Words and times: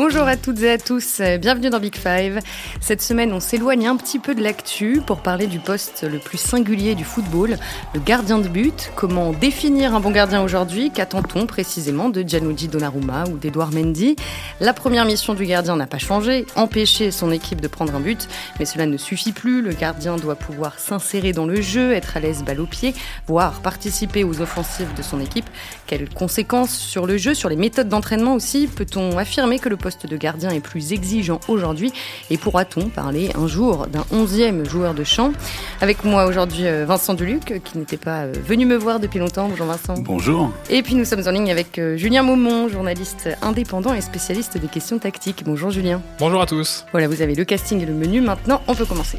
Bonjour 0.00 0.28
à 0.28 0.36
toutes 0.36 0.62
et 0.62 0.70
à 0.70 0.78
tous, 0.78 1.20
bienvenue 1.40 1.70
dans 1.70 1.80
Big 1.80 1.96
Five. 1.96 2.38
Cette 2.80 3.02
semaine, 3.02 3.32
on 3.32 3.40
s'éloigne 3.40 3.88
un 3.88 3.96
petit 3.96 4.20
peu 4.20 4.36
de 4.36 4.40
l'actu 4.40 5.02
pour 5.04 5.22
parler 5.22 5.48
du 5.48 5.58
poste 5.58 6.06
le 6.08 6.20
plus 6.20 6.38
singulier 6.38 6.94
du 6.94 7.02
football, 7.02 7.58
le 7.94 7.98
gardien 7.98 8.38
de 8.38 8.46
but. 8.46 8.92
Comment 8.94 9.32
définir 9.32 9.96
un 9.96 9.98
bon 9.98 10.12
gardien 10.12 10.40
aujourd'hui 10.40 10.92
Qu'attend-on 10.94 11.46
précisément 11.46 12.10
de 12.10 12.22
Gianluigi 12.22 12.68
Donnarumma 12.68 13.24
ou 13.24 13.38
d'Edouard 13.38 13.72
Mendy? 13.72 14.14
La 14.60 14.72
première 14.72 15.04
mission 15.04 15.34
du 15.34 15.44
gardien 15.46 15.74
n'a 15.74 15.88
pas 15.88 15.98
changé, 15.98 16.46
empêcher 16.54 17.10
son 17.10 17.32
équipe 17.32 17.60
de 17.60 17.66
prendre 17.66 17.92
un 17.92 18.00
but, 18.00 18.28
mais 18.60 18.66
cela 18.66 18.86
ne 18.86 18.98
suffit 18.98 19.32
plus. 19.32 19.62
Le 19.62 19.72
gardien 19.72 20.14
doit 20.14 20.36
pouvoir 20.36 20.78
s'insérer 20.78 21.32
dans 21.32 21.46
le 21.46 21.60
jeu, 21.60 21.92
être 21.92 22.16
à 22.16 22.20
l'aise 22.20 22.44
balle 22.44 22.60
au 22.60 22.66
pied, 22.66 22.94
voire 23.26 23.54
participer 23.62 24.22
aux 24.22 24.40
offensives 24.40 24.94
de 24.96 25.02
son 25.02 25.20
équipe. 25.20 25.50
Quelles 25.88 26.08
conséquences 26.08 26.76
sur 26.76 27.04
le 27.04 27.16
jeu, 27.16 27.34
sur 27.34 27.48
les 27.48 27.56
méthodes 27.56 27.88
d'entraînement 27.88 28.34
aussi? 28.34 28.68
Peut-on 28.68 29.18
affirmer 29.18 29.58
que 29.58 29.68
le 29.68 29.76
poste 29.76 29.87
de 29.96 30.16
gardien 30.16 30.50
est 30.50 30.60
plus 30.60 30.92
exigeant 30.92 31.40
aujourd'hui 31.48 31.92
Et 32.30 32.36
pourra-t-on 32.36 32.88
parler 32.88 33.30
un 33.34 33.46
jour 33.46 33.86
d'un 33.86 34.04
onzième 34.12 34.68
joueur 34.68 34.94
de 34.94 35.04
champ 35.04 35.32
Avec 35.80 36.04
moi 36.04 36.26
aujourd'hui 36.26 36.66
euh, 36.66 36.84
Vincent 36.86 37.14
Duluc, 37.14 37.62
qui 37.64 37.78
n'était 37.78 37.96
pas 37.96 38.24
euh, 38.24 38.32
venu 38.46 38.66
me 38.66 38.76
voir 38.76 39.00
depuis 39.00 39.18
longtemps. 39.18 39.48
Bonjour 39.48 39.66
Vincent. 39.66 39.94
Bonjour. 39.98 40.50
Et 40.70 40.82
puis 40.82 40.94
nous 40.94 41.04
sommes 41.04 41.26
en 41.26 41.30
ligne 41.30 41.50
avec 41.50 41.78
euh, 41.78 41.96
Julien 41.96 42.22
Maumont, 42.22 42.68
journaliste 42.68 43.28
indépendant 43.42 43.94
et 43.94 44.00
spécialiste 44.00 44.58
des 44.58 44.68
questions 44.68 44.98
tactiques. 44.98 45.42
Bonjour 45.44 45.70
Julien. 45.70 46.02
Bonjour 46.18 46.42
à 46.42 46.46
tous. 46.46 46.84
Voilà, 46.92 47.08
vous 47.08 47.22
avez 47.22 47.34
le 47.34 47.44
casting 47.44 47.80
et 47.80 47.86
le 47.86 47.94
menu. 47.94 48.20
Maintenant, 48.20 48.62
on 48.66 48.74
peut 48.74 48.86
commencer. 48.86 49.18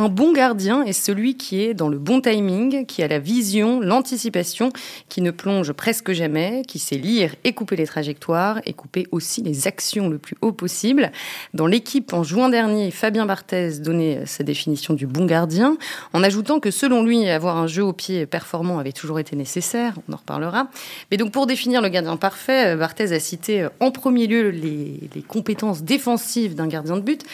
Un 0.00 0.08
bon 0.08 0.32
gardien 0.32 0.84
est 0.84 0.92
celui 0.92 1.36
qui 1.36 1.60
est 1.60 1.74
dans 1.74 1.88
le 1.88 1.98
bon 1.98 2.20
timing, 2.20 2.86
qui 2.86 3.02
a 3.02 3.08
la 3.08 3.18
vision, 3.18 3.80
l'anticipation, 3.80 4.70
qui 5.08 5.20
ne 5.22 5.32
plonge 5.32 5.72
presque 5.72 6.12
jamais, 6.12 6.62
qui 6.68 6.78
sait 6.78 6.98
lire 6.98 7.34
et 7.42 7.52
couper 7.52 7.74
les 7.74 7.86
trajectoires 7.86 8.60
et 8.64 8.74
couper 8.74 9.08
aussi 9.10 9.42
les 9.42 9.66
actions 9.66 10.08
le 10.08 10.18
plus 10.18 10.36
haut 10.40 10.52
possible. 10.52 11.10
Dans 11.52 11.66
l'équipe 11.66 12.12
en 12.12 12.22
juin 12.22 12.48
dernier, 12.48 12.92
Fabien 12.92 13.26
Barthez 13.26 13.80
donnait 13.80 14.24
sa 14.24 14.44
définition 14.44 14.94
du 14.94 15.08
bon 15.08 15.26
gardien, 15.26 15.76
en 16.12 16.22
ajoutant 16.22 16.60
que 16.60 16.70
selon 16.70 17.02
lui, 17.02 17.28
avoir 17.28 17.56
un 17.56 17.66
jeu 17.66 17.82
au 17.82 17.92
pied 17.92 18.24
performant 18.24 18.78
avait 18.78 18.92
toujours 18.92 19.18
été 19.18 19.34
nécessaire. 19.34 19.94
On 20.08 20.12
en 20.12 20.18
reparlera. 20.18 20.68
Mais 21.10 21.16
donc 21.16 21.32
pour 21.32 21.48
définir 21.48 21.82
le 21.82 21.88
gardien 21.88 22.16
parfait, 22.16 22.76
Barthez 22.76 23.10
a 23.10 23.18
cité 23.18 23.66
en 23.80 23.90
premier 23.90 24.28
lieu 24.28 24.50
les, 24.50 25.10
les 25.12 25.22
compétences 25.22 25.82
défensives 25.82 26.54
d'un 26.54 26.68
gardien 26.68 26.94
de 26.94 27.02
but. 27.02 27.24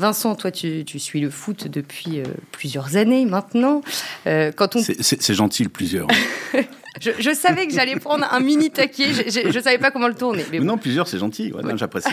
Vincent, 0.00 0.34
toi, 0.34 0.50
tu, 0.50 0.98
suis 0.98 1.20
le 1.20 1.28
foot 1.28 1.68
depuis 1.68 2.20
euh, 2.20 2.24
plusieurs 2.52 2.96
années 2.96 3.26
maintenant. 3.26 3.82
Euh, 4.26 4.50
quand 4.50 4.74
on... 4.74 4.80
C'est 4.82 5.34
gentil, 5.34 5.68
plusieurs. 5.68 6.08
je, 7.00 7.34
savais 7.34 7.66
que 7.66 7.74
j'allais 7.74 7.96
prendre 7.96 8.26
un 8.30 8.40
mini 8.40 8.70
taquet. 8.70 9.12
Je 9.12 9.46
ne 9.54 9.62
savais 9.62 9.76
pas 9.76 9.90
comment 9.90 10.08
le 10.08 10.14
tourner. 10.14 10.46
Mais 10.50 10.58
Non, 10.58 10.78
plusieurs, 10.78 11.06
c'est 11.06 11.18
gentil. 11.18 11.52
J'apprécie. 11.74 12.08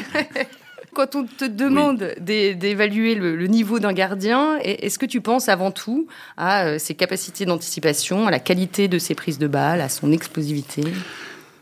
quand 0.93 1.15
on 1.15 1.23
te 1.23 1.45
demande 1.45 2.13
d'évaluer 2.19 3.15
le, 3.15 3.47
niveau 3.47 3.79
d'un 3.79 3.93
gardien, 3.93 4.57
est-ce 4.57 4.99
que 4.99 5.05
tu 5.05 5.21
penses 5.21 5.47
avant 5.47 5.71
tout 5.71 6.07
à 6.35 6.65
euh, 6.65 6.79
ses 6.79 6.93
capacités 6.93 7.45
d'anticipation, 7.45 8.27
à 8.27 8.31
la 8.31 8.39
qualité 8.39 8.89
de 8.89 8.99
ses 8.99 9.15
prises 9.15 9.39
de 9.39 9.47
balles, 9.47 9.79
à 9.79 9.87
son 9.87 10.11
explosivité? 10.11 10.83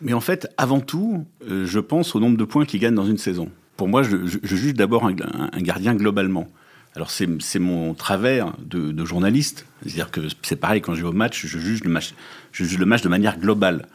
Mais 0.02 0.14
en 0.14 0.22
fait, 0.22 0.48
avant 0.58 0.80
tout, 0.80 1.24
je 1.48 1.80
pense 1.80 2.16
au 2.16 2.20
nombre 2.20 2.38
de 2.38 2.46
points 2.46 2.66
qu'il 2.66 2.80
gagne 2.80 2.96
dans 2.96 3.06
une 3.06 3.20
saison 3.20 3.52
pour 3.78 3.88
moi, 3.88 4.04
je, 4.04 4.16
juge 4.44 4.74
d'abord 4.74 5.06
un, 5.06 5.62
gardien 5.62 5.96
globalement. 5.96 6.48
Alors 6.96 7.12
c'est 7.12 7.60
mon 7.60 7.94
travers 7.94 8.54
de, 8.60 9.06
journaliste, 9.06 9.66
c'est-à-dire 9.82 10.12
que 10.12 10.22
c'est 10.44 10.56
pareil 10.56 10.82
quand 10.82 10.96
je 10.96 11.02
vais 11.02 11.10
au 11.10 11.14
match, 11.14 11.46
je 11.46 11.60
juge 11.60 11.84
le 11.84 11.90
match, 11.90 12.14
je 12.52 12.64
juge 12.64 12.78
le 12.78 12.86
match 12.86 13.02
de 13.02 13.10
manière 13.10 13.38
globale. 13.38 13.88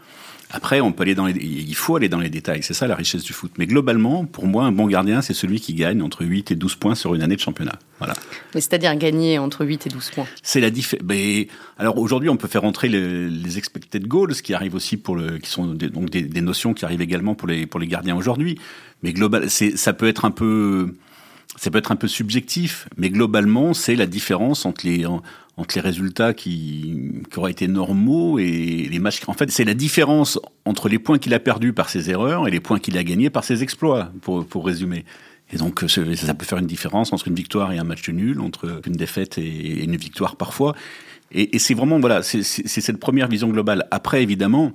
Après, 0.52 0.80
on 0.80 0.92
peut 0.92 1.02
aller 1.02 1.14
dans 1.14 1.26
les, 1.26 1.32
il 1.32 1.74
faut 1.74 1.96
aller 1.96 2.08
dans 2.08 2.18
les 2.18 2.28
détails, 2.28 2.62
c'est 2.62 2.74
ça 2.74 2.88
la 2.88 2.96
richesse 2.96 3.22
du 3.22 3.32
foot. 3.32 3.52
Mais 3.56 3.66
globalement, 3.66 4.24
pour 4.24 4.46
moi, 4.46 4.64
un 4.64 4.72
bon 4.72 4.86
gardien, 4.86 5.22
c'est 5.22 5.34
celui 5.34 5.60
qui 5.60 5.74
gagne 5.74 6.02
entre 6.02 6.24
8 6.24 6.50
et 6.50 6.54
12 6.56 6.74
points 6.74 6.94
sur 6.96 7.14
une 7.14 7.22
année 7.22 7.36
de 7.36 7.40
championnat. 7.40 7.78
Voilà. 7.98 8.14
Mais 8.54 8.60
c'est-à-dire 8.60 8.96
gagner 8.96 9.38
entre 9.38 9.64
8 9.64 9.86
et 9.86 9.90
12 9.90 10.10
points 10.10 10.26
C'est 10.42 10.60
la 10.60 10.70
différence. 10.70 11.04
Alors 11.78 11.98
aujourd'hui, 11.98 12.28
on 12.28 12.36
peut 12.36 12.48
faire 12.48 12.64
entrer 12.64 12.88
les, 12.88 13.58
expected 13.58 14.06
goals, 14.06 14.34
qui 14.34 14.54
arrivent 14.54 14.74
aussi 14.74 14.96
pour 14.96 15.16
le, 15.16 15.38
qui 15.38 15.50
sont 15.50 15.66
des, 15.74 15.88
donc 15.88 16.10
des, 16.10 16.22
des, 16.22 16.40
notions 16.40 16.74
qui 16.74 16.84
arrivent 16.84 17.02
également 17.02 17.34
pour 17.34 17.46
les, 17.46 17.66
pour 17.66 17.78
les 17.78 17.86
gardiens 17.86 18.16
aujourd'hui. 18.16 18.58
Mais 19.02 19.12
global, 19.12 19.48
ça 19.48 19.92
peut 19.92 20.08
être 20.08 20.24
un 20.24 20.30
peu 20.30 20.94
ça 21.56 21.70
peut 21.70 21.78
être 21.78 21.92
un 21.92 21.96
peu 21.96 22.08
subjectif, 22.08 22.88
mais 22.96 23.10
globalement, 23.10 23.74
c'est 23.74 23.96
la 23.96 24.06
différence 24.06 24.64
entre 24.66 24.86
les, 24.86 25.04
entre 25.06 25.74
les 25.74 25.80
résultats 25.80 26.32
qui, 26.32 27.12
qui 27.30 27.38
auraient 27.38 27.50
été 27.50 27.68
normaux 27.68 28.38
et 28.38 28.88
les 28.90 28.98
matchs. 28.98 29.20
En 29.26 29.32
fait, 29.32 29.50
c'est 29.50 29.64
la 29.64 29.74
différence 29.74 30.38
entre 30.64 30.88
les 30.88 30.98
points 30.98 31.18
qu'il 31.18 31.34
a 31.34 31.40
perdus 31.40 31.72
par 31.72 31.88
ses 31.88 32.08
erreurs 32.08 32.46
et 32.46 32.50
les 32.50 32.60
points 32.60 32.78
qu'il 32.78 32.96
a 32.96 33.04
gagnés 33.04 33.30
par 33.30 33.44
ses 33.44 33.62
exploits, 33.62 34.12
pour, 34.22 34.46
pour 34.46 34.64
résumer. 34.64 35.04
Et 35.52 35.56
donc, 35.56 35.84
ça 35.88 36.34
peut 36.34 36.46
faire 36.46 36.58
une 36.58 36.66
différence 36.66 37.12
entre 37.12 37.26
une 37.26 37.34
victoire 37.34 37.72
et 37.72 37.78
un 37.78 37.84
match 37.84 38.08
nul, 38.08 38.40
entre 38.40 38.80
une 38.86 38.94
défaite 38.94 39.36
et 39.36 39.82
une 39.82 39.96
victoire 39.96 40.36
parfois. 40.36 40.76
Et, 41.32 41.56
et 41.56 41.58
c'est 41.58 41.74
vraiment, 41.74 41.98
voilà, 41.98 42.22
c'est 42.22 42.42
cette 42.42 42.98
première 42.98 43.26
vision 43.28 43.48
globale. 43.48 43.86
Après, 43.90 44.22
évidemment, 44.22 44.72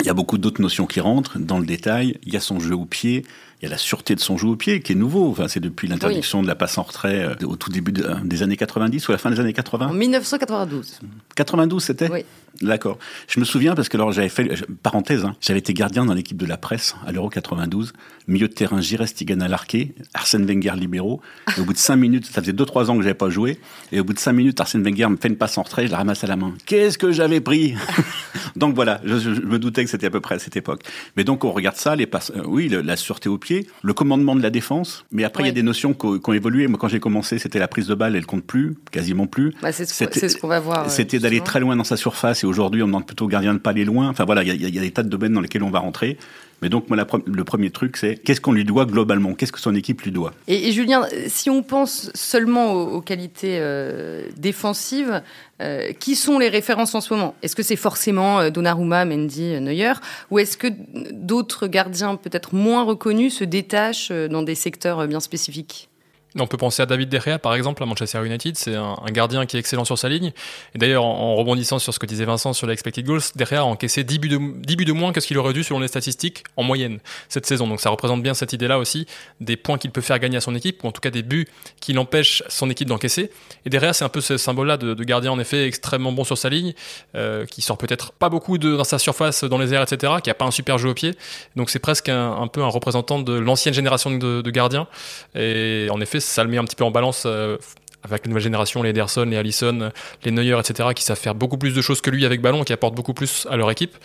il 0.00 0.06
y 0.06 0.10
a 0.10 0.14
beaucoup 0.14 0.38
d'autres 0.38 0.60
notions 0.60 0.86
qui 0.86 1.00
rentrent 1.00 1.38
dans 1.38 1.58
le 1.58 1.66
détail. 1.66 2.18
Il 2.26 2.32
y 2.32 2.36
a 2.36 2.40
son 2.40 2.60
jeu 2.60 2.74
au 2.74 2.84
pied, 2.84 3.24
il 3.62 3.66
y 3.66 3.68
a 3.68 3.70
la 3.70 3.78
sûreté 3.78 4.16
de 4.16 4.20
son 4.20 4.36
jeu 4.36 4.48
au 4.48 4.56
pied 4.56 4.80
qui 4.82 4.92
est 4.92 4.96
nouveau. 4.96 5.30
Enfin, 5.30 5.46
c'est 5.46 5.60
depuis 5.60 5.86
l'interdiction 5.86 6.42
de 6.42 6.48
la 6.48 6.56
passe 6.56 6.78
en 6.78 6.82
retrait 6.82 7.22
euh, 7.24 7.46
au 7.46 7.54
tout 7.54 7.70
début 7.70 7.92
des 7.92 8.42
années 8.42 8.56
90 8.56 9.06
ou 9.06 9.12
à 9.12 9.14
la 9.14 9.18
fin 9.18 9.30
des 9.30 9.38
années 9.38 9.52
80. 9.52 9.86
En 9.86 9.92
1992. 9.92 11.00
92, 11.36 11.82
c'était 11.82 12.10
Oui. 12.10 12.24
D'accord. 12.60 12.98
Je 13.28 13.40
me 13.40 13.44
souviens 13.44 13.74
parce 13.74 13.88
que 13.88 13.96
alors 13.96 14.12
j'avais 14.12 14.28
fait 14.28 14.62
parenthèse, 14.82 15.24
hein, 15.24 15.34
j'avais 15.40 15.60
été 15.60 15.72
gardien 15.72 16.04
dans 16.04 16.12
l'équipe 16.12 16.36
de 16.36 16.44
la 16.44 16.58
presse 16.58 16.94
à 17.06 17.12
l'Euro 17.12 17.30
92, 17.30 17.94
milieu 18.28 18.46
de 18.46 18.52
terrain 18.52 18.80
Girest 18.80 19.16
Tigana 19.16 19.48
Larquet, 19.48 19.94
Arsène 20.12 20.44
Wenger 20.44 20.74
libéraux. 20.76 21.22
Et 21.56 21.60
au 21.60 21.64
bout 21.64 21.72
de 21.72 21.78
cinq 21.78 21.96
minutes, 21.96 22.26
ça 22.26 22.42
faisait 22.42 22.52
deux 22.52 22.66
trois 22.66 22.90
ans 22.90 22.96
que 22.96 23.02
j'avais 23.02 23.14
pas 23.14 23.30
joué, 23.30 23.58
et 23.90 24.00
au 24.00 24.04
bout 24.04 24.12
de 24.12 24.18
cinq 24.18 24.34
minutes, 24.34 24.60
Arsène 24.60 24.82
Wenger 24.82 25.08
me 25.08 25.16
fait 25.16 25.28
une 25.28 25.36
passe 25.36 25.56
en 25.56 25.62
retrait, 25.62 25.86
je 25.86 25.92
la 25.92 25.98
ramasse 25.98 26.24
à 26.24 26.26
la 26.26 26.36
main. 26.36 26.52
Qu'est-ce 26.66 26.98
que 26.98 27.10
j'avais 27.10 27.40
pris? 27.40 27.74
Donc 28.56 28.74
voilà, 28.74 29.00
je, 29.04 29.30
me 29.30 29.58
doutais 29.58 29.84
que 29.84 29.90
c'était 29.90 30.06
à 30.06 30.10
peu 30.10 30.20
près 30.20 30.34
à 30.34 30.38
cette 30.38 30.56
époque. 30.56 30.82
Mais 31.16 31.24
donc 31.24 31.44
on 31.44 31.52
regarde 31.52 31.76
ça, 31.76 31.96
les 31.96 32.06
passes, 32.06 32.32
euh, 32.36 32.42
oui, 32.44 32.68
la 32.68 32.96
sûreté 32.96 33.28
au 33.28 33.38
pied, 33.38 33.51
le 33.82 33.94
commandement 33.94 34.36
de 34.36 34.42
la 34.42 34.50
défense. 34.50 35.04
Mais 35.10 35.24
après 35.24 35.44
il 35.44 35.46
y 35.46 35.50
a 35.50 35.52
des 35.52 35.62
notions 35.62 35.94
qui 35.94 36.06
ont 36.06 36.32
évolué. 36.32 36.66
Moi 36.66 36.78
quand 36.78 36.88
j'ai 36.88 37.00
commencé, 37.00 37.38
c'était 37.38 37.58
la 37.58 37.68
prise 37.68 37.86
de 37.86 37.94
balle, 37.94 38.16
elle 38.16 38.26
compte 38.26 38.44
plus, 38.44 38.76
quasiment 38.90 39.26
plus. 39.26 39.54
Bah, 39.62 39.72
c'est 39.72 39.86
ce 39.86 40.36
qu'on 40.36 40.48
va 40.48 40.60
voir. 40.60 40.90
C'était 40.90 41.18
d'aller 41.18 41.40
très 41.40 41.60
loin 41.60 41.76
dans 41.76 41.84
sa 41.84 41.96
surface, 41.96 42.44
et 42.44 42.46
aujourd'hui 42.46 42.82
on 42.82 42.86
demande 42.86 43.06
plutôt 43.06 43.26
au 43.26 43.28
gardien 43.28 43.54
de 43.54 43.58
pas 43.58 43.70
aller 43.70 43.84
loin. 43.84 44.08
Enfin 44.08 44.24
voilà, 44.24 44.42
il 44.42 44.74
y, 44.74 44.78
a 44.78 44.80
des 44.80 44.90
tas 44.90 45.02
de 45.02 45.08
domaines 45.08 45.32
dans 45.32 45.40
lesquels 45.40 45.62
on 45.62 45.70
va 45.70 45.80
rentrer. 45.80 46.18
Mais 46.62 46.68
donc, 46.68 46.86
le 46.88 47.44
premier 47.44 47.70
truc, 47.70 47.96
c'est 47.96 48.14
qu'est-ce 48.16 48.40
qu'on 48.40 48.52
lui 48.52 48.64
doit 48.64 48.86
globalement? 48.86 49.34
Qu'est-ce 49.34 49.50
que 49.50 49.60
son 49.60 49.74
équipe 49.74 50.00
lui 50.02 50.12
doit? 50.12 50.32
Et, 50.46 50.70
Julien, 50.70 51.06
si 51.26 51.50
on 51.50 51.64
pense 51.64 52.10
seulement 52.14 52.72
aux, 52.72 53.00
qualités 53.00 53.58
euh, 53.60 54.28
défensives, 54.36 55.22
euh, 55.60 55.92
qui 55.92 56.14
sont 56.14 56.38
les 56.38 56.48
références 56.48 56.94
en 56.94 57.00
ce 57.00 57.12
moment? 57.12 57.34
Est-ce 57.42 57.56
que 57.56 57.64
c'est 57.64 57.76
forcément 57.76 58.38
euh, 58.38 58.50
Donnarumma, 58.50 59.04
Mendy, 59.04 59.60
Neuer? 59.60 59.94
Ou 60.30 60.38
est-ce 60.38 60.56
que 60.56 60.68
d'autres 61.10 61.66
gardiens 61.66 62.14
peut-être 62.14 62.54
moins 62.54 62.84
reconnus 62.84 63.38
se 63.38 63.44
détachent 63.44 64.12
dans 64.12 64.42
des 64.42 64.54
secteurs 64.54 65.06
bien 65.08 65.20
spécifiques? 65.20 65.88
On 66.38 66.46
peut 66.46 66.56
penser 66.56 66.82
à 66.82 66.86
David 66.86 67.08
De 67.08 67.18
Gea, 67.18 67.38
par 67.38 67.54
exemple, 67.54 67.82
à 67.82 67.86
Manchester 67.86 68.24
United. 68.24 68.56
C'est 68.56 68.74
un, 68.74 68.96
gardien 69.10 69.44
qui 69.44 69.56
est 69.56 69.60
excellent 69.60 69.84
sur 69.84 69.98
sa 69.98 70.08
ligne. 70.08 70.32
Et 70.74 70.78
d'ailleurs, 70.78 71.04
en, 71.04 71.34
rebondissant 71.34 71.78
sur 71.78 71.92
ce 71.92 71.98
que 71.98 72.06
disait 72.06 72.24
Vincent 72.24 72.52
sur 72.52 72.66
l'expected 72.66 73.04
goals, 73.04 73.20
De 73.36 73.44
Gea 73.44 73.60
a 73.60 73.64
encaissé 73.64 74.04
10 74.04 74.18
buts 74.18 74.28
de, 74.28 74.38
10 74.38 74.76
buts 74.76 74.84
de 74.84 74.92
moins 74.92 75.12
que 75.12 75.20
ce 75.20 75.26
qu'il 75.26 75.36
aurait 75.38 75.52
dû 75.52 75.62
selon 75.62 75.80
les 75.80 75.88
statistiques 75.88 76.44
en 76.56 76.62
moyenne 76.62 77.00
cette 77.28 77.44
saison. 77.44 77.66
Donc 77.66 77.80
ça 77.80 77.90
représente 77.90 78.22
bien 78.22 78.34
cette 78.34 78.52
idée-là 78.52 78.78
aussi, 78.78 79.06
des 79.40 79.56
points 79.56 79.76
qu'il 79.76 79.90
peut 79.90 80.00
faire 80.00 80.18
gagner 80.18 80.38
à 80.38 80.40
son 80.40 80.54
équipe, 80.54 80.82
ou 80.84 80.88
en 80.88 80.92
tout 80.92 81.00
cas 81.00 81.10
des 81.10 81.22
buts 81.22 81.48
qui 81.80 81.92
l'empêchent 81.92 82.42
son 82.48 82.70
équipe 82.70 82.88
d'encaisser. 82.88 83.30
Et 83.66 83.70
De 83.70 83.78
Gea, 83.78 83.92
c'est 83.92 84.04
un 84.04 84.08
peu 84.08 84.20
ce 84.20 84.36
symbole-là 84.38 84.76
de, 84.76 85.04
gardien, 85.04 85.32
en 85.32 85.38
effet, 85.38 85.66
extrêmement 85.66 86.12
bon 86.12 86.24
sur 86.24 86.38
sa 86.38 86.48
ligne, 86.48 86.72
euh, 87.14 87.44
qui 87.44 87.60
sort 87.60 87.76
peut-être 87.76 88.12
pas 88.12 88.28
beaucoup 88.28 88.56
de, 88.56 88.76
dans 88.76 88.84
sa 88.84 88.98
surface, 88.98 89.44
dans 89.44 89.58
les 89.58 89.74
airs, 89.74 89.82
etc., 89.82 90.14
qui 90.22 90.30
a 90.30 90.34
pas 90.34 90.44
un 90.46 90.50
super 90.50 90.78
jeu 90.78 90.88
au 90.90 90.94
pied. 90.94 91.14
Donc 91.56 91.68
c'est 91.68 91.78
presque 91.78 92.08
un, 92.08 92.46
peu 92.46 92.62
un 92.62 92.68
représentant 92.68 93.18
de 93.18 93.34
l'ancienne 93.34 93.74
génération 93.74 94.10
de, 94.10 94.40
de 94.40 94.50
gardiens. 94.50 94.86
Et 95.34 95.88
en 95.90 96.00
effet, 96.00 96.20
ça 96.22 96.44
le 96.44 96.50
met 96.50 96.58
un 96.58 96.64
petit 96.64 96.76
peu 96.76 96.84
en 96.84 96.90
balance 96.90 97.24
euh, 97.26 97.58
avec 98.02 98.24
la 98.24 98.28
nouvelle 98.30 98.42
génération, 98.42 98.82
les 98.82 98.90
Ederson, 98.90 99.24
les 99.24 99.36
Allison, 99.36 99.92
les 100.24 100.30
Neuer, 100.30 100.58
etc., 100.58 100.88
qui 100.94 101.04
savent 101.04 101.18
faire 101.18 101.34
beaucoup 101.34 101.58
plus 101.58 101.74
de 101.74 101.82
choses 101.82 102.00
que 102.00 102.10
lui 102.10 102.24
avec 102.26 102.40
ballon, 102.40 102.64
qui 102.64 102.72
apportent 102.72 102.94
beaucoup 102.94 103.14
plus 103.14 103.46
à 103.50 103.56
leur 103.56 103.70
équipe. 103.70 103.96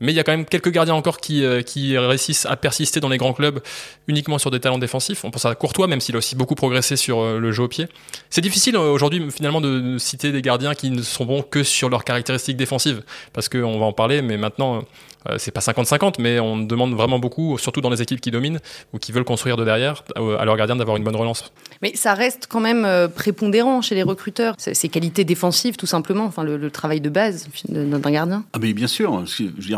Mais 0.00 0.12
il 0.12 0.16
y 0.16 0.20
a 0.20 0.24
quand 0.24 0.32
même 0.32 0.44
quelques 0.44 0.70
gardiens 0.70 0.94
encore 0.94 1.18
qui, 1.18 1.44
euh, 1.44 1.62
qui 1.62 1.96
réussissent 1.96 2.46
à 2.46 2.56
persister 2.56 3.00
dans 3.00 3.08
les 3.08 3.18
grands 3.18 3.32
clubs 3.32 3.60
uniquement 4.08 4.38
sur 4.38 4.50
des 4.50 4.60
talents 4.60 4.78
défensifs. 4.78 5.24
On 5.24 5.30
pense 5.30 5.44
à 5.44 5.54
Courtois, 5.54 5.86
même 5.86 6.00
s'il 6.00 6.14
a 6.14 6.18
aussi 6.18 6.34
beaucoup 6.34 6.54
progressé 6.54 6.96
sur 6.96 7.20
euh, 7.20 7.38
le 7.38 7.52
jeu 7.52 7.64
au 7.64 7.68
pied. 7.68 7.86
C'est 8.30 8.40
difficile 8.40 8.76
aujourd'hui 8.76 9.30
finalement 9.30 9.60
de 9.60 9.98
citer 9.98 10.32
des 10.32 10.42
gardiens 10.42 10.74
qui 10.74 10.90
ne 10.90 11.02
sont 11.02 11.24
bons 11.24 11.42
que 11.42 11.62
sur 11.62 11.88
leurs 11.88 12.04
caractéristiques 12.04 12.56
défensives, 12.56 13.02
parce 13.32 13.48
qu'on 13.48 13.78
va 13.78 13.84
en 13.84 13.92
parler, 13.92 14.22
mais 14.22 14.36
maintenant 14.36 14.84
euh, 15.28 15.36
c'est 15.38 15.52
pas 15.52 15.60
50-50, 15.60 16.14
mais 16.18 16.40
on 16.40 16.56
demande 16.56 16.94
vraiment 16.94 17.20
beaucoup, 17.20 17.56
surtout 17.58 17.80
dans 17.80 17.90
les 17.90 18.02
équipes 18.02 18.20
qui 18.20 18.32
dominent 18.32 18.58
ou 18.92 18.98
qui 18.98 19.12
veulent 19.12 19.24
construire 19.24 19.56
de 19.56 19.64
derrière, 19.64 20.02
à 20.16 20.44
leurs 20.44 20.56
gardiens 20.56 20.74
d'avoir 20.74 20.96
une 20.96 21.04
bonne 21.04 21.14
relance. 21.14 21.52
Mais 21.80 21.94
ça 21.94 22.14
reste 22.14 22.46
quand 22.48 22.60
même 22.60 22.82
prépondérant 23.14 23.32
prépondérant 23.32 23.82
chez 23.82 23.94
les 23.94 24.02
recruteurs, 24.02 24.54
ces 24.58 24.88
qualités 24.88 25.24
défensives 25.24 25.76
tout 25.76 25.86
simplement, 25.86 26.24
enfin 26.24 26.44
le, 26.44 26.70
travail 26.70 27.00
de 27.00 27.08
base 27.08 27.48
d'un 27.68 27.98
gardien. 27.98 28.44
Ah 28.52 28.58
mais 28.60 28.72
bien 28.72 28.86
sûr, 28.86 29.24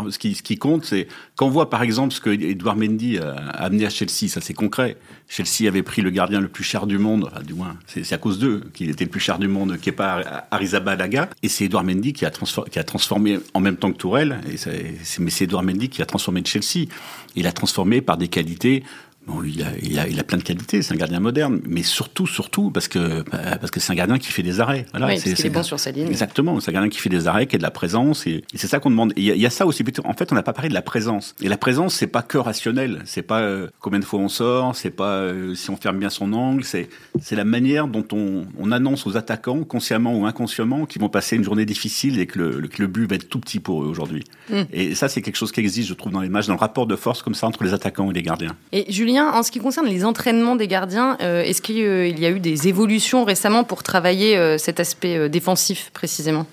ce, 0.09 0.17
qui, 0.17 0.57
compte, 0.57 0.85
c'est 0.85 1.07
quand 1.35 1.47
on 1.47 1.49
voit 1.49 1.69
par 1.69 1.83
exemple 1.83 2.13
ce 2.13 2.21
que 2.21 2.29
Edouard 2.29 2.75
Mendy 2.75 3.17
a 3.17 3.33
amené 3.33 3.85
à 3.85 3.89
Chelsea, 3.89 4.27
ça 4.27 4.41
c'est 4.41 4.53
concret. 4.53 4.97
Chelsea 5.27 5.67
avait 5.67 5.83
pris 5.83 6.01
le 6.01 6.11
gardien 6.11 6.39
le 6.39 6.47
plus 6.47 6.63
cher 6.63 6.85
du 6.85 6.97
monde, 6.97 7.29
enfin, 7.31 7.41
du 7.41 7.53
moins 7.53 7.75
c'est 7.87 8.13
à 8.13 8.17
cause 8.17 8.39
d'eux 8.39 8.63
qu'il 8.73 8.89
était 8.89 9.05
le 9.05 9.09
plus 9.09 9.19
cher 9.19 9.39
du 9.39 9.47
monde, 9.47 9.77
qui 9.77 9.89
est 9.89 9.93
pas 9.93 10.47
Arizabalaga, 10.51 11.29
et 11.41 11.49
c'est 11.49 11.65
Edouard 11.65 11.83
Mendy 11.83 12.13
qui 12.13 12.25
a, 12.25 12.31
transformé, 12.31 13.39
en 13.53 13.59
même 13.59 13.77
temps 13.77 13.91
que 13.91 13.97
Tourelle, 13.97 14.39
mais 14.45 14.57
c'est 15.03 15.43
Edouard 15.43 15.63
Mendy 15.63 15.89
qui 15.89 16.01
a 16.01 16.05
transformé 16.05 16.43
Chelsea. 16.45 16.87
Il 17.35 17.47
a 17.47 17.51
transformé 17.51 18.01
par 18.01 18.17
des 18.17 18.27
qualités 18.27 18.83
Bon, 19.27 19.43
il 19.43 19.63
a, 19.63 19.67
il, 19.81 19.97
a, 19.97 20.07
il 20.07 20.19
a 20.19 20.23
plein 20.23 20.37
de 20.37 20.43
qualités, 20.43 20.81
c'est 20.83 20.93
un 20.93 20.97
gardien 20.97 21.19
moderne, 21.19 21.59
mais 21.67 21.81
surtout, 21.81 22.27
surtout 22.27 22.69
parce 22.69 22.87
que 22.87 23.23
bah, 23.31 23.57
parce 23.59 23.71
que 23.71 23.79
c'est 23.79 23.91
un 23.91 23.95
gardien 23.95 24.19
qui 24.19 24.31
fait 24.31 24.43
des 24.43 24.59
arrêts. 24.59 24.85
Voilà, 24.91 25.07
oui, 25.07 25.19
c'est 25.19 25.49
bon 25.49 25.63
sur 25.63 25.79
sa 25.79 25.91
ligne. 25.91 26.07
Exactement, 26.07 26.59
c'est 26.59 26.69
un 26.69 26.73
gardien 26.73 26.89
qui 26.89 26.99
fait 26.99 27.09
des 27.09 27.27
arrêts, 27.27 27.47
qui 27.47 27.55
a 27.55 27.57
de 27.57 27.63
la 27.63 27.71
présence, 27.71 28.27
et, 28.27 28.43
c'est 28.53 28.67
ça 28.67 28.79
qu'on 28.79 28.91
demande. 28.91 29.13
il 29.17 29.23
y, 29.23 29.45
a 29.45 29.49
ça 29.49 29.65
aussi. 29.65 29.83
En 30.03 30.13
fait, 30.13 30.31
on 30.31 30.35
n'a 30.35 30.43
pas 30.43 30.53
parlé 30.53 30.69
de 30.69 30.73
la 30.73 30.81
présence. 30.81 31.35
Et 31.41 31.49
la 31.49 31.57
présence, 31.57 31.95
c'est 31.95 32.07
pas 32.07 32.21
que 32.21 32.37
rationnel. 32.37 33.01
C'est 33.05 33.21
pas 33.21 33.39
euh, 33.39 33.67
combien 33.79 33.99
de 33.99 34.05
fois 34.05 34.19
on 34.19 34.29
sort, 34.29 34.75
c'est 34.75 34.91
pas 34.91 35.17
euh, 35.17 35.55
si 35.55 35.69
on 35.69 35.77
ferme 35.77 35.99
bien 35.99 36.09
son 36.09 36.31
angle. 36.33 36.63
C'est 36.63 36.89
c'est 37.21 37.35
la 37.35 37.45
manière 37.45 37.87
dont 37.87 38.05
on, 38.11 38.45
on, 38.59 38.71
annonce 38.71 39.07
aux 39.07 39.17
attaquants, 39.17 39.63
consciemment 39.63 40.17
ou 40.17 40.25
inconsciemment, 40.25 40.85
qu'ils 40.85 41.01
vont 41.01 41.09
passer 41.09 41.35
une 41.35 41.43
journée 41.43 41.65
difficile 41.65 42.19
et 42.19 42.27
que 42.27 42.39
le, 42.39 42.67
que 42.67 42.81
le 42.81 42.87
but 42.87 43.09
va 43.09 43.15
être 43.15 43.29
tout 43.29 43.39
petit 43.39 43.59
pour 43.59 43.83
eux 43.83 43.87
aujourd'hui. 43.87 44.23
Mm. 44.49 44.61
Et 44.71 44.95
ça, 44.95 45.07
c'est 45.07 45.21
quelque 45.21 45.37
chose 45.37 45.51
qui 45.51 45.61
existe, 45.61 45.89
je 45.89 45.93
trouve, 45.93 46.11
dans 46.11 46.21
les 46.21 46.29
matchs, 46.29 46.47
dans 46.47 46.53
le 46.53 46.59
rapport 46.59 46.87
de 46.87 46.95
force 46.95 47.21
comme 47.21 47.35
ça 47.35 47.47
entre 47.47 47.63
les 47.63 47.73
attaquants 47.73 48.11
et 48.11 48.13
les 48.13 48.21
gardiens. 48.21 48.55
Et 48.71 48.91
Julien, 48.91 49.14
en 49.23 49.43
ce 49.43 49.51
qui 49.51 49.59
concerne 49.59 49.87
les 49.87 50.05
entraînements 50.05 50.55
des 50.55 50.67
gardiens, 50.67 51.17
euh, 51.21 51.41
est-ce 51.43 51.61
qu'il 51.61 51.77
y 51.77 52.25
a 52.25 52.29
eu 52.29 52.39
des 52.39 52.67
évolutions 52.67 53.23
récemment 53.23 53.63
pour 53.63 53.83
travailler 53.83 54.37
euh, 54.37 54.57
cet 54.57 54.79
aspect 54.79 55.17
euh, 55.17 55.29
défensif 55.29 55.91
précisément? 55.93 56.45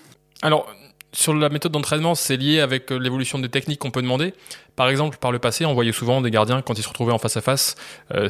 Alors, 0.43 0.67
sur 1.13 1.35
la 1.35 1.49
méthode 1.49 1.73
d'entraînement, 1.73 2.15
c'est 2.15 2.37
lié 2.37 2.61
avec 2.61 2.91
l'évolution 2.91 3.39
des 3.39 3.49
techniques 3.49 3.79
qu'on 3.79 3.91
peut 3.91 4.03
demander. 4.03 4.33
Par 4.77 4.89
exemple, 4.89 5.19
par 5.19 5.31
le 5.31 5.39
passé, 5.39 5.67
on 5.67 5.75
voyait 5.75 5.93
souvent 5.93 6.21
des 6.23 6.31
gardiens, 6.31 6.63
quand 6.63 6.79
ils 6.79 6.83
se 6.83 6.89
retrouvaient 6.89 7.13
en 7.13 7.19
face 7.19 7.37
à 7.37 7.43
face, 7.43 7.77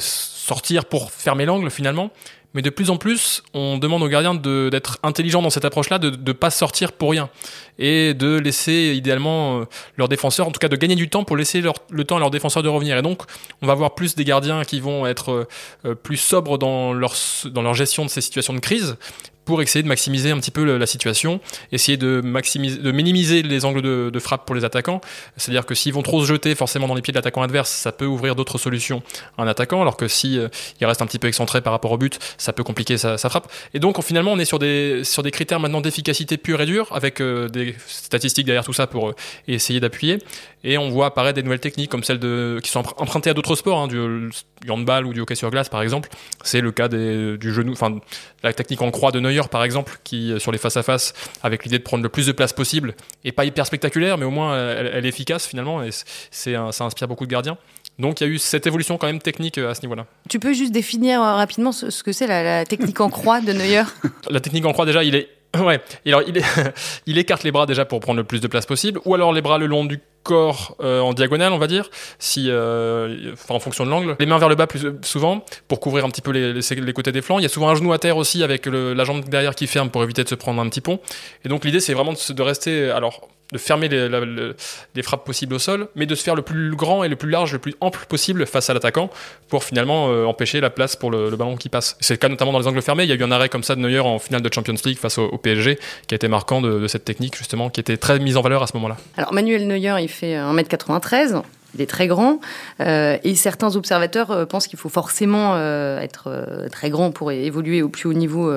sortir 0.00 0.86
pour 0.86 1.12
fermer 1.12 1.44
l'angle 1.44 1.70
finalement. 1.70 2.10
Mais 2.54 2.62
de 2.62 2.70
plus 2.70 2.90
en 2.90 2.96
plus, 2.96 3.42
on 3.54 3.78
demande 3.78 4.02
aux 4.02 4.08
gardiens 4.08 4.34
d'être 4.34 4.98
intelligents 5.02 5.42
dans 5.42 5.50
cette 5.50 5.64
approche-là, 5.64 5.98
de 5.98 6.10
ne 6.10 6.32
pas 6.32 6.50
sortir 6.50 6.92
pour 6.92 7.10
rien. 7.10 7.30
Et 7.78 8.14
de 8.14 8.38
laisser 8.38 8.92
idéalement 8.94 9.60
euh, 9.60 9.64
leurs 9.96 10.08
défenseurs, 10.08 10.46
en 10.46 10.50
tout 10.50 10.58
cas 10.58 10.68
de 10.68 10.76
gagner 10.76 10.94
du 10.94 11.08
temps 11.08 11.24
pour 11.24 11.36
laisser 11.36 11.62
le 11.62 12.04
temps 12.04 12.16
à 12.16 12.20
leurs 12.20 12.30
défenseurs 12.30 12.62
de 12.62 12.68
revenir. 12.68 12.96
Et 12.98 13.02
donc, 13.02 13.22
on 13.62 13.66
va 13.66 13.74
voir 13.74 13.94
plus 13.94 14.14
des 14.14 14.24
gardiens 14.24 14.64
qui 14.64 14.80
vont 14.80 15.06
être 15.06 15.30
euh, 15.30 15.48
euh, 15.86 15.94
plus 15.94 16.18
sobres 16.18 16.58
dans 16.58 16.92
leur, 16.92 17.14
dans 17.46 17.62
leur 17.62 17.74
gestion 17.74 18.04
de 18.04 18.10
ces 18.10 18.20
situations 18.20 18.52
de 18.52 18.60
crise, 18.60 18.96
pour 19.44 19.62
essayer 19.62 19.82
de 19.82 19.88
maximiser 19.88 20.30
un 20.30 20.38
petit 20.38 20.50
peu 20.50 20.76
la 20.76 20.86
situation, 20.86 21.40
essayer 21.72 21.96
de, 21.96 22.20
maximiser, 22.20 22.78
de 22.78 22.92
minimiser 22.92 23.42
les 23.42 23.64
angles 23.64 23.82
de, 23.82 24.18
frappe 24.20 24.46
pour 24.46 24.54
les 24.54 24.64
attaquants. 24.64 25.00
C'est-à-dire 25.36 25.66
que 25.66 25.74
s'ils 25.74 25.92
vont 25.92 26.02
trop 26.02 26.22
se 26.22 26.28
jeter 26.28 26.54
forcément 26.54 26.86
dans 26.86 26.94
les 26.94 27.02
pieds 27.02 27.12
de 27.12 27.18
l'attaquant 27.18 27.42
adverse, 27.42 27.70
ça 27.70 27.90
peut 27.90 28.06
ouvrir 28.06 28.36
d'autres 28.36 28.58
solutions 28.58 29.02
à 29.36 29.42
un 29.42 29.48
attaquant, 29.48 29.82
alors 29.82 29.96
que 29.96 30.06
si 30.06 30.38
euh, 30.38 30.48
reste 30.80 31.02
un 31.02 31.06
petit 31.06 31.18
peu 31.18 31.28
excentré 31.28 31.60
par 31.60 31.72
rapport 31.72 31.90
au 31.90 31.98
but, 31.98 32.18
ça 32.38 32.52
peut 32.52 32.62
compliquer 32.62 32.98
sa, 32.98 33.16
frappe. 33.16 33.50
Et 33.74 33.80
donc 33.80 34.00
finalement, 34.02 34.32
on 34.32 34.38
est 34.38 34.44
sur 34.44 34.58
des, 34.58 35.02
sur 35.04 35.22
des 35.22 35.30
critères 35.30 35.60
maintenant 35.60 35.80
d'efficacité 35.80 36.36
pure 36.36 36.60
et 36.60 36.66
dure, 36.66 36.88
avec 36.92 37.20
euh, 37.20 37.48
des 37.48 37.74
statistiques 37.86 38.46
derrière 38.46 38.64
tout 38.64 38.72
ça 38.72 38.86
pour 38.86 39.10
euh, 39.10 39.14
essayer 39.48 39.80
d'appuyer. 39.80 40.18
Et 40.64 40.78
on 40.78 40.90
voit 40.90 41.06
apparaître 41.06 41.34
des 41.34 41.42
nouvelles 41.42 41.58
techniques 41.58 41.90
comme 41.90 42.04
celles 42.04 42.20
qui 42.62 42.70
sont 42.70 42.84
empruntées 42.96 43.30
à 43.30 43.34
d'autres 43.34 43.56
sports, 43.56 43.78
hein, 43.78 43.88
du, 43.88 44.30
handball 44.68 45.06
ou 45.06 45.12
du 45.12 45.20
hockey 45.20 45.34
sur 45.34 45.50
glace 45.50 45.68
par 45.68 45.82
exemple. 45.82 46.08
C'est 46.44 46.60
le 46.60 46.70
cas 46.70 46.86
du 46.86 47.52
genou, 47.52 47.72
enfin 47.72 47.98
la 48.44 48.52
technique 48.52 48.80
en 48.80 48.92
croix 48.92 49.10
de 49.10 49.18
Neuer 49.18 49.31
par 49.48 49.64
exemple, 49.64 49.98
qui 50.04 50.34
sur 50.38 50.52
les 50.52 50.58
face 50.58 50.76
à 50.76 50.82
face, 50.82 51.14
avec 51.42 51.64
l'idée 51.64 51.78
de 51.78 51.82
prendre 51.82 52.02
le 52.02 52.08
plus 52.08 52.26
de 52.26 52.32
place 52.32 52.52
possible, 52.52 52.94
et 53.24 53.32
pas 53.32 53.44
hyper 53.44 53.66
spectaculaire, 53.66 54.18
mais 54.18 54.24
au 54.24 54.30
moins 54.30 54.56
elle, 54.56 55.04
est 55.04 55.08
efficace 55.08 55.46
finalement, 55.46 55.82
et 55.82 55.90
c'est 56.30 56.54
ça 56.70 56.84
inspire 56.84 57.08
beaucoup 57.08 57.26
de 57.26 57.30
gardiens. 57.30 57.58
Donc 57.98 58.20
il 58.20 58.24
y 58.24 58.30
a 58.30 58.30
eu 58.30 58.38
cette 58.38 58.66
évolution 58.66 58.96
quand 58.96 59.06
même 59.06 59.20
technique 59.20 59.58
euh, 59.58 59.70
à 59.70 59.74
ce 59.74 59.82
niveau-là. 59.82 60.06
Tu 60.28 60.40
peux 60.40 60.54
juste 60.54 60.72
définir 60.72 61.22
euh, 61.22 61.34
rapidement 61.34 61.72
ce, 61.72 62.02
que 62.02 62.12
c'est 62.12 62.26
la, 62.26 62.42
la 62.42 62.64
technique 62.64 63.00
en 63.00 63.10
croix 63.10 63.40
de 63.40 63.52
Neuer 63.52 63.84
La 64.30 64.40
technique 64.40 64.64
en 64.64 64.72
croix 64.72 64.86
déjà, 64.86 65.04
il 65.04 65.14
est 65.14 65.28
Ouais, 65.58 65.80
alors 66.06 66.22
il, 66.26 66.38
est, 66.38 66.44
il 67.06 67.18
écarte 67.18 67.44
les 67.44 67.52
bras 67.52 67.66
déjà 67.66 67.84
pour 67.84 68.00
prendre 68.00 68.18
le 68.18 68.24
plus 68.24 68.40
de 68.40 68.46
place 68.46 68.66
possible, 68.66 69.00
ou 69.04 69.14
alors 69.14 69.32
les 69.32 69.42
bras 69.42 69.58
le 69.58 69.66
long 69.66 69.84
du 69.84 70.00
corps 70.22 70.76
euh, 70.80 71.00
en 71.00 71.12
diagonale, 71.12 71.52
on 71.52 71.58
va 71.58 71.66
dire, 71.66 71.90
si, 72.18 72.46
euh, 72.48 73.34
en 73.48 73.60
fonction 73.60 73.84
de 73.84 73.90
l'angle. 73.90 74.16
Les 74.18 74.26
mains 74.26 74.38
vers 74.38 74.48
le 74.48 74.54
bas 74.54 74.66
plus 74.66 74.80
souvent 75.02 75.44
pour 75.68 75.80
couvrir 75.80 76.04
un 76.04 76.10
petit 76.10 76.20
peu 76.20 76.30
les, 76.30 76.92
côtés 76.92 77.12
des 77.12 77.22
flancs. 77.22 77.38
Il 77.38 77.42
y 77.42 77.46
a 77.46 77.48
souvent 77.48 77.68
un 77.68 77.74
genou 77.74 77.92
à 77.92 77.98
terre 77.98 78.16
aussi 78.16 78.42
avec 78.42 78.66
la 78.66 79.04
jambe 79.04 79.28
derrière 79.28 79.54
qui 79.54 79.66
ferme 79.66 79.90
pour 79.90 80.02
éviter 80.02 80.24
de 80.24 80.28
se 80.28 80.34
prendre 80.34 80.60
un 80.60 80.68
petit 80.68 80.80
pont. 80.80 81.00
Et 81.44 81.48
donc 81.48 81.64
l'idée 81.64 81.80
c'est 81.80 81.94
vraiment 81.94 82.12
de, 82.12 82.42
rester 82.42 82.90
alors 82.90 83.28
de 83.52 83.58
fermer 83.58 83.88
les, 83.88 85.02
frappes 85.02 85.24
possibles 85.24 85.54
au 85.54 85.58
sol, 85.58 85.88
mais 85.94 86.06
de 86.06 86.14
se 86.14 86.22
faire 86.22 86.34
le 86.34 86.42
plus 86.42 86.74
grand 86.74 87.04
et 87.04 87.08
le 87.08 87.16
plus 87.16 87.28
large, 87.28 87.52
le 87.52 87.58
plus 87.58 87.74
ample 87.80 88.06
possible 88.08 88.46
face 88.46 88.70
à 88.70 88.74
l'attaquant 88.74 89.10
pour 89.48 89.62
finalement 89.62 90.08
euh, 90.08 90.24
empêcher 90.24 90.60
la 90.60 90.70
place 90.70 90.96
pour 90.96 91.10
le, 91.10 91.30
ballon 91.36 91.56
qui 91.56 91.68
passe. 91.68 91.96
C'est 92.00 92.14
le 92.14 92.18
cas 92.18 92.28
notamment 92.28 92.52
dans 92.52 92.58
les 92.58 92.66
angles 92.66 92.80
fermés. 92.80 93.04
Il 93.04 93.10
y 93.10 93.12
a 93.12 93.14
eu 93.14 93.22
un 93.22 93.30
arrêt 93.30 93.50
comme 93.50 93.62
ça 93.62 93.74
de 93.74 93.80
Neuer 93.80 94.00
en 94.00 94.18
finale 94.18 94.40
de 94.40 94.52
Champions 94.52 94.74
League 94.84 94.98
face 94.98 95.18
au, 95.18 95.38
PSG 95.42 95.78
qui 96.06 96.14
a 96.14 96.16
été 96.16 96.28
marquant 96.28 96.60
de, 96.60 96.78
de, 96.78 96.86
cette 96.86 97.04
technique 97.04 97.36
justement, 97.36 97.68
qui 97.68 97.80
était 97.80 97.96
très 97.96 98.18
mise 98.18 98.36
en 98.36 98.42
valeur 98.42 98.62
à 98.62 98.66
ce 98.66 98.74
moment-là. 98.74 98.96
Alors 99.16 99.32
Manuel 99.34 99.66
Neuer, 99.66 99.96
il 100.00 100.08
fait 100.12 100.34
1m93 100.34 101.42
il 101.74 101.80
est 101.80 101.86
très 101.86 102.06
grand. 102.06 102.40
Euh, 102.80 103.16
et 103.24 103.34
certains 103.34 103.76
observateurs 103.76 104.30
euh, 104.30 104.46
pensent 104.46 104.66
qu'il 104.66 104.78
faut 104.78 104.88
forcément 104.88 105.54
euh, 105.54 106.00
être 106.00 106.68
très 106.70 106.90
grand 106.90 107.10
pour 107.10 107.32
évoluer 107.32 107.82
au 107.82 107.88
plus 107.88 108.08
haut 108.08 108.12
niveau 108.12 108.52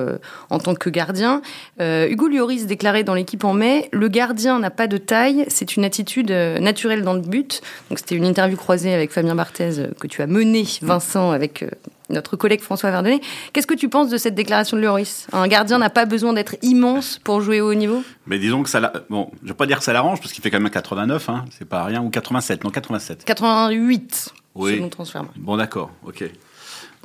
en 0.50 0.58
tant 0.58 0.74
que 0.74 0.90
gardien. 0.90 1.42
Hugo 1.80 2.28
Lloris 2.28 2.66
déclarait 2.66 3.04
dans 3.04 3.14
l'équipe 3.14 3.44
en 3.44 3.52
mai 3.52 3.88
Le 3.92 4.08
gardien 4.08 4.58
n'a 4.58 4.70
pas 4.70 4.86
de 4.86 4.96
taille, 4.96 5.44
c'est 5.48 5.76
une 5.76 5.84
attitude 5.84 6.30
naturelle 6.30 7.02
dans 7.02 7.14
le 7.14 7.20
but. 7.20 7.62
Donc, 7.90 7.98
c'était 7.98 8.14
une 8.14 8.24
interview 8.24 8.56
croisée 8.56 8.92
avec 8.92 9.10
Fabien 9.12 9.34
Barthez 9.34 9.88
que 9.98 10.06
tu 10.06 10.22
as 10.22 10.26
menée, 10.26 10.66
Vincent, 10.82 11.30
avec 11.30 11.64
notre 12.08 12.36
collègue 12.36 12.60
François 12.60 12.90
Verdonnet. 12.90 13.20
Qu'est-ce 13.52 13.66
que 13.66 13.74
tu 13.74 13.88
penses 13.88 14.08
de 14.08 14.16
cette 14.16 14.34
déclaration 14.34 14.76
de 14.76 14.82
Lloris 14.82 15.26
Un 15.32 15.48
gardien 15.48 15.78
n'a 15.78 15.90
pas 15.90 16.04
besoin 16.04 16.32
d'être 16.32 16.56
immense 16.62 17.18
pour 17.22 17.40
jouer 17.40 17.60
au 17.60 17.70
haut 17.70 17.74
niveau? 17.74 18.02
Mais 18.26 18.38
disons 18.38 18.62
que 18.62 18.68
ça, 18.68 18.92
bon, 19.10 19.30
je 19.42 19.48
vais 19.48 19.54
pas 19.54 19.66
dire 19.66 19.78
que 19.78 19.84
ça 19.84 19.92
l'arrange 19.92 20.20
parce 20.20 20.32
qu'il 20.32 20.42
fait 20.42 20.50
quand 20.50 20.60
même 20.60 20.70
89, 20.70 21.28
hein, 21.28 21.44
c'est 21.50 21.68
pas 21.68 21.84
rien, 21.84 22.02
ou 22.02 22.10
87, 22.10 22.64
non 22.64 22.70
87. 22.70 23.24
88. 23.24 24.34
Oui. 24.54 24.82
Selon 25.04 25.28
Bon 25.36 25.56
d'accord, 25.56 25.90
ok. 26.04 26.24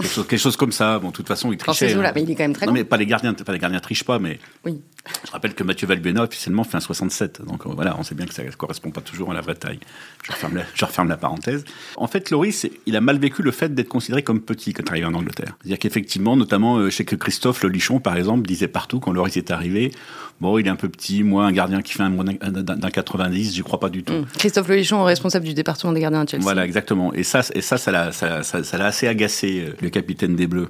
Quelque 0.02 0.38
chose, 0.38 0.58
comme 0.58 0.72
ça. 0.72 1.00
Bon, 1.00 1.10
de 1.10 1.14
toute 1.14 1.28
façon, 1.28 1.52
il 1.52 1.58
trichait. 1.58 1.94
Hein. 1.94 2.12
mais 2.16 2.24
il 2.24 2.32
est 2.32 2.36
quand 2.36 2.44
même 2.44 2.54
très 2.54 2.66
non, 2.66 2.72
mais 2.72 2.84
pas 2.84 2.98
les 2.98 3.06
gardiens, 3.06 3.34
pas 3.34 3.52
les 3.52 3.60
gardiens 3.60 3.80
trichent 3.80 4.04
pas, 4.04 4.20
mais. 4.20 4.40
Oui. 4.66 4.82
Je 5.26 5.32
rappelle 5.32 5.54
que 5.54 5.64
Mathieu 5.64 5.88
Valbuena 5.88 6.24
officiellement 6.24 6.64
fait 6.64 6.78
un 6.78 6.82
67. 6.82 7.42
Donc 7.46 7.66
euh, 7.66 7.70
voilà, 7.74 7.96
on 7.98 8.04
sait 8.04 8.16
bien 8.16 8.26
que 8.26 8.34
ça 8.34 8.44
ne 8.44 8.52
correspond 8.52 8.92
pas 8.92 9.02
toujours 9.02 9.32
à 9.32 9.34
la 9.34 9.42
vraie 9.42 9.56
taille. 9.56 9.80
Je 10.24 10.32
referme 10.32 10.56
la, 10.56 10.64
je 10.74 10.86
referme 10.86 11.10
la 11.10 11.18
parenthèse. 11.18 11.64
En 11.98 12.08
fait, 12.08 12.30
Loris, 12.30 12.68
il 12.86 12.96
a 12.96 13.02
mal 13.02 13.18
vécu 13.18 13.42
le 13.42 13.52
fait 13.52 13.74
d'être 13.74 13.90
considéré 13.90 14.24
comme 14.24 14.42
petit 14.42 14.74
quand 14.74 14.84
il 14.86 14.90
arrive 14.90 15.08
en 15.08 15.14
Angleterre. 15.14 15.58
C'est-à-dire 15.62 15.80
qu'effectivement, 15.80 16.36
notamment, 16.36 16.78
euh, 16.78 16.90
je 16.90 16.96
sais 16.96 17.06
que 17.06 17.16
Christophe 17.16 17.64
Lolichon, 17.64 18.00
par 18.00 18.16
exemple, 18.16 18.48
disait 18.48 18.68
partout 18.68 19.00
quand 19.00 19.12
Loris 19.12 19.38
est 19.38 19.52
arrivé, 19.52 19.92
bon, 20.40 20.58
il 20.58 20.68
est 20.68 20.70
un 20.70 20.76
peu 20.76 20.90
petit, 20.90 21.24
moi, 21.24 21.46
un 21.46 21.52
gardien 21.52 21.82
qui 21.82 21.94
fait 21.94 22.04
un 22.04 22.12
d'un 22.12 22.90
90, 22.90 23.56
j'y 23.56 23.62
crois 23.62 23.80
pas 23.80 23.90
du 23.90 24.04
tout. 24.04 24.14
Mmh. 24.14 24.26
Christophe 24.38 24.68
Lolichon, 24.68 25.04
responsable 25.04 25.46
du 25.46 25.54
département 25.54 25.94
des 25.94 26.02
gardiens 26.02 26.22
à 26.22 26.26
Chelsea. 26.28 26.44
Voilà, 26.44 26.66
exactement. 26.66 27.14
Et 27.14 27.24
ça, 27.24 27.42
et 27.54 27.62
ça, 27.62 27.78
ça 27.78 27.92
l'a, 27.92 28.12
ça, 28.12 28.44
ça, 28.44 28.78
l'a 28.78 28.86
assez 28.86 29.08
agacé, 29.08 29.66
euh, 29.68 29.76
le 29.82 29.90
capitaine 29.90 30.36
des 30.36 30.48
Bleus. 30.48 30.70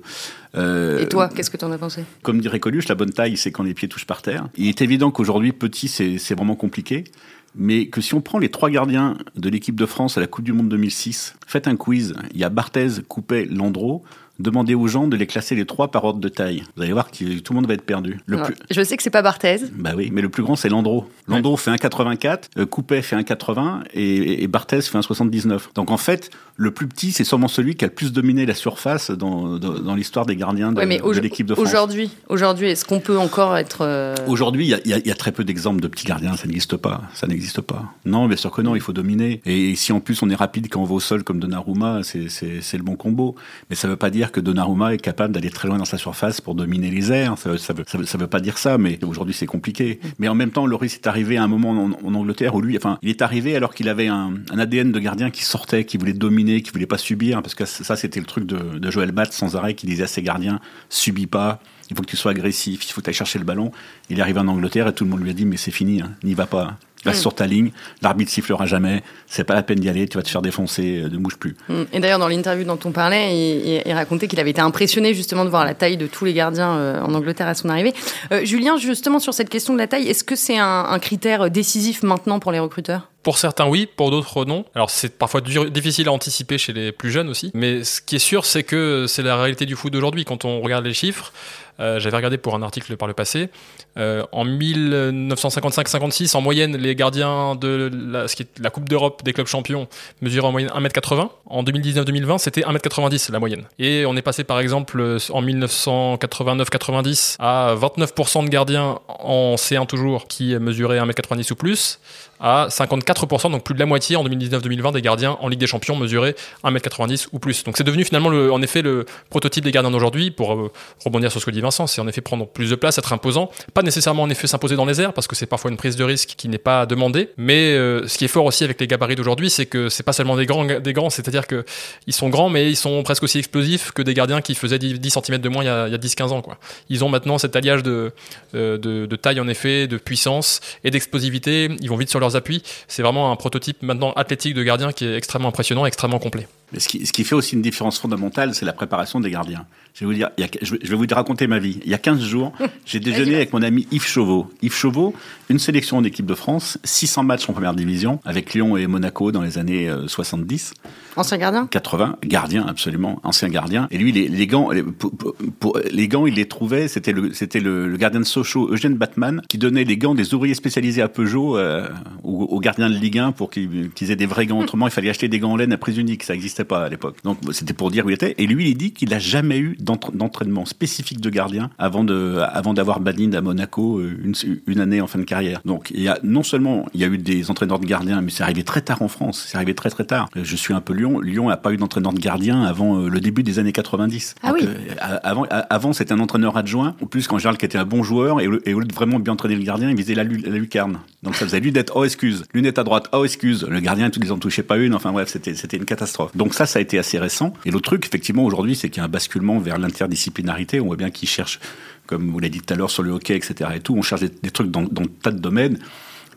Euh, 0.56 1.00
et 1.00 1.08
toi, 1.08 1.30
qu'est-ce 1.30 1.50
que 1.50 1.58
tu 1.58 1.66
en 1.66 1.72
as 1.72 1.78
pensé? 1.78 2.04
Comme 2.24 2.42
dirait 2.42 2.60
Coluche, 2.60 2.88
la 2.88 2.96
bonne 2.96 3.12
taille, 3.12 3.38
c'est 3.38 3.52
quand 3.52 3.64
les 3.64 3.74
pieds 3.74 3.88
touchent 3.88 4.06
par 4.06 4.22
terre. 4.22 4.48
Il 4.58 4.68
est 4.68 4.82
évident 4.82 5.12
qu'aujourd'hui, 5.12 5.52
petit, 5.52 5.88
c'est 5.88 6.34
vraiment 6.34 6.56
compliqué. 6.56 7.06
Mais 7.54 7.88
que 7.88 8.00
si 8.00 8.14
on 8.14 8.22
prend 8.22 8.40
les 8.40 8.50
trois 8.50 8.70
gardiens 8.70 9.18
de 9.36 9.50
l'équipe 9.50 9.76
de 9.76 9.86
France 9.86 10.18
à 10.18 10.22
la 10.22 10.28
Coupe 10.28 10.46
du 10.46 10.54
Monde 10.54 10.70
2006, 10.70 11.36
faites 11.46 11.68
un 11.68 11.76
quiz. 11.76 12.14
Il 12.34 12.40
y 12.40 12.46
a 12.46 12.50
Barthez, 12.50 13.02
Coupet, 13.08 13.46
Landreau 13.46 14.04
demandez 14.42 14.76
aux 14.76 14.88
gens 14.88 15.08
de 15.08 15.16
les 15.16 15.28
classer 15.28 15.56
les 15.56 15.66
trois 15.66 15.90
par 15.90 16.04
ordre 16.04 16.20
de 16.20 16.30
taille. 16.30 16.64
Vous 16.76 16.84
allez 16.84 16.94
voir 16.94 17.12
que 17.12 17.40
tout 17.40 17.54
le 17.54 17.56
monde 17.56 17.68
va 17.68 17.74
être 17.74 17.84
perdu. 17.84 18.20
Le 18.26 18.42
plus... 18.42 18.56
Je 18.70 18.82
sais 18.84 18.98
que 18.98 19.04
c'est 19.04 19.10
pas 19.10 19.22
Barthez. 19.22 19.60
Bah 19.74 19.92
oui, 19.96 20.10
mais 20.12 20.22
le 20.22 20.30
plus 20.30 20.44
grand 20.44 20.56
c'est 20.56 20.70
Landreau. 20.70 21.10
Landreau 21.28 21.58
fait 21.58 21.72
un 21.72 21.78
84, 21.78 22.50
euh, 22.58 22.66
Coupet 22.66 23.02
fait 23.02 23.16
un 23.16 23.24
80 23.24 23.84
et, 23.94 24.44
et 24.44 24.48
Barthez 24.48 24.82
fait 24.82 24.98
un 24.98 25.02
79. 25.02 25.70
Donc 25.76 25.92
en 25.92 25.98
fait, 25.98 26.30
le 26.56 26.72
plus 26.72 26.88
petit 26.88 27.12
c'est 27.12 27.24
sûrement 27.24 27.48
celui 27.48 27.76
qui 27.76 27.86
a 27.86 27.88
le 27.88 27.94
plus 27.94 28.12
dominé 28.12 28.46
la 28.46 28.56
surface 28.56 29.12
dans, 29.12 29.58
dans, 29.58 29.96
l'histoire 29.96 30.26
des 30.26 30.36
gardiens 30.36 30.72
de, 30.72 30.82
de 30.82 31.20
l'équipe 31.20 31.46
de 31.46 31.56
France. 31.56 31.68
Aujourd'hui, 31.68 32.12
aujourd'hui, 32.30 32.70
est-ce 32.70 32.86
qu'on 32.86 33.00
peut 33.00 33.18
encore 33.18 33.58
être 33.58 33.80
euh, 33.82 34.16
Aujourd'hui, 34.28 34.68
il 34.68 34.92
y, 34.92 35.08
y 35.08 35.12
a, 35.12 35.16
très 35.16 35.32
peu 35.32 35.44
d'exemples 35.44 35.82
de 35.82 35.88
petits 35.88 36.06
gardiens. 36.06 36.36
Ça 36.36 36.48
n'existe 36.48 36.78
pas. 36.78 37.02
Ça 37.14 37.28
n'existe 37.28 37.62
pas. 37.62 37.94
Non, 38.06 38.28
bien 38.28 38.38
sûr 38.38 38.52
que 38.52 38.62
non. 38.62 38.76
Il 38.76 38.82
faut 38.82 38.94
dominer. 38.94 39.42
Et, 39.46 39.76
si 39.76 39.92
en 39.92 40.00
plus 40.00 40.22
on 40.24 40.30
est 40.30 40.36
rapide 40.36 40.68
quand 40.70 40.82
on 40.82 40.86
va 40.86 40.96
au 40.96 41.00
sol 41.00 41.24
comme 41.24 41.40
Donnarumma, 41.40 42.02
c'est 42.04 42.78
le 42.78 42.84
bon 42.84 42.96
combo. 42.96 43.36
Mais 43.70 43.76
ça 43.76 43.88
veut 43.88 43.96
pas 43.96 44.10
dire 44.10 44.31
que 44.32 44.40
Donnarumma 44.40 44.94
est 44.94 44.98
capable 44.98 45.34
d'aller 45.34 45.50
très 45.50 45.68
loin 45.68 45.78
dans 45.78 45.86
sa 45.86 45.98
surface 45.98 46.42
pour 46.42 46.56
dominer 46.56 46.90
les 46.90 47.12
airs. 47.12 47.38
Ça, 47.38 47.58
ça, 47.58 47.74
veut, 47.74 48.28
pas 48.28 48.40
dire 48.40 48.58
ça, 48.58 48.78
mais 48.78 49.00
aujourd'hui 49.04 49.34
c'est 49.34 49.46
compliqué. 49.46 50.00
Mais 50.20 50.28
en 50.28 50.36
même 50.36 50.52
temps, 50.52 50.66
Loris 50.66 50.96
est 50.96 51.08
arrivé 51.08 51.38
à 51.38 51.44
un 51.44 51.48
moment 51.48 51.72
en, 51.72 52.14
Angleterre 52.14 52.56
où 52.56 52.62
lui, 52.62 52.78
enfin, 52.78 52.98
il 53.02 53.10
est 53.10 53.22
arrivé 53.22 53.56
alors 53.56 53.74
qu'il 53.74 53.90
avait 53.90 54.08
un, 54.08 54.34
ADN 54.58 54.92
de 54.92 55.00
gardien 55.00 55.30
qui 55.30 55.44
sortait, 55.44 55.86
qui 55.86 55.98
voulait 55.98 56.14
dominer, 56.14 56.62
qui 56.62 56.72
voulait 56.72 56.86
pas 56.86 56.98
subir, 56.98 57.42
parce 57.42 57.56
que 57.56 57.66
ça 57.66 57.96
c'était 57.96 58.20
le 58.20 58.26
truc 58.26 58.46
de, 58.46 58.92
Joël 58.92 59.12
Bat 59.12 59.32
sans 59.32 59.56
arrêt 59.56 59.74
qui 59.74 59.86
disait 59.86 60.04
à 60.04 60.08
ses 60.08 60.22
gardiens 60.22 60.60
subis 60.90 61.28
pas, 61.28 61.60
il 61.90 61.96
faut 61.96 62.04
que 62.04 62.08
tu 62.08 62.18
sois 62.18 62.32
agressif, 62.32 62.86
il 62.86 62.92
faut 62.92 63.02
que 63.02 63.06
tu 63.06 63.10
ailles 63.10 63.16
chercher 63.16 63.40
le 63.40 63.46
ballon. 63.46 63.72
Il 64.10 64.20
est 64.20 64.22
arrivé 64.22 64.40
en 64.40 64.48
Angleterre 64.48 64.88
et 64.88 64.94
tout 64.94 65.04
le 65.04 65.10
monde 65.10 65.22
lui 65.22 65.30
a 65.30 65.34
dit 65.34 65.46
mais 65.46 65.58
c'est 65.58 65.72
fini, 65.72 66.02
hein, 66.02 66.12
n'y 66.24 66.34
va 66.34 66.46
pas. 66.46 66.78
Reste 67.06 67.20
mm. 67.20 67.22
sur 67.22 67.34
ta 67.34 67.48
ligne, 67.48 67.72
l'arbitre 68.02 68.32
sifflera 68.32 68.66
jamais, 68.66 69.04
c'est 69.26 69.44
pas 69.44 69.56
la 69.56 69.64
peine 69.64 69.80
d'y 69.80 69.90
aller, 69.90 70.08
tu 70.08 70.18
vas 70.18 70.24
te 70.24 70.30
faire 70.30 70.42
défoncer, 70.42 71.02
euh, 71.04 71.10
ne 71.10 71.18
bouge 71.18 71.38
plus. 71.38 71.56
Mm. 71.68 71.84
Et 71.94 72.00
d'ailleurs, 72.00 72.20
dans 72.20 72.28
l'interview 72.28 72.64
dont 72.64 72.80
on 72.86 72.92
parlait, 72.92 73.82
il, 73.86 73.94
racontait 73.94 74.28
qu'il 74.28 74.40
avait 74.40 74.52
été 74.52 74.62
impressionné 74.62 75.14
justement 75.14 75.44
de 75.44 75.50
voir 75.50 75.66
la 75.66 75.74
taille 75.74 75.98
de 75.98 76.08
tous 76.08 76.26
les 76.26 76.34
gardiens 76.34 76.74
euh, 76.78 77.02
en 77.02 77.14
Angleterre 77.14 77.48
à 77.48 77.56
son 77.56 77.70
arrivée. 77.70 77.94
Euh, 78.32 78.46
Julien, 78.46 78.78
justement 78.78 79.20
sur 79.20 79.34
cette 79.34 79.50
question 79.50 79.74
de 79.74 79.80
la 79.80 79.88
taille, 79.88 80.08
est-ce 80.08 80.24
que 80.24 80.36
c'est 80.36 80.58
un, 80.58 80.86
un 80.90 81.00
critère 81.00 81.50
décisif 81.50 82.04
maintenant 82.04 82.40
pour 82.40 82.52
les 82.52 82.60
recruteurs? 82.60 83.12
Pour 83.24 83.38
certains, 83.38 83.68
oui, 83.68 83.88
pour 83.96 84.10
d'autres, 84.10 84.46
non. 84.46 84.66
Alors, 84.74 84.90
c'est 84.90 85.16
parfois 85.16 85.42
difficile 85.42 86.08
à 86.08 86.12
anticiper 86.12 86.58
chez 86.58 86.74
les 86.74 86.92
plus 86.92 87.12
jeunes 87.12 87.30
aussi. 87.30 87.52
Mais 87.54 87.84
ce 87.84 88.02
qui 88.02 88.16
est 88.16 88.20
sûr, 88.20 88.46
c'est 88.46 88.64
que 88.64 89.06
c'est 89.08 89.22
la 89.22 89.36
réalité 89.36 89.68
du 89.68 89.76
foot 89.76 89.94
d'aujourd'hui. 89.94 90.26
Quand 90.26 90.44
on 90.44 90.60
regarde 90.60 90.86
les 90.86 90.94
chiffres, 90.94 91.32
euh, 91.80 92.00
j'avais 92.00 92.18
regardé 92.18 92.38
pour 92.38 92.56
un 92.56 92.62
article 92.62 92.96
par 92.98 93.08
le 93.08 93.14
passé. 93.14 93.50
Euh, 93.98 94.24
en 94.32 94.46
1955-56, 94.46 96.36
en 96.36 96.42
moyenne, 96.42 96.78
les 96.78 96.96
gardiens 96.96 97.56
de 97.56 97.90
la, 97.94 98.26
la 98.60 98.70
Coupe 98.70 98.88
d'Europe 98.90 99.24
des 99.24 99.34
clubs 99.34 99.48
champions 99.48 99.88
mesuraient 100.22 100.48
en 100.48 100.52
moyenne 100.52 100.72
1m80. 100.72 101.30
En 101.46 101.64
2019-2020, 101.64 102.38
c'était 102.38 102.62
1m90 102.62 103.32
la 103.32 103.40
moyenne. 103.40 103.64
Et 103.80 104.06
on 104.06 104.16
est 104.16 104.22
passé 104.22 104.44
par 104.44 104.60
exemple 104.60 105.02
en 105.32 105.42
1989-90 105.42 107.36
à 107.40 107.76
29% 107.76 108.46
de 108.46 108.50
gardiens 108.50 109.00
en 109.08 109.56
C1 109.56 109.88
toujours 109.88 110.28
qui 110.28 110.56
mesuraient 110.58 111.00
1m90 111.00 111.52
ou 111.52 111.56
plus 111.56 112.00
à 112.42 112.68
54%, 112.70 113.52
donc 113.52 113.64
plus 113.64 113.76
de 113.76 113.80
la 113.80 113.86
moitié 113.86 114.16
en 114.16 114.26
2019-2020 114.26 114.94
des 114.94 115.02
gardiens 115.02 115.38
en 115.40 115.48
Ligue 115.48 115.60
des 115.60 115.68
Champions 115.68 115.96
mesuraient 115.96 116.36
1m90 116.64 117.28
ou 117.32 117.40
plus. 117.40 117.64
Donc 117.64 117.78
c'est 117.78 117.84
devenu 117.84 118.04
finalement 118.04 118.30
le, 118.30 118.52
en 118.52 118.62
effet 118.62 118.82
le 118.82 119.06
prototype 119.30 119.64
des 119.64 119.72
gardiens 119.72 119.92
d'aujourd'hui, 119.92 120.32
pour 120.32 120.54
euh, 120.54 120.72
rebondir 121.06 121.32
sur 121.32 121.40
ce 121.40 121.46
que 121.46 121.52
dit 121.52 121.62
Vincent, 121.62 121.86
c'est 121.88 122.02
en 122.02 122.08
effet 122.08 122.22
prendre 122.22 122.48
plus 122.48 122.72
de 122.72 122.76
place, 122.76 122.98
être 122.98 123.14
imposant, 123.14 123.52
pas 123.74 123.84
nécessairement 123.84 124.24
en 124.24 124.30
effet 124.30 124.48
s'imposer 124.48 124.76
dans 124.76 124.86
les 124.86 125.00
airs, 125.00 125.14
parce 125.14 125.28
que 125.28 125.36
c'est 125.36 125.46
parfois 125.46 125.70
une 125.70 125.78
prise 125.78 125.96
de 125.96 126.04
risque 126.04 126.34
qui 126.36 126.50
n'est 126.50 126.58
pas 126.58 126.86
demandée, 126.86 127.30
mais 127.38 127.74
euh, 127.74 128.08
ce 128.08 128.18
qui 128.18 128.26
est 128.26 128.30
fort 128.30 128.46
aussi 128.46 128.64
avec 128.64 128.80
les 128.82 128.88
gabarits 128.88 129.16
d'aujourd'hui, 129.16 129.50
c'est 129.50 129.68
que 129.68 129.90
c'est 129.90 130.04
pas 130.04 130.14
seulement 130.14 130.36
des 130.36 130.48
grands, 130.48 130.66
des 130.66 130.94
grands 130.94 131.12
c'est-à-dire 131.12 131.46
que 131.46 131.64
ils 132.08 132.14
sont 132.14 132.30
grands, 132.30 132.50
mais 132.50 132.70
ils 132.70 132.76
sont 132.76 133.04
presque 133.04 133.24
aussi 133.24 133.38
explosifs 133.38 133.92
que 133.92 134.02
des 134.02 134.16
gardiens 134.16 134.42
qui 134.42 134.56
faisaient 134.56 134.80
10, 134.80 135.00
cm 135.10 135.38
de 135.38 135.50
moins 135.50 135.64
il 135.64 135.68
y 135.68 135.70
a, 135.70 135.84
a 135.84 135.90
10-15 135.90 136.30
ans. 136.30 136.42
Quoi. 136.42 136.58
Ils 136.90 137.04
ont 137.04 137.10
maintenant 137.10 137.38
cet 137.38 137.56
alliage 137.56 137.82
euh, 137.86 138.12
de, 138.54 138.78
de 139.06 139.16
taille 139.16 139.40
en 139.40 139.48
effet, 139.48 139.88
de 139.88 139.98
puissance 139.98 140.62
et 140.84 140.92
d'explosivité, 140.92 141.70
ils 141.82 141.90
vont 141.90 141.98
vite 141.98 142.10
sur 142.10 142.20
leurs 142.20 142.31
appuis. 142.36 142.64
C'est 142.88 143.02
vraiment 143.02 143.32
un 143.32 143.36
prototype 143.36 143.82
maintenant 143.84 144.14
athlétique 144.14 144.54
de 144.54 144.64
gardien 144.64 144.92
qui 144.92 145.06
est 145.06 145.16
extrêmement 145.16 145.50
impressionnant, 145.50 145.86
extrêmement 145.86 146.20
complet. 146.20 146.48
Mais 146.74 146.80
ce 146.80 146.88
qui, 146.88 147.06
ce 147.06 147.12
qui 147.12 147.24
fait 147.24 147.36
aussi 147.36 147.56
une 147.56 147.62
différence 147.62 148.00
fondamentale, 148.00 148.56
c'est 148.56 148.66
la 148.66 148.74
préparation 148.74 149.20
des 149.20 149.30
gardiens. 149.30 149.66
Je 149.94 150.02
vais 150.02 150.06
vous 150.06 150.14
dire, 150.14 150.30
il 150.38 150.42
y 150.42 150.48
a, 150.48 150.50
je 150.62 150.76
vais 150.76 150.96
vous 150.96 151.06
raconter 151.12 151.48
ma 151.48 151.60
vie. 151.60 151.80
Il 151.84 151.92
y 151.92 151.94
a 151.94 151.98
15 151.98 152.22
jours, 152.22 152.54
j'ai 152.86 153.02
déjeuné 153.02 153.36
avec 153.36 153.52
mon 153.52 153.62
ami 153.62 153.88
Yves 153.92 154.08
Chauveau. 154.08 154.50
Yves 154.62 154.74
Chauveau, 154.74 155.14
une 155.50 155.60
sélection 155.60 155.98
en 155.98 156.04
équipe 156.04 156.26
de 156.26 156.36
France, 156.36 156.78
600 156.84 157.24
matchs 157.24 157.50
en 157.50 157.54
première 157.54 157.74
division, 157.74 158.20
avec 158.24 158.54
Lyon 158.54 158.78
et 158.78 158.88
Monaco 158.88 159.32
dans 159.34 159.42
les 159.42 159.58
années 159.58 159.92
70. 160.08 160.74
Ancien 161.16 161.38
gardien 161.38 161.68
80, 161.68 162.18
gardien, 162.26 162.66
absolument, 162.68 163.20
ancien 163.24 163.50
gardien. 163.50 163.88
Et 163.92 163.98
lui, 163.98 164.12
les, 164.12 164.48
gants, 164.48 164.70
les, 164.72 166.08
gants, 166.08 166.26
il 166.26 166.36
les 166.36 166.48
trouvait, 166.48 166.88
c'était 166.88 167.12
le, 167.12 167.98
gardien 167.98 168.20
de 168.20 168.26
Sochaux, 168.26 168.72
Eugène 168.72 168.96
Batman, 168.96 169.42
qui 169.50 169.58
donnait 169.58 169.84
les 169.84 169.98
gants 169.98 170.16
des 170.16 170.34
ouvriers 170.34 170.54
spécialisés 170.54 171.02
à 171.02 171.10
Peugeot 171.10 171.58
euh, 171.58 171.90
aux, 172.24 172.60
gardiens 172.60 172.90
de 172.90 172.96
Ligue 172.96 173.20
1 173.20 173.32
pour 173.34 173.50
qu'ils 173.50 173.92
aient 174.10 174.16
des 174.16 174.26
vrais 174.26 174.46
gants. 174.46 174.60
Autrement, 174.60 174.88
il 174.88 174.92
fallait 174.92 175.10
acheter 175.10 175.28
des 175.28 175.40
gants 175.40 175.52
en 175.52 175.58
laine 175.58 175.74
à 175.74 175.78
prise 175.78 175.98
unique, 175.98 176.24
ça 176.24 176.34
existait 176.34 176.64
pas 176.64 176.86
à 176.86 176.90
l'époque. 176.90 177.18
Donc 177.24 177.40
c'était 177.52 177.74
pour 177.74 177.92
dire 177.92 178.06
où 178.06 178.10
il 178.10 178.14
était. 178.14 178.36
Et 178.38 178.48
lui, 178.48 178.70
il 178.70 178.76
dit 178.76 178.94
qu'il 178.94 179.10
n'a 179.10 179.20
jamais 179.20 179.60
eu 179.60 179.78
d'entraînement 179.80 180.66
spécifique 180.66 181.20
de 181.20 181.30
gardien 181.30 181.70
avant 181.78 182.04
d'avoir 182.04 183.00
Badin 183.00 183.34
à 183.34 183.42
Monaco 183.42 184.00
euh, 184.00 184.18
une, 184.24 184.34
une, 184.68 184.80
année 184.80 185.02
en 185.02 185.08
fin 185.08 185.20
de 185.20 185.24
carrière. 185.24 185.62
Donc 185.66 185.92
il 185.92 186.02
y 186.02 186.08
a 186.08 186.20
non 186.24 186.44
seulement 186.44 186.86
il 186.94 187.02
y 187.02 187.04
a 187.04 187.08
eu 187.08 187.18
des 187.18 187.52
entraîneurs 187.52 187.80
de 187.80 187.86
gardiens, 187.86 188.22
mais 188.22 188.32
c'est 188.32 188.44
arrivé 188.44 188.64
très 188.64 188.82
tard 188.82 189.02
en 189.02 189.08
France. 189.08 189.46
C'est 189.48 189.58
arrivé 189.58 189.76
très 189.76 189.90
très 189.90 190.06
tard. 190.06 190.30
Je 190.36 190.56
suis 190.56 190.74
un 190.74 190.82
peu 190.82 190.94
Lyon. 191.02 191.20
Lyon 191.20 191.50
n'a 191.50 191.58
pas 191.58 191.74
eu 191.74 191.78
d'entraîneur 191.78 192.14
de 192.14 192.20
gardien 192.20 192.64
avant 192.64 193.00
euh, 193.00 193.10
le 193.10 193.20
début 193.20 193.44
des 193.44 193.60
années 193.60 193.72
90. 193.72 194.36
Ah 194.44 194.54
oui. 194.54 194.62
Euh, 194.64 195.18
avant, 195.24 195.46
avant 195.50 195.94
c'était 195.94 196.14
un 196.14 196.20
entraîneur 196.20 196.58
adjoint. 196.58 196.96
En 197.02 197.06
plus, 197.06 197.28
qu'en 197.28 197.38
général, 197.38 197.58
qui 197.58 197.66
était 197.66 197.78
un 197.78 197.86
bon 197.86 198.04
joueur 198.04 198.40
et, 198.40 198.48
et 198.66 198.74
au 198.74 198.80
lieu 198.80 198.86
de 198.86 198.94
vraiment 198.94 199.20
bien 199.20 199.34
entraîner 199.34 199.56
le 199.56 199.64
gardien, 199.64 199.90
il 199.90 199.96
visait 199.96 200.16
la, 200.16 200.24
la 200.24 200.58
lucarne. 200.58 201.00
Donc 201.24 201.36
ça 201.36 201.46
faisait 201.46 201.60
lui 201.60 201.72
d'être 201.72 201.94
oh 201.96 202.04
excuse, 202.04 202.46
lunette 202.54 202.80
à 202.80 202.84
droite, 202.84 203.08
oh 203.14 203.26
excuse. 203.26 203.66
Le 203.70 203.80
gardien, 203.80 204.10
tous 204.10 204.20
les 204.20 204.32
en 204.32 204.38
touchait 204.38 204.64
pas 204.64 204.78
une. 204.78 204.94
Enfin 204.94 205.12
bref, 205.12 205.30
c'était 205.30 205.56
c'était 205.56 205.78
une 205.78 205.86
catastrophe. 205.86 206.36
Donc 206.36 206.54
ça, 206.54 206.66
ça 206.66 206.80
a 206.80 206.82
été 206.82 206.98
assez 206.98 207.18
récent. 207.20 207.54
Et 207.66 207.72
l'autre 207.72 207.86
truc, 207.86 208.06
effectivement, 208.06 208.46
aujourd'hui, 208.46 208.76
c'est 208.76 208.90
qu'il 208.90 209.00
y 209.00 209.02
a 209.02 209.06
un 209.06 209.10
basculement 209.10 209.60
vers 209.60 209.78
l'interdisciplinarité. 209.78 210.80
On 210.80 210.88
voit 210.88 210.98
bien 210.98 211.10
qu'ils 211.10 211.30
cherchent, 211.30 211.60
comme 212.08 212.30
vous 212.30 212.40
l'avez 212.40 212.52
dit 212.52 212.62
tout 212.62 212.74
à 212.74 212.78
l'heure, 212.78 212.92
sur 212.92 213.04
le 213.04 213.12
hockey, 213.12 213.36
etc. 213.36 213.72
Et 213.76 213.80
tout, 213.80 213.96
on 213.96 214.02
cherche 214.02 214.22
des, 214.22 214.52
trucs 214.52 214.72
dans, 214.72 214.84
dans 214.84 215.06
tas 215.22 215.32
de 215.32 215.40
domaines 215.40 215.80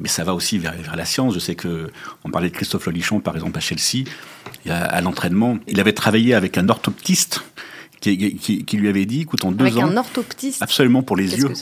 mais 0.00 0.08
ça 0.08 0.24
va 0.24 0.34
aussi 0.34 0.58
vers, 0.58 0.72
vers, 0.72 0.96
la 0.96 1.04
science. 1.04 1.34
Je 1.34 1.38
sais 1.38 1.54
que 1.54 1.90
on 2.24 2.30
parlait 2.30 2.48
de 2.48 2.54
Christophe 2.54 2.86
Lolichon, 2.86 3.20
par 3.20 3.34
exemple, 3.34 3.56
à 3.58 3.60
Chelsea, 3.60 4.04
à 4.68 5.00
l'entraînement. 5.00 5.58
Il 5.66 5.80
avait 5.80 5.92
travaillé 5.92 6.34
avec 6.34 6.58
un 6.58 6.68
orthoptiste 6.68 7.42
qui, 8.12 8.36
qui, 8.36 8.64
qui, 8.64 8.76
lui 8.76 8.88
avait 8.88 9.06
dit, 9.06 9.22
écoute, 9.22 9.44
en 9.44 9.52
deux 9.52 9.66
Avec 9.66 9.82
ans. 9.82 9.88
un 9.88 9.96
orthoptiste. 9.96 10.62
Absolument 10.62 11.02
pour 11.02 11.16
les 11.16 11.36
yeux. 11.36 11.52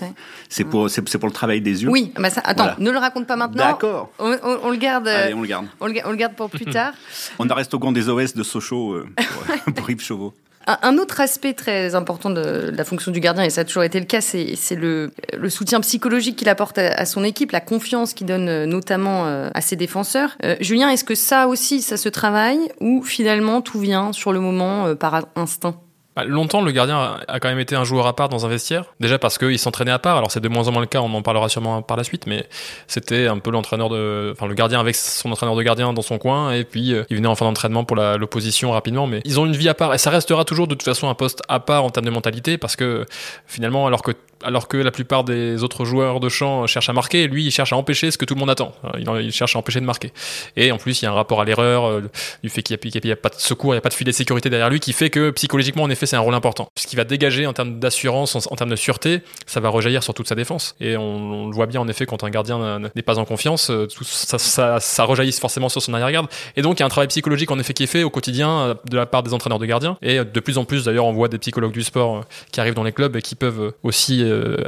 C'est 0.48 0.64
pour, 0.64 0.90
c'est 0.90 1.18
pour 1.18 1.28
le 1.28 1.34
travail 1.34 1.60
des 1.60 1.84
yeux. 1.84 1.90
Oui, 1.90 2.12
bah 2.16 2.30
ça, 2.30 2.40
attends, 2.44 2.74
ne 2.78 2.90
le 2.90 2.98
raconte 2.98 3.26
pas 3.26 3.36
maintenant. 3.36 3.64
D'accord. 3.64 4.10
On, 4.18 4.36
on, 4.42 4.70
le 4.70 4.76
garde. 4.76 5.08
Allez, 5.08 5.34
on 5.34 5.42
le 5.42 5.46
garde. 5.46 5.66
On 5.80 5.86
le, 5.86 5.94
on 6.04 6.10
le 6.10 6.16
garde 6.16 6.34
pour 6.34 6.50
plus 6.50 6.64
tard. 6.72 6.94
on 7.38 7.48
en 7.48 7.54
reste 7.54 7.74
au 7.74 7.78
gant 7.78 7.92
des 7.92 8.08
OS 8.08 8.34
de 8.34 8.42
Sochaux 8.42 8.94
euh, 8.94 9.08
pour, 9.16 9.74
pour 9.74 9.90
Yves 9.90 10.02
Chauveau. 10.02 10.34
Un 10.66 10.98
autre 10.98 11.20
aspect 11.20 11.54
très 11.54 11.94
important 11.94 12.30
de 12.30 12.72
la 12.76 12.84
fonction 12.84 13.10
du 13.10 13.20
gardien, 13.20 13.44
et 13.44 13.50
ça 13.50 13.62
a 13.62 13.64
toujours 13.64 13.82
été 13.82 13.98
le 13.98 14.06
cas, 14.06 14.20
c'est 14.20 14.76
le, 14.76 15.10
soutien 15.48 15.80
psychologique 15.80 16.36
qu'il 16.36 16.48
apporte 16.48 16.78
à, 16.78 17.04
son 17.04 17.24
équipe, 17.24 17.52
la 17.52 17.60
confiance 17.60 18.14
qu'il 18.14 18.26
donne 18.26 18.48
euh, 18.48 18.66
notamment 18.66 19.26
euh, 19.26 19.50
à 19.54 19.60
ses 19.60 19.76
défenseurs. 19.76 20.36
Euh, 20.44 20.56
Julien, 20.60 20.88
est-ce 20.88 21.04
que 21.04 21.14
ça 21.14 21.48
aussi, 21.48 21.82
ça 21.82 21.96
se 21.96 22.08
travaille, 22.08 22.60
ou 22.80 23.02
finalement 23.02 23.60
tout 23.60 23.80
vient 23.80 24.12
sur 24.12 24.32
le 24.32 24.40
moment 24.40 24.94
par 24.94 25.26
instinct? 25.36 25.76
Bah, 26.14 26.24
longtemps, 26.24 26.60
le 26.60 26.72
gardien 26.72 27.16
a 27.26 27.40
quand 27.40 27.48
même 27.48 27.58
été 27.58 27.74
un 27.74 27.84
joueur 27.84 28.06
à 28.06 28.14
part 28.14 28.28
dans 28.28 28.44
un 28.44 28.48
vestiaire. 28.48 28.84
Déjà 29.00 29.18
parce 29.18 29.38
qu'il 29.38 29.58
s'entraînait 29.58 29.92
à 29.92 29.98
part. 29.98 30.16
Alors 30.16 30.30
c'est 30.30 30.40
de 30.40 30.48
moins 30.48 30.68
en 30.68 30.72
moins 30.72 30.82
le 30.82 30.86
cas, 30.86 31.00
on 31.00 31.12
en 31.14 31.22
parlera 31.22 31.48
sûrement 31.48 31.80
par 31.80 31.96
la 31.96 32.04
suite, 32.04 32.26
mais 32.26 32.46
c'était 32.86 33.26
un 33.26 33.38
peu 33.38 33.50
l'entraîneur 33.50 33.88
de, 33.88 34.32
enfin 34.32 34.46
le 34.46 34.54
gardien 34.54 34.78
avec 34.80 34.94
son 34.94 35.32
entraîneur 35.32 35.56
de 35.56 35.62
gardien 35.62 35.92
dans 35.92 36.02
son 36.02 36.18
coin, 36.18 36.52
et 36.52 36.64
puis 36.64 36.92
euh, 36.92 37.04
il 37.08 37.16
venait 37.16 37.28
en 37.28 37.34
fin 37.34 37.46
d'entraînement 37.46 37.84
pour 37.84 37.96
l'opposition 37.96 38.72
rapidement. 38.72 39.06
Mais 39.06 39.22
ils 39.24 39.40
ont 39.40 39.46
une 39.46 39.56
vie 39.56 39.68
à 39.68 39.74
part, 39.74 39.94
et 39.94 39.98
ça 39.98 40.10
restera 40.10 40.44
toujours 40.44 40.66
de 40.66 40.74
toute 40.74 40.84
façon 40.84 41.08
un 41.08 41.14
poste 41.14 41.42
à 41.48 41.60
part 41.60 41.84
en 41.84 41.90
termes 41.90 42.06
de 42.06 42.10
mentalité, 42.10 42.58
parce 42.58 42.76
que 42.76 43.06
finalement, 43.46 43.86
alors 43.86 44.02
que 44.02 44.12
alors 44.44 44.68
que 44.68 44.76
la 44.76 44.90
plupart 44.90 45.24
des 45.24 45.62
autres 45.62 45.84
joueurs 45.84 46.20
de 46.20 46.28
champ 46.28 46.66
cherchent 46.66 46.88
à 46.88 46.92
marquer, 46.92 47.26
lui 47.26 47.44
il 47.44 47.50
cherche 47.50 47.72
à 47.72 47.76
empêcher 47.76 48.10
ce 48.10 48.18
que 48.18 48.24
tout 48.24 48.34
le 48.34 48.40
monde 48.40 48.50
attend. 48.50 48.72
Euh, 48.84 49.20
il, 49.20 49.32
cherche 49.32 49.56
à 49.56 49.58
empêcher 49.58 49.80
de 49.80 49.84
marquer. 49.84 50.12
Et 50.56 50.72
en 50.72 50.78
plus, 50.78 51.00
il 51.00 51.04
y 51.04 51.08
a 51.08 51.10
un 51.10 51.14
rapport 51.14 51.40
à 51.40 51.44
l'erreur, 51.44 51.84
euh, 51.84 52.02
du 52.42 52.50
fait 52.50 52.62
qu'il 52.62 52.78
n'y 53.04 53.10
a, 53.10 53.16
pas 53.16 53.28
de 53.28 53.34
secours, 53.36 53.72
il 53.72 53.76
n'y 53.76 53.78
a 53.78 53.80
pas 53.80 53.88
de 53.88 53.94
filet 53.94 54.10
de 54.10 54.16
sécurité 54.16 54.50
derrière 54.50 54.70
lui, 54.70 54.80
qui 54.80 54.92
fait 54.92 55.10
que 55.10 55.30
psychologiquement, 55.30 55.84
en 55.84 55.90
effet, 55.90 56.06
c'est 56.06 56.16
un 56.16 56.20
rôle 56.20 56.34
important. 56.34 56.68
Ce 56.76 56.86
qui 56.86 56.96
va 56.96 57.04
dégager 57.04 57.46
en 57.46 57.52
termes 57.52 57.78
d'assurance, 57.78 58.34
en, 58.34 58.56
termes 58.56 58.70
de 58.70 58.76
sûreté, 58.76 59.22
ça 59.46 59.60
va 59.60 59.68
rejaillir 59.68 60.02
sur 60.02 60.14
toute 60.14 60.28
sa 60.28 60.34
défense. 60.34 60.74
Et 60.80 60.96
on, 60.96 61.48
le 61.48 61.54
voit 61.54 61.66
bien, 61.66 61.80
en 61.80 61.88
effet, 61.88 62.06
quand 62.06 62.24
un 62.24 62.30
gardien 62.30 62.80
n'est 62.94 63.02
pas 63.02 63.18
en 63.18 63.24
confiance, 63.24 63.70
euh, 63.70 63.86
tout 63.86 64.04
ça, 64.04 64.38
ça, 64.38 64.80
ça, 64.80 65.04
rejaillit 65.04 65.32
forcément 65.32 65.68
sur 65.68 65.82
son 65.82 65.94
arrière-garde. 65.94 66.28
Et 66.56 66.62
donc, 66.62 66.78
il 66.78 66.80
y 66.80 66.82
a 66.82 66.86
un 66.86 66.90
travail 66.90 67.08
psychologique, 67.08 67.50
en 67.50 67.58
effet, 67.58 67.72
qui 67.72 67.84
est 67.84 67.88
fait 67.88 68.02
au 68.02 68.10
quotidien 68.10 68.76
de 68.88 68.96
la 68.96 69.06
part 69.06 69.22
des 69.22 69.34
entraîneurs 69.34 69.58
de 69.58 69.66
gardiens. 69.66 69.98
Et 70.02 70.24
de 70.24 70.40
plus 70.40 70.58
en 70.58 70.64
plus, 70.64 70.84
d'ailleurs, 70.84 71.06
on 71.06 71.12
voit 71.12 71.28
des 71.28 71.38
psychologues 71.38 71.72
du 71.72 71.82
sport 71.82 72.24
qui 72.50 72.60
arrivent 72.60 72.74
dans 72.74 72.84
les 72.84 72.92
clubs 72.92 73.14
et 73.16 73.22
qui 73.22 73.34
peuvent 73.34 73.72
aussi 73.82 74.22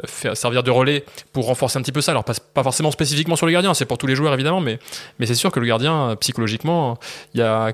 faire 0.06 0.36
servir 0.36 0.62
de 0.62 0.70
relais 0.70 1.04
pour 1.32 1.46
renforcer 1.46 1.78
un 1.78 1.82
petit 1.82 1.92
peu 1.92 2.00
ça. 2.00 2.12
Alors, 2.12 2.24
pas, 2.24 2.34
pas 2.52 2.62
forcément 2.62 2.90
spécifiquement 2.90 3.36
sur 3.36 3.46
les 3.46 3.52
gardiens, 3.52 3.74
c'est 3.74 3.86
pour 3.86 3.98
tous 3.98 4.06
les 4.06 4.16
joueurs 4.16 4.34
évidemment, 4.34 4.60
mais, 4.60 4.78
mais 5.18 5.26
c'est 5.26 5.34
sûr 5.34 5.50
que 5.50 5.60
le 5.60 5.66
gardien, 5.66 6.10
euh, 6.10 6.16
psychologiquement, 6.16 6.98
il 7.34 7.40
y 7.40 7.42
a 7.42 7.72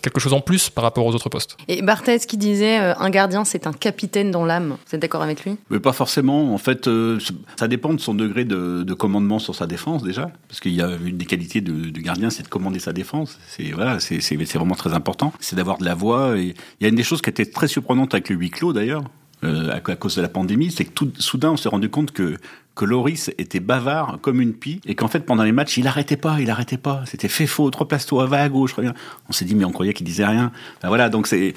quelque 0.00 0.20
chose 0.20 0.32
en 0.32 0.40
plus 0.40 0.70
par 0.70 0.84
rapport 0.84 1.04
aux 1.04 1.14
autres 1.14 1.28
postes. 1.28 1.56
Et 1.68 1.82
Barthez 1.82 2.20
qui 2.20 2.36
disait 2.36 2.80
euh, 2.80 2.94
un 2.98 3.10
gardien, 3.10 3.44
c'est 3.44 3.66
un 3.66 3.72
capitaine 3.72 4.30
dans 4.30 4.44
l'âme. 4.44 4.76
Vous 4.86 4.94
êtes 4.94 5.02
d'accord 5.02 5.22
avec 5.22 5.44
lui? 5.44 5.56
Mais 5.70 5.78
Pas 5.78 5.92
forcément. 5.92 6.54
En 6.54 6.58
fait, 6.58 6.88
euh, 6.88 7.18
ça 7.56 7.68
dépend 7.68 7.92
de 7.92 8.00
son 8.00 8.14
degré 8.14 8.44
de, 8.44 8.94
commandement 8.94 9.38
sur 9.38 9.54
sa 9.54 9.66
défense 9.66 10.02
déjà, 10.02 10.30
parce 10.48 10.60
qu'il 10.60 10.74
y 10.74 10.82
a 10.82 10.90
une 11.04 11.16
des 11.16 11.24
qualités 11.24 11.60
de, 11.60 11.90
gardien, 12.00 12.30
c'est 12.30 12.42
de 12.42 12.48
commander 12.48 12.78
sa 12.78 12.92
défense. 12.92 13.38
C'est 13.48 13.72
voilà, 13.72 13.98
c'est 14.00 14.44
vraiment 14.54 14.74
très 14.74 14.92
important. 14.92 15.32
C'est 15.40 15.56
d'avoir 15.56 15.78
de 15.78 15.84
la 15.84 15.94
voix. 15.94 16.36
Et 16.38 16.54
il 16.80 16.82
y 16.82 16.86
a 16.86 16.88
une 16.88 16.94
des 16.94 17.02
choses 17.02 17.22
qui 17.22 17.30
était 17.30 17.46
très 17.46 17.68
surprenante 17.68 18.14
avec 18.14 18.28
le 18.28 18.36
huis 18.36 18.50
clos 18.50 18.72
d'ailleurs. 18.72 19.02
Euh, 19.44 19.70
à, 19.72 19.80
cause 19.80 20.14
de 20.14 20.22
la 20.22 20.28
pandémie, 20.28 20.70
c'est 20.70 20.84
que 20.84 20.92
tout 20.92 21.10
soudain 21.18 21.50
on 21.50 21.56
s'est 21.56 21.68
rendu 21.68 21.90
compte 21.90 22.12
que 22.12 22.36
que 22.74 22.84
Loris 22.84 23.30
était 23.38 23.60
bavard 23.60 24.18
comme 24.22 24.40
une 24.40 24.54
pie 24.54 24.80
et 24.86 24.94
qu'en 24.94 25.08
fait 25.08 25.20
pendant 25.20 25.42
les 25.42 25.52
matchs 25.52 25.76
il 25.76 25.86
arrêtait 25.86 26.16
pas, 26.16 26.40
il 26.40 26.50
arrêtait 26.50 26.78
pas. 26.78 27.02
C'était 27.06 27.28
fait 27.28 27.46
faux, 27.46 27.70
trop 27.70 27.84
place-toi, 27.84 28.26
va 28.26 28.42
à 28.42 28.48
gauche, 28.48 28.72
reviens. 28.72 28.94
On 29.28 29.32
s'est 29.32 29.44
dit 29.44 29.54
mais 29.54 29.64
on 29.64 29.72
croyait 29.72 29.92
qu'il 29.92 30.06
disait 30.06 30.26
rien. 30.26 30.52
Ben 30.82 30.88
voilà, 30.88 31.08
donc 31.08 31.26
c'est 31.26 31.54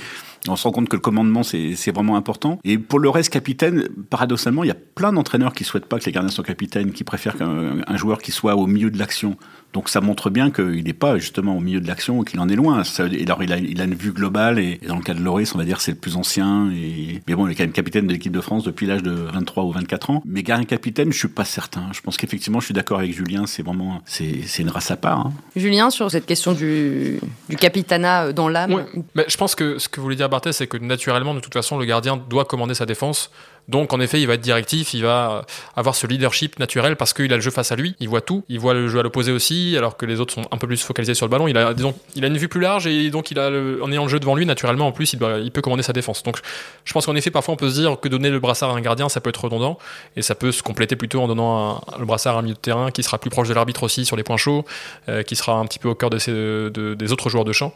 on 0.47 0.55
se 0.55 0.63
rend 0.63 0.71
compte 0.71 0.89
que 0.89 0.95
le 0.95 1.01
commandement, 1.01 1.43
c'est 1.43 1.91
vraiment 1.91 2.15
important. 2.15 2.59
Et 2.63 2.77
pour 2.77 2.99
le 2.99 3.09
reste, 3.09 3.31
capitaine, 3.31 3.87
paradoxalement, 4.09 4.63
il 4.63 4.67
y 4.67 4.71
a 4.71 4.75
plein 4.75 5.13
d'entraîneurs 5.13 5.53
qui 5.53 5.63
souhaitent 5.63 5.87
pas 5.87 5.99
que 5.99 6.05
les 6.05 6.11
gardiens 6.11 6.31
soient 6.31 6.43
capitaines, 6.43 6.91
qui 6.91 7.03
préfèrent 7.03 7.37
qu'un 7.37 7.97
joueur 7.97 8.21
qui 8.21 8.31
soit 8.31 8.55
au 8.55 8.67
milieu 8.67 8.91
de 8.91 8.97
l'action. 8.97 9.37
Donc 9.73 9.89
ça 9.89 9.99
montre 9.99 10.29
bien 10.29 10.51
qu'il 10.51 10.85
n'est 10.85 10.93
pas 10.93 11.17
justement 11.17 11.57
au 11.57 11.59
milieu 11.59 11.81
de 11.81 11.87
l'action 11.87 12.23
qu'il 12.23 12.39
en 12.39 12.47
est 12.47 12.55
loin. 12.55 12.81
alors 12.97 13.43
il 13.43 13.51
a, 13.51 13.55
a 13.55 13.83
une 13.83 13.93
vue 13.93 14.13
globale 14.13 14.57
et, 14.57 14.79
dans 14.87 14.95
le 14.95 15.01
cas 15.01 15.13
de 15.13 15.19
Loris, 15.19 15.53
on 15.53 15.57
va 15.57 15.65
dire 15.65 15.81
c'est 15.81 15.91
le 15.91 15.97
plus 15.97 16.15
ancien. 16.15 16.71
Et, 16.71 17.21
mais 17.27 17.35
bon, 17.35 17.47
il 17.47 17.51
est 17.51 17.55
quand 17.55 17.63
même 17.63 17.73
capitaine 17.73 18.07
de 18.07 18.13
l'équipe 18.13 18.31
de 18.31 18.39
France 18.39 18.63
depuis 18.63 18.85
l'âge 18.85 19.03
de 19.03 19.11
23 19.11 19.65
ou 19.65 19.71
24 19.71 20.11
ans. 20.11 20.23
Mais 20.25 20.43
gardien 20.43 20.65
capitaine, 20.65 21.04
je 21.11 21.17
suis 21.17 21.27
pas 21.27 21.45
certain. 21.45 21.89
Je 21.93 22.01
pense 22.01 22.17
qu'effectivement, 22.17 22.59
je 22.59 22.65
suis 22.65 22.73
d'accord 22.73 22.99
avec 22.99 23.13
Julien. 23.13 23.45
C'est 23.45 23.63
vraiment 23.63 24.01
c'est 24.05 24.59
une 24.59 24.69
race 24.69 24.91
à 24.91 24.97
part. 24.97 25.19
Hein. 25.19 25.33
Julien, 25.55 25.89
sur 25.89 26.09
cette 26.11 26.25
question 26.25 26.53
du, 26.53 27.19
du 27.49 27.55
capitanat 27.55 28.33
dans 28.33 28.49
l'âme. 28.49 28.85
Mais 29.15 29.25
je 29.27 29.37
pense 29.37 29.55
que 29.55 29.77
ce 29.79 29.89
que 29.89 29.99
voulait 29.99 30.15
dire 30.15 30.29
Barthès, 30.29 30.55
c'est 30.55 30.67
que 30.67 30.77
naturellement, 30.77 31.33
de 31.33 31.39
toute 31.39 31.53
façon, 31.53 31.77
le 31.77 31.85
gardien 31.85 32.17
doit 32.17 32.45
commander 32.45 32.73
sa 32.73 32.85
défense. 32.85 33.31
Donc 33.67 33.93
en 33.93 33.99
effet, 33.99 34.21
il 34.21 34.27
va 34.27 34.35
être 34.35 34.41
directif, 34.41 34.93
il 34.93 35.03
va 35.03 35.45
avoir 35.75 35.95
ce 35.95 36.05
leadership 36.05 36.59
naturel 36.59 36.95
parce 36.95 37.13
qu'il 37.13 37.31
a 37.33 37.35
le 37.35 37.41
jeu 37.41 37.51
face 37.51 37.71
à 37.71 37.75
lui, 37.75 37.95
il 37.99 38.09
voit 38.09 38.21
tout, 38.21 38.43
il 38.47 38.59
voit 38.59 38.73
le 38.73 38.87
jeu 38.87 38.99
à 38.99 39.03
l'opposé 39.03 39.31
aussi, 39.31 39.75
alors 39.77 39.97
que 39.97 40.05
les 40.05 40.19
autres 40.19 40.33
sont 40.33 40.43
un 40.51 40.57
peu 40.57 40.67
plus 40.67 40.81
focalisés 40.83 41.15
sur 41.15 41.25
le 41.25 41.31
ballon. 41.31 41.47
Il 41.47 41.57
a, 41.57 41.73
il 42.15 42.23
a 42.23 42.27
une 42.27 42.37
vue 42.37 42.47
plus 42.47 42.61
large 42.61 42.87
et 42.87 43.09
donc 43.09 43.31
il 43.31 43.39
a 43.39 43.49
en 43.49 43.91
ayant 43.91 44.03
le 44.03 44.09
jeu 44.09 44.19
devant 44.19 44.35
lui, 44.35 44.45
naturellement, 44.45 44.87
en 44.87 44.91
plus, 44.91 45.13
il, 45.13 45.19
peut 45.51 45.61
commander 45.61 45.83
sa 45.83 45.93
défense. 45.93 46.21
Donc 46.23 46.37
je 46.83 46.93
pense 46.93 47.05
qu'en 47.05 47.15
effet, 47.15 47.31
parfois 47.31 47.53
on 47.53 47.57
peut 47.57 47.69
se 47.69 47.79
dire 47.79 47.99
que 47.99 48.07
donner 48.07 48.29
le 48.29 48.39
brassard 48.39 48.71
à 48.71 48.75
un 48.75 48.81
gardien, 48.81 49.09
ça 49.09 49.21
peut 49.21 49.29
être 49.29 49.43
redondant 49.43 49.77
et 50.15 50.21
ça 50.21 50.35
peut 50.35 50.51
se 50.51 50.61
compléter 50.61 50.95
plutôt 50.95 51.21
en 51.21 51.27
donnant 51.27 51.81
le 51.99 52.05
brassard 52.05 52.35
à 52.35 52.39
un 52.39 52.41
milieu 52.43 52.55
de 52.55 52.59
terrain 52.59 52.91
qui 52.91 53.03
sera 53.03 53.17
plus 53.17 53.29
proche 53.29 53.47
de 53.47 53.53
l'arbitre 53.53 53.83
aussi 53.83 54.05
sur 54.05 54.15
les 54.15 54.23
points 54.23 54.37
chauds, 54.37 54.65
euh, 55.09 55.23
qui 55.23 55.35
sera 55.35 55.53
un 55.53 55.65
petit 55.65 55.79
peu 55.79 55.89
au 55.89 55.95
cœur 55.95 56.09
de, 56.09 56.95
des 56.95 57.11
autres 57.11 57.29
joueurs 57.29 57.45
de 57.45 57.53
champ. 57.53 57.73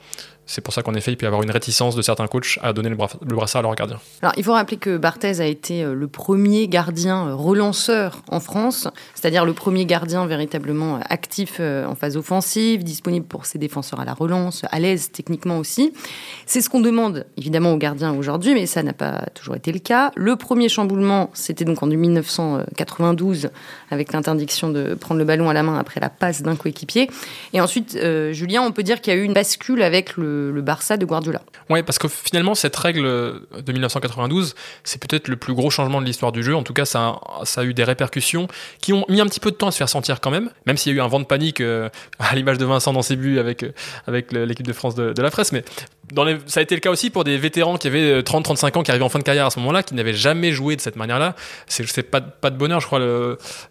C'est 0.49 0.61
pour 0.61 0.73
ça 0.73 0.81
qu'en 0.81 0.95
effet, 0.95 1.11
il 1.11 1.15
peut 1.15 1.25
y 1.25 1.27
avoir 1.27 1.43
une 1.43 1.51
réticence 1.51 1.95
de 1.95 2.01
certains 2.01 2.25
coachs 2.25 2.57
à 2.63 2.73
donner 2.73 2.89
le, 2.89 2.95
brassard 2.95 3.59
à 3.59 3.61
leur 3.61 3.75
gardien. 3.75 3.99
Alors, 4.23 4.33
il 4.35 4.43
faut 4.43 4.53
rappeler 4.53 4.77
que 4.77 4.97
Barthez 4.97 5.41
a 5.41 5.45
été 5.45 5.83
euh, 5.83 5.93
le 5.93 6.07
premier 6.07 6.67
gardien 6.67 7.27
euh, 7.27 7.35
relanceur 7.35 8.23
en 8.29 8.39
France, 8.39 8.87
c'est-à-dire 9.13 9.45
le 9.45 9.53
premier 9.53 9.85
gardien 9.85 10.25
véritablement 10.25 10.95
euh, 10.95 11.01
actif 11.07 11.59
en 11.59 11.93
phase 11.93 12.17
offensive, 12.17 12.83
disponible 12.83 13.27
pour 13.27 13.45
ses 13.45 13.59
défenseurs 13.59 13.99
à 13.99 14.05
la 14.05 14.15
relance, 14.15 14.65
à 14.71 14.79
l'aise 14.79 15.11
techniquement 15.11 15.59
aussi. 15.59 15.93
C'est 16.47 16.61
ce 16.61 16.69
qu'on 16.69 16.81
demande 16.81 17.27
évidemment 17.37 17.73
aux 17.73 17.77
gardiens 17.77 18.13
aujourd'hui, 18.13 18.55
mais 18.55 18.65
ça 18.65 18.81
n'a 18.81 18.93
pas 18.93 19.25
toujours 19.35 19.55
été 19.55 19.71
le 19.71 19.79
cas. 19.79 20.11
Le 20.15 20.35
premier 20.35 20.67
chamboulement, 20.67 21.29
c'était 21.35 21.65
donc 21.65 21.83
en 21.83 21.87
1992, 21.87 23.51
avec 23.91 24.13
l'interdiction 24.13 24.69
de 24.69 24.95
prendre 24.95 25.19
le 25.19 25.25
ballon 25.25 25.47
à 25.47 25.53
la 25.53 25.61
main 25.61 25.77
après 25.77 25.99
la 25.99 26.09
passe 26.09 26.41
d'un 26.41 26.55
coéquipier. 26.55 27.07
Et 27.53 27.61
ensuite, 27.61 27.99
Julien, 28.31 28.63
on 28.63 28.71
peut 28.71 28.83
dire 28.83 29.01
qu'il 29.01 29.13
y 29.13 29.15
a 29.15 29.19
eu 29.19 29.23
une 29.23 29.33
bascule 29.33 29.83
avec 29.83 30.17
le 30.17 30.38
le, 30.51 30.61
Barça 30.61 30.97
de 30.97 31.05
Guardiola. 31.05 31.41
Oui, 31.69 31.83
parce 31.83 31.97
que 31.97 32.07
finalement, 32.07 32.53
cette 32.53 32.75
règle 32.75 33.03
de 33.03 33.71
1992, 33.71 34.55
c'est 34.83 35.01
peut-être 35.01 35.27
le 35.27 35.35
plus 35.35 35.53
gros 35.53 35.69
changement 35.69 36.01
de 36.01 36.05
l'histoire 36.05 36.31
du 36.31 36.43
jeu. 36.43 36.55
En 36.55 36.63
tout 36.63 36.73
cas, 36.73 36.85
ça 36.85 37.19
a, 37.57 37.63
eu 37.63 37.73
des 37.73 37.83
répercussions 37.83 38.47
qui 38.81 38.93
ont 38.93 39.05
mis 39.09 39.21
un 39.21 39.25
petit 39.25 39.39
peu 39.39 39.51
de 39.51 39.55
temps 39.55 39.67
à 39.67 39.71
se 39.71 39.77
faire 39.77 39.89
sentir 39.89 40.19
quand 40.21 40.31
même, 40.31 40.49
même 40.65 40.77
s'il 40.77 40.93
y 40.93 40.95
a 40.95 40.97
eu 40.97 41.01
un 41.01 41.07
vent 41.07 41.19
de 41.19 41.25
panique 41.25 41.61
euh, 41.61 41.89
à 42.19 42.35
l'image 42.35 42.57
de 42.57 42.65
Vincent 42.65 42.93
dans 42.93 43.01
ses 43.01 43.15
buts 43.15 43.39
avec, 43.39 43.63
euh, 43.63 43.71
avec 44.07 44.31
l'équipe 44.31 44.67
de 44.67 44.73
France 44.73 44.95
de, 44.95 45.13
de, 45.13 45.21
la 45.21 45.31
presse. 45.31 45.51
Mais 45.51 45.63
ça 46.45 46.59
a 46.59 46.63
été 46.63 46.75
le 46.75 46.81
cas 46.81 46.89
aussi 46.89 47.09
pour 47.09 47.23
des 47.23 47.37
vétérans 47.37 47.77
qui 47.77 47.87
avaient 47.87 48.21
30-35 48.21 48.65
euh, 48.75 48.79
ans, 48.79 48.83
qui 48.83 48.91
arrivaient 48.91 49.05
en 49.05 49.09
fin 49.09 49.19
de 49.19 49.23
carrière 49.23 49.45
à 49.45 49.49
ce 49.49 49.59
moment-là, 49.59 49.83
qui 49.83 49.93
n'avaient 49.95 50.13
jamais 50.13 50.51
joué 50.51 50.75
de 50.75 50.81
cette 50.81 50.95
manière-là. 50.95 51.35
C'est 51.67 52.03
pas, 52.03 52.21
pas 52.21 52.49
de 52.49 52.57
bonheur, 52.57 52.79
je 52.79 52.87
crois, 52.87 52.99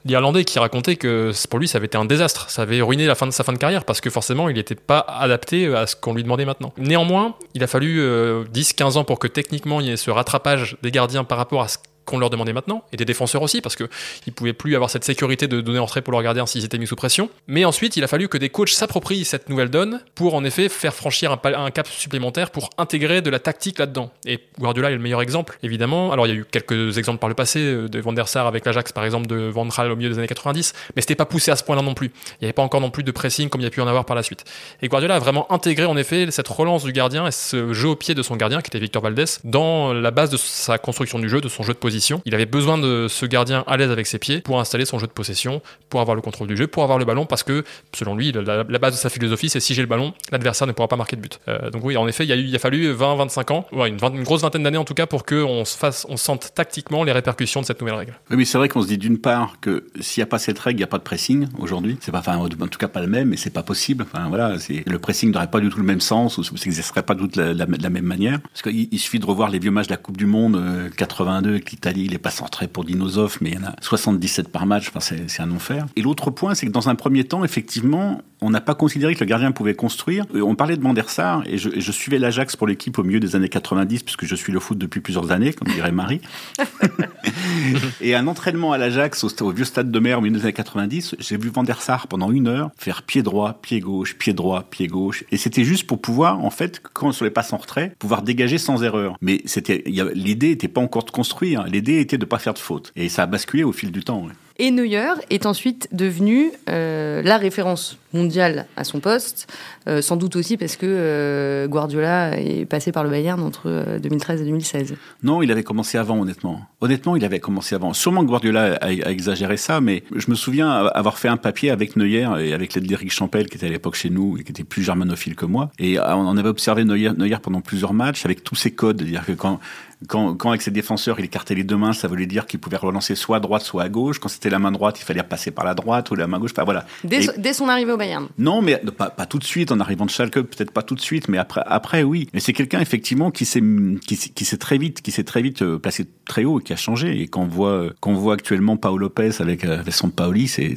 l'Irlandais 0.04 0.44
qui 0.44 0.58
racontait 0.58 0.96
que 0.96 1.32
pour 1.48 1.58
lui, 1.58 1.68
ça 1.68 1.78
avait 1.78 1.86
été 1.86 1.98
un 1.98 2.04
désastre. 2.04 2.50
Ça 2.50 2.62
avait 2.62 2.80
ruiné 2.80 3.06
la 3.06 3.14
fin 3.14 3.26
de 3.26 3.32
sa 3.32 3.44
fin 3.44 3.52
de 3.52 3.58
carrière 3.58 3.84
parce 3.84 4.00
que 4.00 4.10
forcément, 4.10 4.48
il 4.48 4.56
n'était 4.56 4.74
pas 4.74 5.00
adapté 5.00 5.74
à 5.74 5.86
ce 5.86 5.96
qu'on 5.96 6.14
lui 6.14 6.22
demandait 6.22 6.44
maintenant. 6.44 6.72
Néanmoins, 6.78 7.34
il 7.54 7.62
a 7.62 7.66
fallu 7.66 8.00
10-15 8.00 8.02
euh, 8.02 9.00
ans 9.00 9.04
pour 9.04 9.18
que 9.18 9.26
techniquement 9.26 9.80
il 9.80 9.86
y 9.88 9.90
ait 9.90 9.96
ce 9.96 10.10
rattrapage 10.10 10.76
des 10.82 10.90
gardiens 10.90 11.24
par 11.24 11.38
rapport 11.38 11.62
à 11.62 11.68
ce 11.68 11.78
qu'on 12.08 12.18
leur 12.18 12.30
demandait 12.30 12.52
maintenant, 12.52 12.82
et 12.92 12.96
des 12.96 13.04
défenseurs 13.04 13.42
aussi, 13.42 13.60
parce 13.60 13.76
qu'ils 13.76 13.88
ne 14.26 14.32
pouvaient 14.32 14.52
plus 14.52 14.74
avoir 14.74 14.90
cette 14.90 15.04
sécurité 15.04 15.46
de 15.46 15.60
donner 15.60 15.78
entrée 15.78 16.02
pour 16.02 16.12
leurs 16.12 16.22
gardiens 16.22 16.46
s'ils 16.46 16.64
étaient 16.64 16.78
mis 16.78 16.86
sous 16.86 16.96
pression. 16.96 17.30
Mais 17.46 17.64
ensuite, 17.64 17.96
il 17.96 18.04
a 18.04 18.08
fallu 18.08 18.28
que 18.28 18.38
des 18.38 18.48
coachs 18.48 18.70
s'approprient 18.70 19.24
cette 19.24 19.48
nouvelle 19.48 19.70
donne 19.70 20.00
pour 20.14 20.34
en 20.34 20.44
effet 20.44 20.68
faire 20.68 20.94
franchir 20.94 21.38
un, 21.44 21.70
cap 21.70 21.86
supplémentaire 21.86 22.50
pour 22.50 22.70
intégrer 22.78 23.22
de 23.22 23.30
la 23.30 23.38
tactique 23.38 23.78
là-dedans. 23.78 24.10
Et 24.24 24.40
Guardiola 24.58 24.90
est 24.90 24.94
le 24.94 25.00
meilleur 25.00 25.22
exemple, 25.22 25.58
évidemment. 25.62 26.12
Alors 26.12 26.26
il 26.26 26.30
y 26.30 26.32
a 26.32 26.36
eu 26.36 26.44
quelques 26.50 26.98
exemples 26.98 27.18
par 27.18 27.28
le 27.28 27.34
passé, 27.34 27.60
euh, 27.60 27.88
de 27.88 28.00
Van 28.00 28.12
der 28.12 28.28
Sar 28.28 28.46
avec 28.46 28.64
l'Ajax 28.64 28.92
par 28.92 29.04
exemple, 29.04 29.26
de 29.26 29.36
Van 29.36 29.66
Gaal 29.66 29.92
au 29.92 29.96
milieu 29.96 30.10
des 30.10 30.18
années 30.18 30.26
90, 30.26 30.72
mais 30.96 31.02
c'était 31.02 31.14
pas 31.14 31.26
poussé 31.26 31.50
à 31.50 31.56
ce 31.56 31.64
point-là 31.64 31.82
non 31.82 31.94
plus. 31.94 32.06
Il 32.06 32.42
n'y 32.42 32.46
avait 32.46 32.52
pas 32.52 32.62
encore 32.62 32.80
non 32.80 32.90
plus 32.90 33.02
de 33.02 33.10
pressing 33.10 33.48
comme 33.48 33.60
il 33.60 33.64
y 33.64 33.66
a 33.66 33.70
pu 33.70 33.80
en 33.80 33.86
avoir 33.86 34.04
par 34.04 34.16
la 34.16 34.22
suite. 34.22 34.44
Et 34.82 34.88
Guardiola 34.88 35.16
a 35.16 35.18
vraiment 35.18 35.50
intégré 35.52 35.84
en 35.84 35.96
effet 35.96 36.30
cette 36.30 36.48
relance 36.48 36.84
du 36.84 36.92
gardien 36.92 37.26
et 37.26 37.32
ce 37.32 37.72
jeu 37.72 37.88
au 37.88 37.96
pied 37.96 38.14
de 38.14 38.22
son 38.22 38.36
gardien 38.36 38.62
qui 38.62 38.68
était 38.68 38.78
Victor 38.78 39.02
Valdés 39.02 39.24
dans 39.44 39.92
la 39.92 40.10
base 40.10 40.30
de 40.30 40.36
sa 40.36 40.78
construction 40.78 41.18
du 41.18 41.28
jeu, 41.28 41.40
de 41.40 41.48
son 41.48 41.62
jeu 41.62 41.72
de 41.72 41.78
position. 41.78 41.97
Il 42.24 42.34
avait 42.34 42.46
besoin 42.46 42.78
de 42.78 43.06
ce 43.08 43.26
gardien 43.26 43.64
à 43.66 43.76
l'aise 43.76 43.90
avec 43.90 44.06
ses 44.06 44.18
pieds 44.18 44.40
pour 44.40 44.60
installer 44.60 44.84
son 44.84 44.98
jeu 44.98 45.06
de 45.06 45.12
possession, 45.12 45.62
pour 45.88 46.00
avoir 46.00 46.14
le 46.14 46.22
contrôle 46.22 46.48
du 46.48 46.56
jeu, 46.56 46.66
pour 46.66 46.82
avoir 46.82 46.98
le 46.98 47.04
ballon, 47.04 47.26
parce 47.26 47.42
que 47.42 47.64
selon 47.94 48.14
lui, 48.14 48.32
la, 48.32 48.64
base 48.64 48.94
de 48.94 48.98
sa 48.98 49.10
philosophie, 49.10 49.48
c'est 49.48 49.60
si 49.60 49.74
j'ai 49.74 49.82
le 49.82 49.88
ballon, 49.88 50.14
l'adversaire 50.32 50.66
ne 50.66 50.72
pourra 50.72 50.88
pas 50.88 50.96
marquer 50.96 51.16
de 51.16 51.20
but. 51.20 51.40
Euh, 51.48 51.70
donc 51.70 51.84
oui, 51.84 51.96
en 51.96 52.06
effet, 52.08 52.24
il, 52.24 52.28
y 52.28 52.32
a 52.32 52.36
eu, 52.36 52.58
fallu 52.58 52.92
20-25 52.92 53.52
ans, 53.52 53.66
une, 53.86 54.22
grosse 54.22 54.42
vingtaine 54.42 54.62
d'années 54.62 54.78
en 54.78 54.84
tout 54.84 54.94
cas, 54.94 55.06
pour 55.06 55.24
qu'on 55.24 55.64
on 56.08 56.16
sente 56.16 56.52
tactiquement 56.54 57.04
les 57.04 57.12
répercussions 57.12 57.60
de 57.60 57.66
cette 57.66 57.80
nouvelle 57.80 57.96
règle. 57.96 58.14
Oui, 58.30 58.36
mais 58.36 58.44
c'est 58.44 58.58
vrai 58.58 58.68
qu'on 58.68 58.82
se 58.82 58.88
dit 58.88 58.98
d'une 58.98 59.18
part 59.18 59.56
que 59.60 59.86
s'il 60.00 60.20
n'y 60.20 60.24
a 60.24 60.26
pas 60.26 60.38
cette 60.38 60.58
règle, 60.58 60.76
il 60.76 60.80
n'y 60.80 60.84
a 60.84 60.88
pas 60.88 60.98
de 60.98 61.02
pressing 61.02 61.48
aujourd'hui. 61.58 61.98
En 62.28 62.48
tout 62.48 62.78
cas 62.78 62.88
pas 62.88 63.00
le 63.00 63.06
même, 63.06 63.32
et 63.32 63.36
c'est 63.36 63.50
pas 63.50 63.62
possible. 63.62 64.06
Le 64.14 64.98
pressing 64.98 65.32
n'aurait 65.32 65.50
pas 65.50 65.60
du 65.60 65.68
tout 65.68 65.78
le 65.78 65.84
même 65.84 66.00
sens 66.00 66.38
ou 66.38 66.42
s'exercerait 66.42 67.02
pas 67.02 67.14
de 67.14 67.28
la, 67.36 67.54
la, 67.54 67.90
même 67.90 68.04
manière. 68.04 68.40
Parce 68.40 68.62
qu'il 68.62 68.98
suffit 68.98 69.18
de 69.18 69.26
revoir 69.26 69.50
les 69.50 69.58
vieux 69.58 69.70
matchs 69.70 69.86
de 69.86 69.92
la 69.92 69.96
Coupe 69.96 70.16
du 70.16 70.26
Monde 70.26 70.90
82 70.96 71.50
euh, 71.50 71.58
il 71.96 72.14
est 72.14 72.18
pas 72.18 72.30
centré 72.30 72.68
pour 72.68 72.84
Dino 72.84 73.08
mais 73.40 73.50
il 73.50 73.54
y 73.54 73.58
en 73.58 73.68
a 73.68 73.74
77 73.80 74.48
par 74.48 74.66
match, 74.66 74.88
enfin, 74.88 75.00
c'est 75.00 75.40
un 75.40 75.50
enfer. 75.50 75.86
Et 75.96 76.02
l'autre 76.02 76.30
point, 76.30 76.54
c'est 76.54 76.66
que 76.66 76.72
dans 76.72 76.88
un 76.88 76.94
premier 76.94 77.24
temps, 77.24 77.44
effectivement, 77.44 78.20
on 78.40 78.50
n'a 78.50 78.60
pas 78.60 78.74
considéré 78.74 79.14
que 79.14 79.20
le 79.20 79.26
gardien 79.26 79.52
pouvait 79.52 79.74
construire. 79.74 80.24
Euh, 80.34 80.42
on 80.42 80.54
parlait 80.54 80.76
de 80.76 80.82
Van 80.82 80.94
der 80.94 81.10
Sar, 81.10 81.42
et 81.46 81.58
je, 81.58 81.70
je 81.78 81.92
suivais 81.92 82.18
l'Ajax 82.18 82.56
pour 82.56 82.66
l'équipe 82.66 82.98
au 82.98 83.02
milieu 83.02 83.20
des 83.20 83.36
années 83.36 83.48
90, 83.48 84.02
puisque 84.02 84.24
je 84.24 84.34
suis 84.34 84.52
le 84.52 84.60
foot 84.60 84.78
depuis 84.78 85.00
plusieurs 85.00 85.30
années, 85.30 85.52
comme 85.52 85.68
dirait 85.72 85.92
Marie. 85.92 86.20
et 88.00 88.14
un 88.14 88.26
entraînement 88.26 88.72
à 88.72 88.78
l'Ajax, 88.78 89.24
au, 89.24 89.50
vieux 89.50 89.64
stade 89.64 89.90
de 89.90 89.98
mer 89.98 90.18
au 90.18 90.20
milieu 90.20 90.36
des 90.36 90.44
années 90.44 90.52
90, 90.52 91.16
j'ai 91.18 91.36
vu 91.36 91.50
Van 91.50 91.62
der 91.62 91.80
Sar 91.80 92.06
pendant 92.08 92.30
une 92.30 92.48
heure 92.48 92.70
faire 92.76 93.02
pied 93.02 93.22
droit, 93.22 93.58
pied 93.62 93.80
gauche, 93.80 94.16
pied 94.16 94.32
droit, 94.32 94.64
pied 94.70 94.86
gauche. 94.86 95.24
Et 95.30 95.36
c'était 95.36 95.64
juste 95.64 95.86
pour 95.86 96.00
pouvoir, 96.00 96.44
en 96.44 96.50
fait, 96.50 96.80
quand 96.92 97.12
sur 97.12 97.24
les 97.24 97.30
passes 97.30 97.52
en 97.52 97.58
retrait, 97.58 97.94
pouvoir 97.98 98.22
dégager 98.22 98.58
sans 98.58 98.82
erreur. 98.82 99.16
Mais 99.20 99.42
c'était, 99.44 99.82
l'idée 99.86 100.48
n'était 100.50 100.68
pas 100.68 100.80
encore 100.80 101.04
de 101.04 101.10
construire, 101.10 101.64
l'idée 101.64 102.00
était 102.00 102.18
de 102.18 102.24
pas 102.24 102.38
faire 102.38 102.54
de 102.54 102.58
faute. 102.58 102.92
Et 102.96 103.08
ça 103.08 103.24
a 103.24 103.26
basculé 103.26 103.64
au 103.64 103.72
fil 103.72 103.90
du 103.90 104.02
temps. 104.04 104.26
Et 104.60 104.72
Neuer 104.72 105.14
est 105.30 105.46
ensuite 105.46 105.88
devenu 105.92 106.50
euh, 106.68 107.22
la 107.22 107.38
référence 107.38 107.96
mondiale 108.12 108.66
à 108.76 108.82
son 108.82 108.98
poste, 108.98 109.46
euh, 109.86 110.02
sans 110.02 110.16
doute 110.16 110.34
aussi 110.34 110.56
parce 110.56 110.74
que 110.74 110.86
euh, 110.88 111.68
Guardiola 111.68 112.36
est 112.40 112.64
passé 112.64 112.90
par 112.90 113.04
le 113.04 113.10
Bayern 113.10 113.40
entre 113.40 113.98
2013 114.02 114.42
et 114.42 114.44
2016. 114.46 114.96
Non, 115.22 115.42
il 115.42 115.52
avait 115.52 115.62
commencé 115.62 115.96
avant, 115.96 116.18
honnêtement. 116.18 116.62
Honnêtement, 116.80 117.14
il 117.14 117.24
avait 117.24 117.38
commencé 117.38 117.76
avant. 117.76 117.92
Sûrement 117.92 118.22
que 118.22 118.26
Guardiola 118.26 118.78
a, 118.80 118.90
exagéré 118.90 119.56
ça, 119.56 119.80
mais 119.80 120.02
je 120.12 120.28
me 120.28 120.34
souviens 120.34 120.70
avoir 120.72 121.18
fait 121.18 121.28
un 121.28 121.36
papier 121.36 121.70
avec 121.70 121.94
Neuer 121.94 122.26
et 122.40 122.52
avec 122.52 122.74
l'aide 122.74 122.86
d'Éric 122.86 123.12
Champel, 123.12 123.48
qui 123.48 123.58
était 123.58 123.66
à 123.66 123.70
l'époque 123.70 123.94
chez 123.94 124.10
nous 124.10 124.38
et 124.38 124.42
qui 124.42 124.50
était 124.50 124.64
plus 124.64 124.82
germanophile 124.82 125.36
que 125.36 125.46
moi. 125.46 125.70
Et 125.78 126.00
on 126.00 126.36
avait 126.36 126.48
observé 126.48 126.84
Neuer, 126.84 127.12
Neuer 127.16 127.36
pendant 127.40 127.60
plusieurs 127.60 127.94
matchs 127.94 128.24
avec 128.24 128.42
tous 128.42 128.56
ses 128.56 128.72
codes. 128.72 129.02
C'est-à-dire 129.02 129.24
que 129.24 129.32
quand 129.32 129.60
quand, 130.06 130.34
quand, 130.34 130.50
avec 130.50 130.62
ses 130.62 130.70
défenseurs, 130.70 131.18
il 131.18 131.24
écartait 131.24 131.54
les 131.54 131.64
deux 131.64 131.76
mains, 131.76 131.92
ça 131.92 132.06
voulait 132.06 132.26
dire 132.26 132.46
qu'il 132.46 132.60
pouvait 132.60 132.76
relancer 132.76 133.16
soit 133.16 133.38
à 133.38 133.40
droite, 133.40 133.62
soit 133.62 133.82
à 133.82 133.88
gauche. 133.88 134.20
Quand 134.20 134.28
c'était 134.28 134.50
la 134.50 134.58
main 134.58 134.70
droite, 134.70 135.00
il 135.00 135.04
fallait 135.04 135.22
passer 135.22 135.50
par 135.50 135.64
la 135.64 135.74
droite 135.74 136.10
ou 136.10 136.14
la 136.14 136.26
main 136.26 136.38
gauche. 136.38 136.52
Enfin, 136.52 136.64
voilà. 136.64 136.86
Dès, 137.02 137.52
son 137.52 137.68
arrivée 137.68 137.92
au 137.92 137.96
Bayern 137.96 138.28
Non, 138.38 138.62
mais 138.62 138.80
pas, 138.96 139.10
pas, 139.10 139.26
tout 139.26 139.38
de 139.38 139.44
suite. 139.44 139.72
En 139.72 139.80
arrivant 139.80 140.06
de 140.06 140.10
Schalke, 140.10 140.40
peut-être 140.42 140.70
pas 140.70 140.82
tout 140.82 140.94
de 140.94 141.00
suite, 141.00 141.28
mais 141.28 141.38
après, 141.38 141.62
après 141.66 142.02
oui. 142.04 142.28
Mais 142.32 142.40
c'est 142.40 142.52
quelqu'un, 142.52 142.80
effectivement, 142.80 143.30
qui 143.30 143.44
s'est 143.44 143.62
qui, 144.06 144.16
qui 144.16 144.44
s'est 144.44 144.56
très 144.56 144.78
vite, 144.78 145.02
qui 145.02 145.10
s'est 145.10 145.24
très 145.24 145.42
vite 145.42 145.62
euh, 145.62 145.78
placé 145.78 146.06
très 146.26 146.44
haut 146.44 146.60
et 146.60 146.62
qui 146.62 146.72
a 146.72 146.76
changé. 146.76 147.20
Et 147.20 147.26
quand 147.26 147.42
on 147.42 147.46
voit, 147.46 147.86
quand 148.00 148.10
on 148.10 148.14
voit 148.14 148.34
actuellement 148.34 148.76
Paolo 148.76 148.98
Lopez 148.98 149.30
avec, 149.40 149.64
euh, 149.64 149.80
avec 149.80 149.94
son 149.94 150.10
Paoli, 150.10 150.46
c'est 150.46 150.76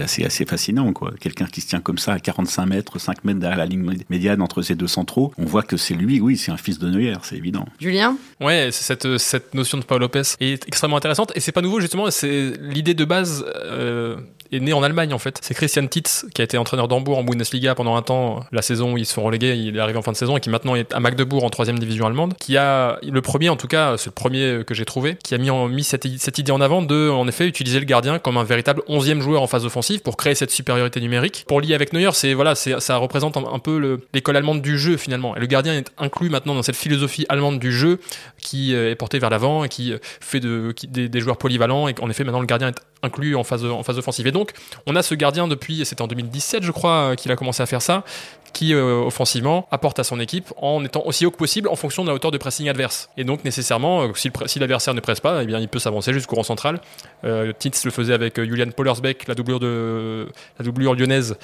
assez, 0.00 0.24
assez 0.24 0.44
fascinant, 0.44 0.92
quoi. 0.92 1.12
Quelqu'un 1.18 1.46
qui 1.46 1.60
se 1.60 1.66
tient 1.66 1.80
comme 1.80 1.98
ça 1.98 2.12
à 2.12 2.18
45 2.20 2.66
mètres, 2.66 2.98
5 2.98 3.24
mètres 3.24 3.40
derrière 3.40 3.58
la 3.58 3.66
ligne 3.66 3.98
médiane 4.10 4.42
entre 4.42 4.62
ces 4.62 4.76
deux 4.76 4.86
centraux. 4.86 5.32
On 5.38 5.44
voit 5.44 5.62
que 5.62 5.76
c'est 5.76 5.94
lui, 5.94 6.20
oui, 6.20 6.36
c'est 6.36 6.52
un 6.52 6.56
fils 6.56 6.78
de 6.78 6.88
Neuer, 6.88 7.14
c'est 7.22 7.36
évident. 7.36 7.66
Julien? 7.80 8.16
Ouais, 8.40 8.59
cette 8.70 9.54
notion 9.54 9.78
de 9.78 9.84
Paul 9.84 10.00
Lopez 10.00 10.22
est 10.40 10.66
extrêmement 10.66 10.96
intéressante. 10.96 11.32
Et 11.34 11.40
c'est 11.40 11.52
pas 11.52 11.62
nouveau 11.62 11.80
justement, 11.80 12.10
c'est 12.10 12.52
l'idée 12.60 12.94
de 12.94 13.04
base 13.04 13.44
euh, 13.56 14.16
est 14.52 14.60
né 14.60 14.72
en 14.72 14.82
Allemagne 14.82 15.12
en 15.12 15.18
fait. 15.18 15.38
C'est 15.42 15.54
Christian 15.54 15.86
Titz 15.86 16.26
qui 16.34 16.42
a 16.42 16.44
été 16.44 16.58
entraîneur 16.58 16.88
d'Hambourg 16.88 17.18
en 17.18 17.24
Bundesliga 17.24 17.74
pendant 17.74 17.96
un 17.96 18.02
temps, 18.02 18.44
la 18.52 18.62
saison 18.62 18.94
où 18.94 18.98
ils 18.98 19.06
se 19.06 19.14
sont 19.14 19.22
relégués, 19.22 19.56
il 19.56 19.76
est 19.76 19.80
arrivé 19.80 19.98
en 19.98 20.02
fin 20.02 20.12
de 20.12 20.16
saison 20.16 20.36
et 20.36 20.40
qui 20.40 20.50
maintenant 20.50 20.74
est 20.74 20.92
à 20.92 21.00
Magdebourg 21.00 21.44
en 21.44 21.50
troisième 21.50 21.78
division 21.78 22.06
allemande, 22.06 22.34
qui 22.38 22.56
a 22.56 22.98
le 23.02 23.20
premier 23.22 23.48
en 23.48 23.56
tout 23.56 23.68
cas, 23.68 23.96
c'est 23.96 24.06
le 24.06 24.14
premier 24.14 24.62
que 24.66 24.74
j'ai 24.74 24.84
trouvé, 24.84 25.16
qui 25.22 25.34
a 25.34 25.38
mis, 25.38 25.50
en, 25.50 25.68
mis 25.68 25.84
cette, 25.84 26.06
cette, 26.18 26.38
idée 26.38 26.52
en 26.52 26.60
avant 26.60 26.82
de 26.82 27.08
en 27.10 27.26
effet 27.28 27.46
utiliser 27.46 27.78
le 27.78 27.84
gardien 27.84 28.18
comme 28.18 28.36
un 28.36 28.44
véritable 28.44 28.82
onzième 28.88 29.20
joueur 29.20 29.42
en 29.42 29.46
phase 29.46 29.64
offensive 29.64 30.00
pour 30.00 30.16
créer 30.16 30.34
cette 30.34 30.50
supériorité 30.50 31.00
numérique. 31.00 31.44
Pour 31.46 31.60
lier 31.60 31.74
avec 31.74 31.92
Neuer, 31.92 32.10
c'est 32.12 32.34
voilà, 32.34 32.54
c'est 32.54 32.80
ça 32.80 32.96
représente 32.96 33.36
un, 33.36 33.58
peu 33.58 34.00
l'école 34.14 34.36
allemande 34.36 34.62
du 34.62 34.78
jeu 34.78 34.96
finalement. 34.96 35.36
Et 35.36 35.40
le 35.40 35.46
gardien 35.46 35.74
est 35.74 35.90
inclus 35.98 36.30
maintenant 36.30 36.54
dans 36.54 36.62
cette 36.62 36.76
philosophie 36.76 37.26
allemande 37.28 37.58
du 37.58 37.72
jeu 37.72 38.00
qui 38.38 38.74
euh, 38.74 38.90
est 38.90 38.94
portée 38.94 39.18
vers 39.18 39.30
l'avant 39.30 39.64
et 39.64 39.68
qui 39.68 39.92
euh, 39.92 39.98
fait 40.02 40.40
de, 40.40 40.74
des, 40.88 41.20
joueurs 41.20 41.36
polyvalents. 41.36 41.88
Et 41.88 41.94
en 42.00 42.10
effet, 42.10 42.24
maintenant 42.24 42.40
le 42.40 42.46
gardien 42.46 42.68
est 42.68 42.80
inclus 43.02 43.36
en 43.36 43.44
phase, 43.44 43.64
en 43.64 43.82
phase 43.82 43.98
offensive. 43.98 44.26
Et 44.26 44.32
donc, 44.32 44.52
on 44.86 44.96
a 44.96 45.02
ce 45.02 45.14
gardien 45.14 45.48
depuis, 45.48 45.84
c'était 45.84 46.02
en 46.02 46.06
2017, 46.06 46.62
je 46.62 46.72
crois, 46.72 46.90
euh, 46.90 47.14
qu'il 47.14 47.30
a 47.32 47.36
commencé 47.36 47.62
à 47.62 47.66
faire 47.66 47.82
ça, 47.82 48.04
qui 48.52 48.74
euh, 48.74 49.02
offensivement 49.04 49.66
apporte 49.70 49.98
à 49.98 50.04
son 50.04 50.20
équipe 50.20 50.52
en 50.56 50.84
étant 50.84 51.02
aussi 51.06 51.26
haut 51.26 51.30
que 51.30 51.36
possible 51.36 51.68
en 51.68 51.76
fonction 51.76 52.02
de 52.02 52.08
la 52.08 52.14
hauteur 52.14 52.30
de 52.30 52.38
pressing 52.38 52.68
adverse. 52.68 53.08
Et 53.16 53.24
donc 53.24 53.44
nécessairement, 53.44 54.02
euh, 54.02 54.12
si, 54.14 54.58
l'adversaire 54.58 54.94
ne 54.94 55.00
presse 55.00 55.20
pas, 55.20 55.42
eh 55.42 55.46
bien, 55.46 55.58
il 55.58 55.68
peut 55.68 55.78
s'avancer 55.78 56.12
jusqu'au 56.12 56.36
rang 56.36 56.42
central. 56.42 56.80
Euh, 57.24 57.52
Titz 57.58 57.84
le 57.84 57.90
faisait 57.90 58.14
avec 58.14 58.40
Julian 58.40 58.70
Pollersbeck, 58.70 59.26
la 59.28 59.34
doublure, 59.34 59.60
de, 59.60 60.26
la 60.58 60.64
doublure 60.64 60.94
lyonnaise, 60.94 61.36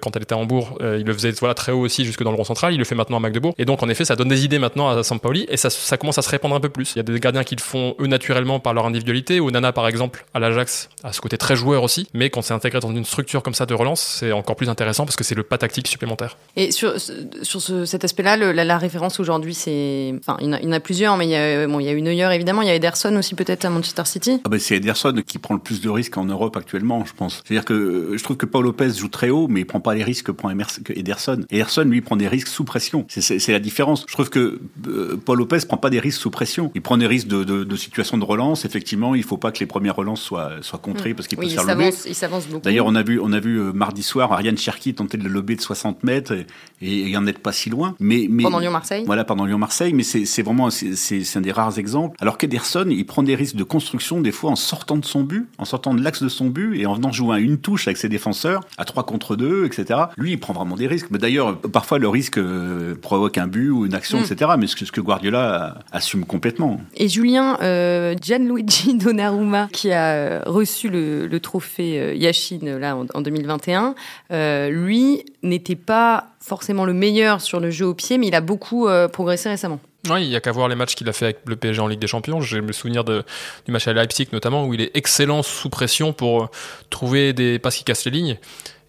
quand 0.00 0.16
elle 0.16 0.22
était 0.22 0.34
à 0.34 0.38
Hambourg. 0.38 0.78
il 0.80 1.04
le 1.04 1.12
faisait 1.12 1.30
voilà, 1.32 1.54
très 1.54 1.72
haut 1.72 1.80
aussi 1.80 2.04
jusque 2.04 2.22
dans 2.22 2.30
le 2.30 2.36
rang 2.36 2.44
central. 2.44 2.72
Il 2.72 2.78
le 2.78 2.84
fait 2.84 2.94
maintenant 2.94 3.18
à 3.18 3.20
Magdebourg. 3.20 3.54
Et 3.58 3.64
donc 3.64 3.82
en 3.82 3.88
effet, 3.88 4.04
ça 4.04 4.16
donne 4.16 4.28
des 4.28 4.44
idées 4.44 4.58
maintenant 4.58 4.88
à 4.88 5.02
Sampaoli 5.02 5.46
et 5.48 5.56
ça, 5.56 5.70
ça 5.70 5.96
commence 5.96 6.18
à 6.18 6.22
se 6.22 6.30
répandre 6.30 6.54
un 6.54 6.60
peu 6.60 6.68
plus. 6.68 6.92
Il 6.94 6.96
y 6.96 7.00
a 7.00 7.02
des 7.02 7.20
gardiens 7.20 7.44
qui 7.44 7.56
le 7.56 7.60
font 7.60 7.94
eux 8.00 8.06
naturellement 8.06 8.60
par 8.60 8.74
leur 8.74 8.86
individualité. 8.86 9.40
Ou 9.40 9.50
Nana 9.50 9.72
par 9.72 9.86
exemple 9.86 10.24
à 10.34 10.38
l'Ajax 10.38 10.88
a 11.04 11.12
ce 11.12 11.20
côté 11.20 11.38
très 11.38 11.56
joueur 11.56 11.82
aussi. 11.82 12.08
Mais 12.14 12.30
quand 12.30 12.42
c'est 12.42 12.54
intégré 12.54 12.80
dans 12.80 12.92
une 12.92 13.04
structure 13.04 13.42
comme 13.42 13.54
ça 13.54 13.66
de 13.66 13.74
relance, 13.74 14.00
c'est 14.00 14.32
encore 14.32 14.56
plus 14.56 14.68
intéressant 14.68 15.04
parce 15.04 15.16
que 15.16 15.24
c'est 15.24 15.34
le 15.34 15.42
pas 15.42 15.58
tactique 15.58 15.88
supplémentaire. 15.88 16.36
Et 16.56 16.72
sur 16.72 16.94
sur 17.42 17.60
ce, 17.60 17.84
cet 17.84 18.04
aspect-là, 18.04 18.36
la, 18.36 18.64
la, 18.64 18.78
référence 18.78 19.20
aujourd'hui, 19.20 19.54
c'est. 19.54 20.14
Enfin, 20.18 20.36
il 20.40 20.48
y, 20.48 20.68
en 20.68 20.72
a, 20.72 20.80
plusieurs, 20.80 21.16
mais 21.16 21.26
il 21.26 21.30
y 21.30 21.36
a, 21.36 21.66
bon, 21.66 21.80
il 21.80 21.86
y 21.86 21.88
a 21.88 21.92
eu 21.92 22.02
Neuer 22.02 22.34
évidemment, 22.34 22.62
il 22.62 22.68
y 22.68 22.70
a 22.70 22.74
Ederson 22.74 23.14
aussi 23.16 23.34
peut-être 23.34 23.64
à 23.64 23.70
Manchester 23.70 24.04
City. 24.04 24.40
Ah 24.44 24.48
ben, 24.48 24.58
c'est 24.58 24.76
Ederson 24.76 25.14
qui 25.26 25.38
prend 25.38 25.54
le 25.54 25.60
plus 25.60 25.80
de 25.80 25.88
risques 25.88 26.16
en 26.16 26.24
Europe 26.24 26.56
actuellement, 26.56 27.04
je 27.04 27.12
pense. 27.14 27.42
C'est-à-dire 27.44 27.64
que 27.64 28.14
je 28.16 28.24
trouve 28.24 28.36
que 28.36 28.46
Paul 28.46 28.64
Lopez 28.64 28.90
joue 28.90 29.08
très 29.08 29.30
haut, 29.30 29.48
mais 29.48 29.60
il 29.60 29.66
prend 29.66 29.80
pas 29.80 29.94
les 29.94 30.04
risques 30.04 30.26
que 30.26 30.32
prend 30.32 30.50
Ederson. 30.50 31.44
Ederson, 31.50 31.84
lui, 31.84 32.00
prend 32.00 32.16
des 32.16 32.28
risques 32.28 32.48
sous 32.48 32.64
pression. 32.64 33.06
C'est 33.08 33.48
la 33.48 33.60
différence. 33.60 34.04
Je 34.08 34.12
trouve 34.12 34.30
que 34.30 34.60
euh, 34.88 35.16
Paul 35.24 35.38
Lopez 35.38 35.60
prend 35.66 35.76
pas 35.76 35.90
des 35.90 36.00
risques 36.00 36.20
sous 36.20 36.30
pression. 36.30 36.70
Il 36.74 36.82
prend 36.82 36.96
des 36.96 37.06
risques 37.06 37.28
de, 37.28 37.44
de, 37.44 37.64
de 37.64 37.76
situation 37.76 38.18
de 38.18 38.24
relance. 38.24 38.64
Effectivement, 38.64 39.14
il 39.14 39.22
faut 39.22 39.36
pas 39.36 39.52
que 39.52 39.60
les 39.60 39.66
premières 39.66 39.96
relances 39.96 40.22
soient, 40.22 40.52
soient 40.62 40.78
contrées 40.78 41.12
mmh. 41.12 41.16
parce 41.16 41.28
qu'il 41.28 41.38
peut 41.38 41.44
oui, 41.44 41.50
se 41.50 41.54
faire 41.60 41.76
lever. 41.76 41.90
Il 42.06 42.14
s'avance 42.14 42.46
beaucoup. 42.46 42.62
D'ailleurs, 42.62 42.86
on 42.86 42.94
a 42.94 43.02
vu, 43.02 43.20
on 43.20 43.32
a 43.32 43.40
vu 43.40 43.60
euh, 43.60 43.72
mardi 43.72 44.02
soir 44.02 44.32
Ariane 44.32 44.58
Cherki 44.58 44.94
tenter 44.94 45.18
de 45.18 45.24
le 45.24 45.30
lever 45.30 45.56
de 45.56 45.60
60 45.60 46.04
mètres 46.04 46.34
et, 46.80 47.16
en 47.16 47.26
est 47.26 47.38
pas 47.38 47.52
si 47.52 47.70
loin. 47.70 47.94
Mais, 48.00 48.26
mais 48.28 48.42
pendant 48.42 48.58
Lyon-Marseille. 48.58 49.04
Voilà, 49.06 49.24
pendant 49.24 49.44
Lyon-Marseille. 49.44 49.92
Mais 49.92 50.02
c'est 50.02 50.42
vraiment 50.42 50.70
c'est 50.70 51.36
un 51.36 51.40
des 51.40 51.52
rares 51.52 51.78
exemples. 51.78 52.16
Alors 52.20 52.38
qu'Ederson, 52.38 52.86
il 52.88 53.04
prend 53.06 53.22
des 53.22 53.34
risques 53.34 53.56
de 53.56 53.64
construction 53.64 54.20
des 54.20 54.32
fois 54.32 54.50
en 54.50 54.56
sortant 54.56 54.96
de 54.96 55.04
son 55.04 55.22
but, 55.22 55.48
en 55.58 55.64
sortant 55.64 55.94
de 55.94 56.02
l'axe 56.02 56.22
de 56.22 56.28
son 56.28 56.46
but 56.46 56.78
et 56.80 56.86
en 56.86 56.94
venant 56.94 57.12
jouer 57.12 57.36
à 57.36 57.38
une 57.38 57.58
touche 57.58 57.88
avec 57.88 57.96
ses 57.96 58.08
défenseurs, 58.08 58.60
à 58.76 58.84
3 58.84 59.04
contre 59.04 59.36
2, 59.36 59.66
etc. 59.66 60.00
Lui, 60.16 60.32
il 60.32 60.38
prend 60.38 60.52
vraiment 60.52 60.76
des 60.76 60.86
risques. 60.86 61.08
Mais 61.10 61.18
d'ailleurs, 61.18 61.58
parfois 61.58 61.98
le 61.98 62.08
risque 62.08 62.38
euh, 62.38 62.94
provoque 62.94 63.38
un 63.38 63.46
but 63.46 63.70
ou 63.70 63.86
une 63.86 63.94
action, 63.94 64.20
mm. 64.20 64.24
etc. 64.24 64.50
Mais 64.58 64.66
ce 64.66 64.76
que, 64.76 64.84
ce 64.84 64.92
que 64.92 65.00
Guardiola 65.00 65.78
assume 65.92 66.24
complètement. 66.24 66.80
Et 66.96 67.08
Julien, 67.08 67.58
euh, 67.62 68.14
Gianluigi 68.20 68.94
Donnarumma, 68.98 69.68
qui 69.72 69.92
a 69.92 70.12
euh, 70.12 70.42
reçu 70.46 70.88
le, 70.88 71.26
le 71.26 71.40
trophée 71.40 72.16
Yashin 72.16 72.78
là 72.78 72.96
en, 72.96 73.06
en 73.14 73.20
2021, 73.20 73.94
euh, 74.30 74.70
lui 74.70 75.24
n'était 75.42 75.76
pas 75.76 76.27
forcément 76.40 76.84
le 76.84 76.92
meilleur 76.92 77.40
sur 77.40 77.60
le 77.60 77.70
jeu 77.70 77.86
au 77.86 77.94
pied, 77.94 78.18
mais 78.18 78.28
il 78.28 78.34
a 78.34 78.40
beaucoup 78.40 78.88
euh, 78.88 79.08
progressé 79.08 79.48
récemment. 79.48 79.80
Oui, 80.10 80.24
il 80.24 80.30
y 80.30 80.36
a 80.36 80.40
qu'à 80.40 80.52
voir 80.52 80.68
les 80.68 80.76
matchs 80.76 80.94
qu'il 80.94 81.08
a 81.08 81.12
fait 81.12 81.26
avec 81.26 81.38
le 81.46 81.56
PSG 81.56 81.80
en 81.80 81.88
Ligue 81.88 81.98
des 81.98 82.06
Champions. 82.06 82.40
J'ai 82.40 82.60
me 82.60 82.72
souvenir 82.72 83.04
du 83.04 83.22
match 83.68 83.88
à 83.88 83.92
Leipzig 83.92 84.28
notamment, 84.32 84.64
où 84.64 84.74
il 84.74 84.80
est 84.80 84.90
excellent 84.94 85.42
sous 85.42 85.70
pression 85.70 86.12
pour 86.12 86.44
euh, 86.44 86.46
trouver 86.90 87.32
des 87.32 87.58
passes 87.58 87.76
qui 87.76 87.84
cassent 87.84 88.04
les 88.04 88.12
lignes. 88.12 88.38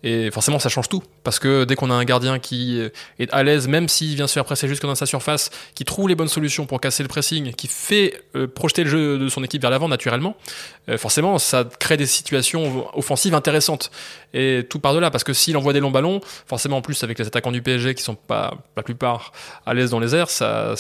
Et 0.01 0.31
forcément, 0.31 0.59
ça 0.59 0.69
change 0.69 0.87
tout. 0.87 1.03
Parce 1.23 1.39
que 1.39 1.65
dès 1.65 1.75
qu'on 1.75 1.91
a 1.91 1.93
un 1.93 2.05
gardien 2.05 2.39
qui 2.39 2.79
est 3.19 3.31
à 3.33 3.43
l'aise, 3.43 3.67
même 3.67 3.89
s'il 3.89 4.15
vient 4.15 4.27
se 4.27 4.33
faire 4.33 4.45
presser 4.45 4.67
jusque 4.67 4.83
dans 4.83 4.95
sa 4.95 5.05
surface, 5.05 5.49
qui 5.75 5.83
trouve 5.83 6.07
les 6.07 6.15
bonnes 6.15 6.29
solutions 6.29 6.65
pour 6.65 6.79
casser 6.79 7.03
le 7.03 7.09
pressing, 7.09 7.51
qui 7.53 7.67
fait 7.67 8.23
euh, 8.35 8.47
projeter 8.47 8.85
le 8.85 8.89
jeu 8.89 9.17
de 9.17 9.27
son 9.27 9.43
équipe 9.43 9.61
vers 9.61 9.71
l'avant 9.71 9.89
naturellement, 9.89 10.37
euh, 10.87 10.97
forcément, 10.97 11.37
ça 11.37 11.65
crée 11.79 11.97
des 11.97 12.05
situations 12.05 12.87
offensives 12.97 13.35
intéressantes. 13.35 13.91
Et 14.33 14.65
tout 14.69 14.79
par-delà, 14.79 15.11
parce 15.11 15.23
que 15.23 15.33
s'il 15.33 15.57
envoie 15.57 15.73
des 15.73 15.79
longs 15.79 15.91
ballons, 15.91 16.21
forcément, 16.45 16.77
en 16.77 16.81
plus, 16.81 17.03
avec 17.03 17.17
les 17.19 17.27
attaquants 17.27 17.51
du 17.51 17.61
PSG 17.61 17.95
qui 17.95 18.03
sont 18.03 18.15
pas, 18.15 18.57
la 18.77 18.83
plupart, 18.83 19.31
à 19.65 19.73
l'aise 19.73 19.91
dans 19.91 19.99
les 19.99 20.15
airs, 20.15 20.29
ça, 20.29 20.75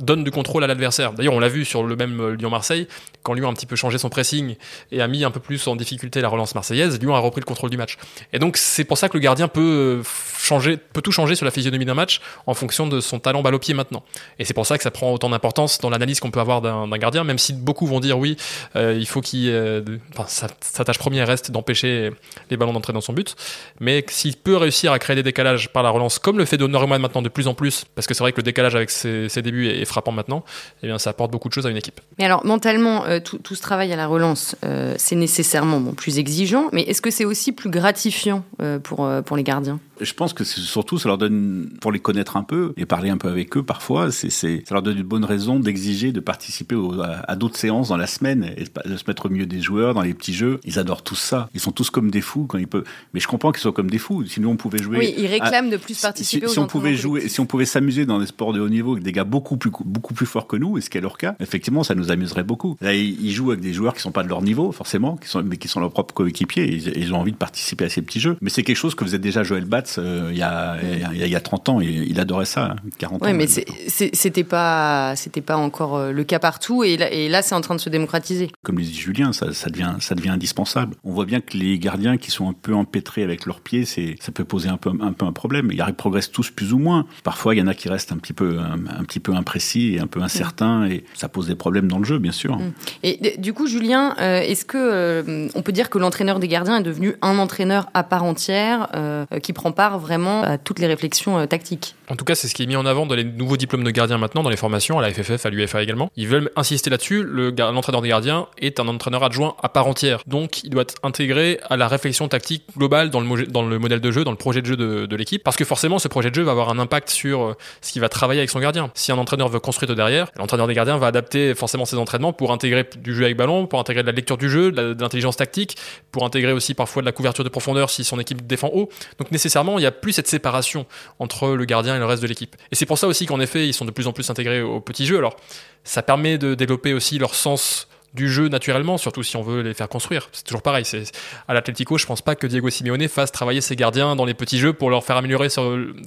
donne 0.00 0.24
du 0.24 0.30
contrôle 0.30 0.64
à 0.64 0.66
l'adversaire. 0.66 1.12
D'ailleurs, 1.12 1.34
on 1.34 1.40
l'a 1.40 1.48
vu 1.48 1.64
sur 1.64 1.82
le 1.82 1.96
même 1.96 2.20
euh, 2.20 2.36
Lyon-Marseille, 2.36 2.88
quand 3.22 3.34
Lyon 3.34 3.48
a 3.48 3.50
un 3.50 3.54
petit 3.54 3.66
peu 3.66 3.76
changé 3.76 3.98
son 3.98 4.08
pressing 4.08 4.56
et 4.92 5.00
a 5.00 5.08
mis 5.08 5.24
un 5.24 5.30
peu 5.30 5.40
plus 5.40 5.66
en 5.66 5.76
difficulté 5.76 6.20
la 6.20 6.28
relance 6.28 6.54
marseillaise, 6.54 6.98
Lyon 7.00 7.14
a 7.14 7.18
repris 7.18 7.40
le 7.40 7.46
contrôle 7.46 7.70
du 7.70 7.76
match. 7.76 7.98
Et 8.32 8.38
donc, 8.38 8.56
c'est 8.56 8.84
pour 8.84 8.98
ça 8.98 9.08
que 9.08 9.14
le 9.14 9.20
gardien 9.20 9.48
peut 9.48 10.02
changer, 10.38 10.76
peut 10.76 11.02
tout 11.02 11.12
changer 11.12 11.34
sur 11.34 11.44
la 11.44 11.50
physionomie 11.50 11.84
d'un 11.84 11.94
match 11.94 12.20
en 12.46 12.54
fonction 12.54 12.86
de 12.86 13.00
son 13.00 13.18
talent 13.18 13.42
balle 13.42 13.54
au 13.54 13.58
pied 13.58 13.74
maintenant. 13.74 14.02
Et 14.38 14.44
c'est 14.44 14.54
pour 14.54 14.66
ça 14.66 14.76
que 14.76 14.82
ça 14.82 14.90
prend 14.90 15.12
autant 15.12 15.28
d'importance 15.28 15.78
dans 15.78 15.90
l'analyse 15.90 16.20
qu'on 16.20 16.30
peut 16.30 16.40
avoir 16.40 16.60
d'un 16.62 16.98
gardien, 16.98 17.24
même 17.24 17.38
si 17.38 17.52
beaucoup 17.52 17.86
vont 17.86 18.00
dire 18.00 18.18
oui, 18.18 18.36
euh, 18.76 18.96
il 18.98 19.06
faut 19.06 19.20
qu'il 19.20 19.48
euh, 19.50 19.82
enfin, 20.16 20.24
sa, 20.28 20.84
tâche 20.84 20.98
première 20.98 21.26
reste 21.26 21.50
d'empêcher 21.50 22.10
les 22.50 22.56
ballons 22.56 22.72
d'entrer 22.80 22.92
dans 22.92 23.00
son 23.00 23.12
but. 23.12 23.36
Mais 23.80 24.04
s'il 24.08 24.36
peut 24.36 24.56
réussir 24.56 24.92
à 24.92 24.98
créer 24.98 25.16
des 25.16 25.22
décalages 25.22 25.72
par 25.72 25.82
la 25.82 25.90
relance, 25.90 26.18
comme 26.18 26.38
le 26.38 26.44
fait 26.44 26.56
Donnarumma 26.56 26.98
maintenant 26.98 27.22
de 27.22 27.28
plus 27.28 27.46
en 27.46 27.54
plus, 27.54 27.84
parce 27.94 28.06
que 28.06 28.14
c'est 28.14 28.24
vrai 28.24 28.32
que 28.32 28.38
le 28.38 28.42
décalage 28.42 28.74
avec 28.74 28.90
ses, 28.90 29.28
ses, 29.28 29.42
débuts 29.42 29.68
est 29.68 29.84
frappant 29.84 30.12
maintenant, 30.12 30.44
eh 30.82 30.86
bien 30.86 30.98
ça 30.98 31.10
apporte 31.10 31.30
beaucoup 31.30 31.48
de 31.48 31.54
choses 31.54 31.66
à 31.66 31.70
une 31.70 31.76
équipe. 31.76 32.00
Mais 32.18 32.24
alors 32.24 32.44
mentalement, 32.44 33.04
euh, 33.06 33.20
tout, 33.20 33.38
tout, 33.38 33.54
ce 33.54 33.62
travail 33.62 33.92
à 33.92 33.96
la 33.96 34.06
relance, 34.06 34.56
euh, 34.64 34.94
c'est 34.98 35.16
nécessairement 35.16 35.80
bon, 35.80 35.92
plus 35.92 36.18
exigeant, 36.18 36.68
mais 36.72 36.82
est-ce 36.82 37.02
que 37.02 37.10
c'est 37.10 37.24
aussi 37.24 37.52
plus 37.52 37.70
gratifiant 37.70 38.44
euh, 38.60 38.78
pour, 38.78 39.04
euh, 39.04 39.22
pour 39.22 39.36
les 39.36 39.42
gardiens? 39.42 39.78
Je 40.00 40.14
pense 40.14 40.32
que 40.32 40.44
surtout 40.44 40.98
ça 40.98 41.08
leur 41.08 41.18
donne, 41.18 41.68
pour 41.80 41.92
les 41.92 41.98
connaître 41.98 42.38
un 42.38 42.42
peu 42.42 42.72
et 42.78 42.86
parler 42.86 43.10
un 43.10 43.18
peu 43.18 43.28
avec 43.28 43.54
eux 43.56 43.62
parfois, 43.62 44.10
c'est 44.10 44.30
ça 44.30 44.48
leur 44.70 44.82
donne 44.82 44.96
une 44.96 45.02
bonne 45.02 45.26
raison 45.26 45.60
d'exiger 45.60 46.10
de 46.10 46.20
participer 46.20 46.74
au, 46.74 47.02
à, 47.02 47.18
à 47.28 47.36
d'autres 47.36 47.58
séances 47.58 47.88
dans 47.88 47.98
la 47.98 48.06
semaine 48.06 48.54
et 48.56 48.64
de 48.88 48.96
se 48.96 49.04
mettre 49.06 49.26
au 49.26 49.28
milieu 49.28 49.44
des 49.44 49.60
joueurs 49.60 49.92
dans 49.92 50.00
les 50.00 50.14
petits 50.14 50.32
jeux. 50.32 50.58
Ils 50.64 50.78
adorent 50.78 51.02
tout 51.02 51.16
ça. 51.16 51.50
Ils 51.52 51.60
sont 51.60 51.72
tous 51.72 51.90
comme 51.90 52.10
des 52.10 52.22
fous 52.22 52.46
quand 52.46 52.56
ils 52.56 52.66
Mais 53.14 53.20
je 53.20 53.28
comprends 53.28 53.52
qu'ils 53.52 53.60
soient 53.60 53.72
comme 53.72 53.90
des 53.90 53.98
fous. 53.98 54.24
Sinon, 54.26 54.52
on 54.52 54.56
pouvait 54.56 54.78
jouer. 54.78 54.98
Oui, 54.98 55.14
ils 55.16 55.26
réclament 55.26 55.68
à... 55.68 55.70
de 55.72 55.76
plus 55.76 56.00
participer. 56.00 56.46
Si, 56.46 56.52
si 56.54 56.58
on 56.58 56.66
pouvait 56.66 56.94
jouer, 56.94 57.28
si 57.28 57.40
on 57.40 57.46
pouvait 57.46 57.64
s'amuser 57.64 58.06
dans 58.06 58.18
des 58.18 58.26
sports 58.26 58.52
de 58.52 58.60
haut 58.60 58.68
niveau 58.68 58.92
avec 58.92 59.04
des 59.04 59.12
gars 59.12 59.24
beaucoup 59.24 59.56
plus 59.56 59.70
beaucoup 59.84 60.14
plus 60.14 60.26
forts 60.26 60.46
que 60.46 60.56
nous, 60.56 60.78
et 60.78 60.80
ce 60.80 60.90
qui 60.90 60.98
est 60.98 61.00
leur 61.00 61.18
cas, 61.18 61.34
effectivement, 61.40 61.84
ça 61.84 61.94
nous 61.94 62.10
amuserait 62.10 62.44
beaucoup. 62.44 62.76
Là, 62.80 62.94
ils 62.94 63.30
jouent 63.32 63.50
avec 63.50 63.62
des 63.62 63.72
joueurs 63.72 63.94
qui 63.94 64.00
sont 64.00 64.12
pas 64.12 64.22
de 64.22 64.28
leur 64.28 64.42
niveau 64.42 64.72
forcément, 64.72 65.16
qui 65.16 65.28
sont 65.28 65.42
mais 65.42 65.56
qui 65.56 65.68
sont 65.68 65.80
leurs 65.80 65.90
propres 65.90 66.14
coéquipiers. 66.14 66.64
Ils, 66.64 66.96
ils, 66.96 67.14
ont 67.14 67.18
envie 67.18 67.32
de 67.32 67.36
participer 67.36 67.84
à 67.84 67.88
ces 67.88 68.02
petits 68.02 68.20
jeux. 68.20 68.36
Mais 68.40 68.50
c'est 68.50 68.62
quelque 68.62 68.76
chose 68.76 68.94
que 68.94 69.04
faisait 69.04 69.18
déjà 69.18 69.42
Joël 69.42 69.64
Batz 69.64 69.96
euh, 69.98 70.28
il, 70.30 70.38
y 70.38 70.42
a, 70.42 70.76
il, 70.82 71.18
y 71.18 71.22
a, 71.22 71.26
il 71.26 71.32
y 71.32 71.36
a 71.36 71.40
30 71.40 71.68
ans. 71.68 71.80
Il 71.80 72.18
adorait 72.20 72.44
ça, 72.44 72.76
40 72.98 73.22
ouais, 73.22 73.30
ans. 73.30 73.34
mais 73.34 73.46
c'était 73.46 74.44
pas 74.44 75.14
c'était 75.16 75.40
pas 75.40 75.56
encore 75.56 75.96
euh, 75.96 76.12
le 76.12 76.24
cas 76.24 76.38
partout. 76.38 76.84
Et 76.84 76.96
là, 76.96 77.10
et 77.12 77.28
là 77.28 77.42
c'est 77.42 77.54
en 77.54 77.60
train 77.60 77.74
de 77.74 77.80
se 77.80 77.88
démocratiser. 77.88 78.50
Comme 78.62 78.78
le 78.78 78.84
dit 78.84 78.94
Julien, 78.94 79.32
ça, 79.32 79.52
ça 79.52 79.70
devient 79.70 79.94
ça 80.00 80.14
devient 80.14 80.30
indispensable. 80.30 80.96
On 81.04 81.12
voit 81.12 81.26
bien 81.26 81.40
que 81.40 81.56
les 81.56 81.78
gardiens 81.78 82.16
qui 82.16 82.30
sont 82.30 82.48
un 82.48 82.52
peu 82.60 82.74
empêtrés 82.74 83.22
avec 83.22 83.46
leurs 83.46 83.60
pieds, 83.60 83.84
c'est 83.84 84.16
ça 84.20 84.32
peut 84.32 84.44
poser 84.44 84.68
un 84.68 84.76
peu 84.76 84.90
un 85.00 85.12
peu 85.12 85.26
un 85.26 85.32
problème. 85.32 85.70
Ils 85.72 85.84
progressent 85.94 86.30
tous 86.30 86.50
plus 86.50 86.72
ou 86.72 86.78
moins. 86.78 87.06
Parfois, 87.24 87.54
il 87.54 87.58
y 87.58 87.62
en 87.62 87.66
a 87.66 87.74
qui 87.74 87.88
restent 87.88 88.12
un 88.12 88.16
petit 88.18 88.32
peu 88.32 88.58
un, 88.58 88.74
un 88.86 89.04
petit 89.04 89.20
peu 89.20 89.34
imprécis 89.34 89.94
et 89.94 90.00
un 90.00 90.06
peu 90.06 90.22
incertains 90.22 90.86
mmh. 90.86 90.92
et 90.92 91.04
ça 91.14 91.28
pose 91.28 91.46
des 91.46 91.54
problèmes 91.54 91.88
dans 91.88 91.98
le 91.98 92.04
jeu, 92.04 92.18
bien 92.18 92.32
sûr. 92.32 92.56
Mmh. 92.56 92.72
Et 93.02 93.36
du 93.38 93.52
coup, 93.52 93.66
Julien, 93.66 94.14
euh, 94.20 94.40
est-ce 94.40 94.64
que 94.64 94.78
euh, 94.78 95.48
on 95.54 95.62
peut 95.62 95.72
dire 95.72 95.90
que 95.90 95.98
l'entraîneur 95.98 96.38
des 96.38 96.48
gardiens 96.48 96.78
est 96.78 96.82
devenu 96.82 97.14
un 97.22 97.38
entraîneur 97.38 97.88
à 97.94 98.02
part 98.02 98.24
entière 98.24 98.88
euh, 98.94 99.24
qui 99.42 99.52
prend 99.52 99.72
part 99.72 99.98
vraiment 99.98 100.42
à 100.42 100.58
toutes 100.58 100.78
les 100.78 100.86
réflexions 100.86 101.38
euh, 101.38 101.46
tactiques? 101.46 101.94
En 102.10 102.16
tout 102.16 102.24
cas, 102.24 102.34
c'est 102.34 102.48
ce 102.48 102.54
qui 102.56 102.64
est 102.64 102.66
mis 102.66 102.74
en 102.74 102.86
avant 102.86 103.06
dans 103.06 103.14
les 103.14 103.22
nouveaux 103.22 103.56
diplômes 103.56 103.84
de 103.84 103.90
gardiens 103.92 104.18
maintenant, 104.18 104.42
dans 104.42 104.50
les 104.50 104.56
formations, 104.56 104.98
à 104.98 105.02
la 105.02 105.12
FFF, 105.12 105.46
à 105.46 105.50
l'UFA 105.50 105.80
également. 105.80 106.10
Ils 106.16 106.26
veulent 106.26 106.50
insister 106.56 106.90
là-dessus. 106.90 107.22
L'entraîneur 107.22 108.02
des 108.02 108.08
gardiens 108.08 108.48
est 108.58 108.80
un 108.80 108.88
entraîneur 108.88 109.22
adjoint 109.22 109.54
à 109.62 109.68
part 109.68 109.86
entière. 109.86 110.20
Donc, 110.26 110.64
il 110.64 110.70
doit 110.70 110.82
être 110.82 110.96
intégré 111.04 111.60
à 111.70 111.76
la 111.76 111.86
réflexion 111.86 112.26
tactique 112.26 112.64
globale 112.76 113.10
dans 113.10 113.20
le, 113.20 113.78
modèle 113.78 114.00
de 114.00 114.10
jeu, 114.10 114.24
dans 114.24 114.32
le 114.32 114.36
projet 114.36 114.60
de 114.60 114.66
jeu 114.66 114.76
de, 114.76 115.16
l'équipe. 115.16 115.44
Parce 115.44 115.56
que 115.56 115.64
forcément, 115.64 116.00
ce 116.00 116.08
projet 116.08 116.30
de 116.30 116.34
jeu 116.34 116.42
va 116.42 116.50
avoir 116.50 116.70
un 116.70 116.80
impact 116.80 117.10
sur 117.10 117.54
ce 117.80 117.92
qu'il 117.92 118.00
va 118.00 118.08
travailler 118.08 118.40
avec 118.40 118.50
son 118.50 118.58
gardien. 118.58 118.90
Si 118.94 119.12
un 119.12 119.18
entraîneur 119.18 119.48
veut 119.48 119.60
construire 119.60 119.88
de 119.88 119.94
derrière, 119.94 120.32
l'entraîneur 120.36 120.66
des 120.66 120.74
gardiens 120.74 120.96
va 120.96 121.06
adapter 121.06 121.54
forcément 121.54 121.84
ses 121.84 121.96
entraînements 121.96 122.32
pour 122.32 122.50
intégrer 122.50 122.88
du 122.98 123.14
jeu 123.14 123.24
avec 123.24 123.36
ballon, 123.36 123.68
pour 123.68 123.78
intégrer 123.78 124.02
de 124.02 124.08
la 124.08 124.12
lecture 124.12 124.36
du 124.36 124.50
jeu, 124.50 124.72
de 124.72 125.00
l'intelligence 125.00 125.36
tactique, 125.36 125.76
pour 126.10 126.24
intégrer 126.24 126.52
aussi 126.52 126.74
parfois 126.74 127.02
de 127.02 127.06
la 127.06 127.12
couverture 127.12 127.44
de 127.44 127.48
profondeur 127.48 127.88
si 127.88 128.02
son 128.02 128.18
équipe 128.18 128.44
défend 128.48 128.70
haut. 128.74 128.88
Donc 129.20 129.30
nécessairement, 129.30 129.78
il 129.78 129.82
n'y 129.82 129.86
a 129.86 129.92
plus 129.92 130.12
cette 130.12 130.26
séparation 130.26 130.86
entre 131.20 131.50
le 131.50 131.64
gardien 131.66 131.99
le 132.00 132.06
reste 132.06 132.22
de 132.22 132.28
l'équipe. 132.28 132.56
Et 132.70 132.74
c'est 132.74 132.86
pour 132.86 132.98
ça 132.98 133.06
aussi 133.06 133.26
qu'en 133.26 133.40
effet, 133.40 133.66
ils 133.66 133.72
sont 133.72 133.84
de 133.84 133.90
plus 133.90 134.06
en 134.06 134.12
plus 134.12 134.28
intégrés 134.30 134.62
au 134.62 134.80
petit 134.80 135.06
jeu. 135.06 135.18
Alors, 135.18 135.36
ça 135.84 136.02
permet 136.02 136.38
de 136.38 136.54
développer 136.54 136.92
aussi 136.92 137.18
leur 137.18 137.34
sens 137.34 137.88
du 138.14 138.30
jeu 138.30 138.48
naturellement, 138.48 138.98
surtout 138.98 139.22
si 139.22 139.36
on 139.36 139.42
veut 139.42 139.62
les 139.62 139.74
faire 139.74 139.88
construire. 139.88 140.28
C'est 140.32 140.44
toujours 140.44 140.62
pareil. 140.62 140.84
C'est 140.84 141.04
à 141.48 141.54
l'Atlético, 141.54 141.98
je 141.98 142.06
pense 142.06 142.22
pas 142.22 142.34
que 142.34 142.46
Diego 142.46 142.70
Simeone 142.70 143.08
fasse 143.08 143.32
travailler 143.32 143.60
ses 143.60 143.76
gardiens 143.76 144.16
dans 144.16 144.24
les 144.24 144.34
petits 144.34 144.58
jeux 144.58 144.72
pour 144.72 144.90
leur 144.90 145.04
faire 145.04 145.16
améliorer 145.16 145.48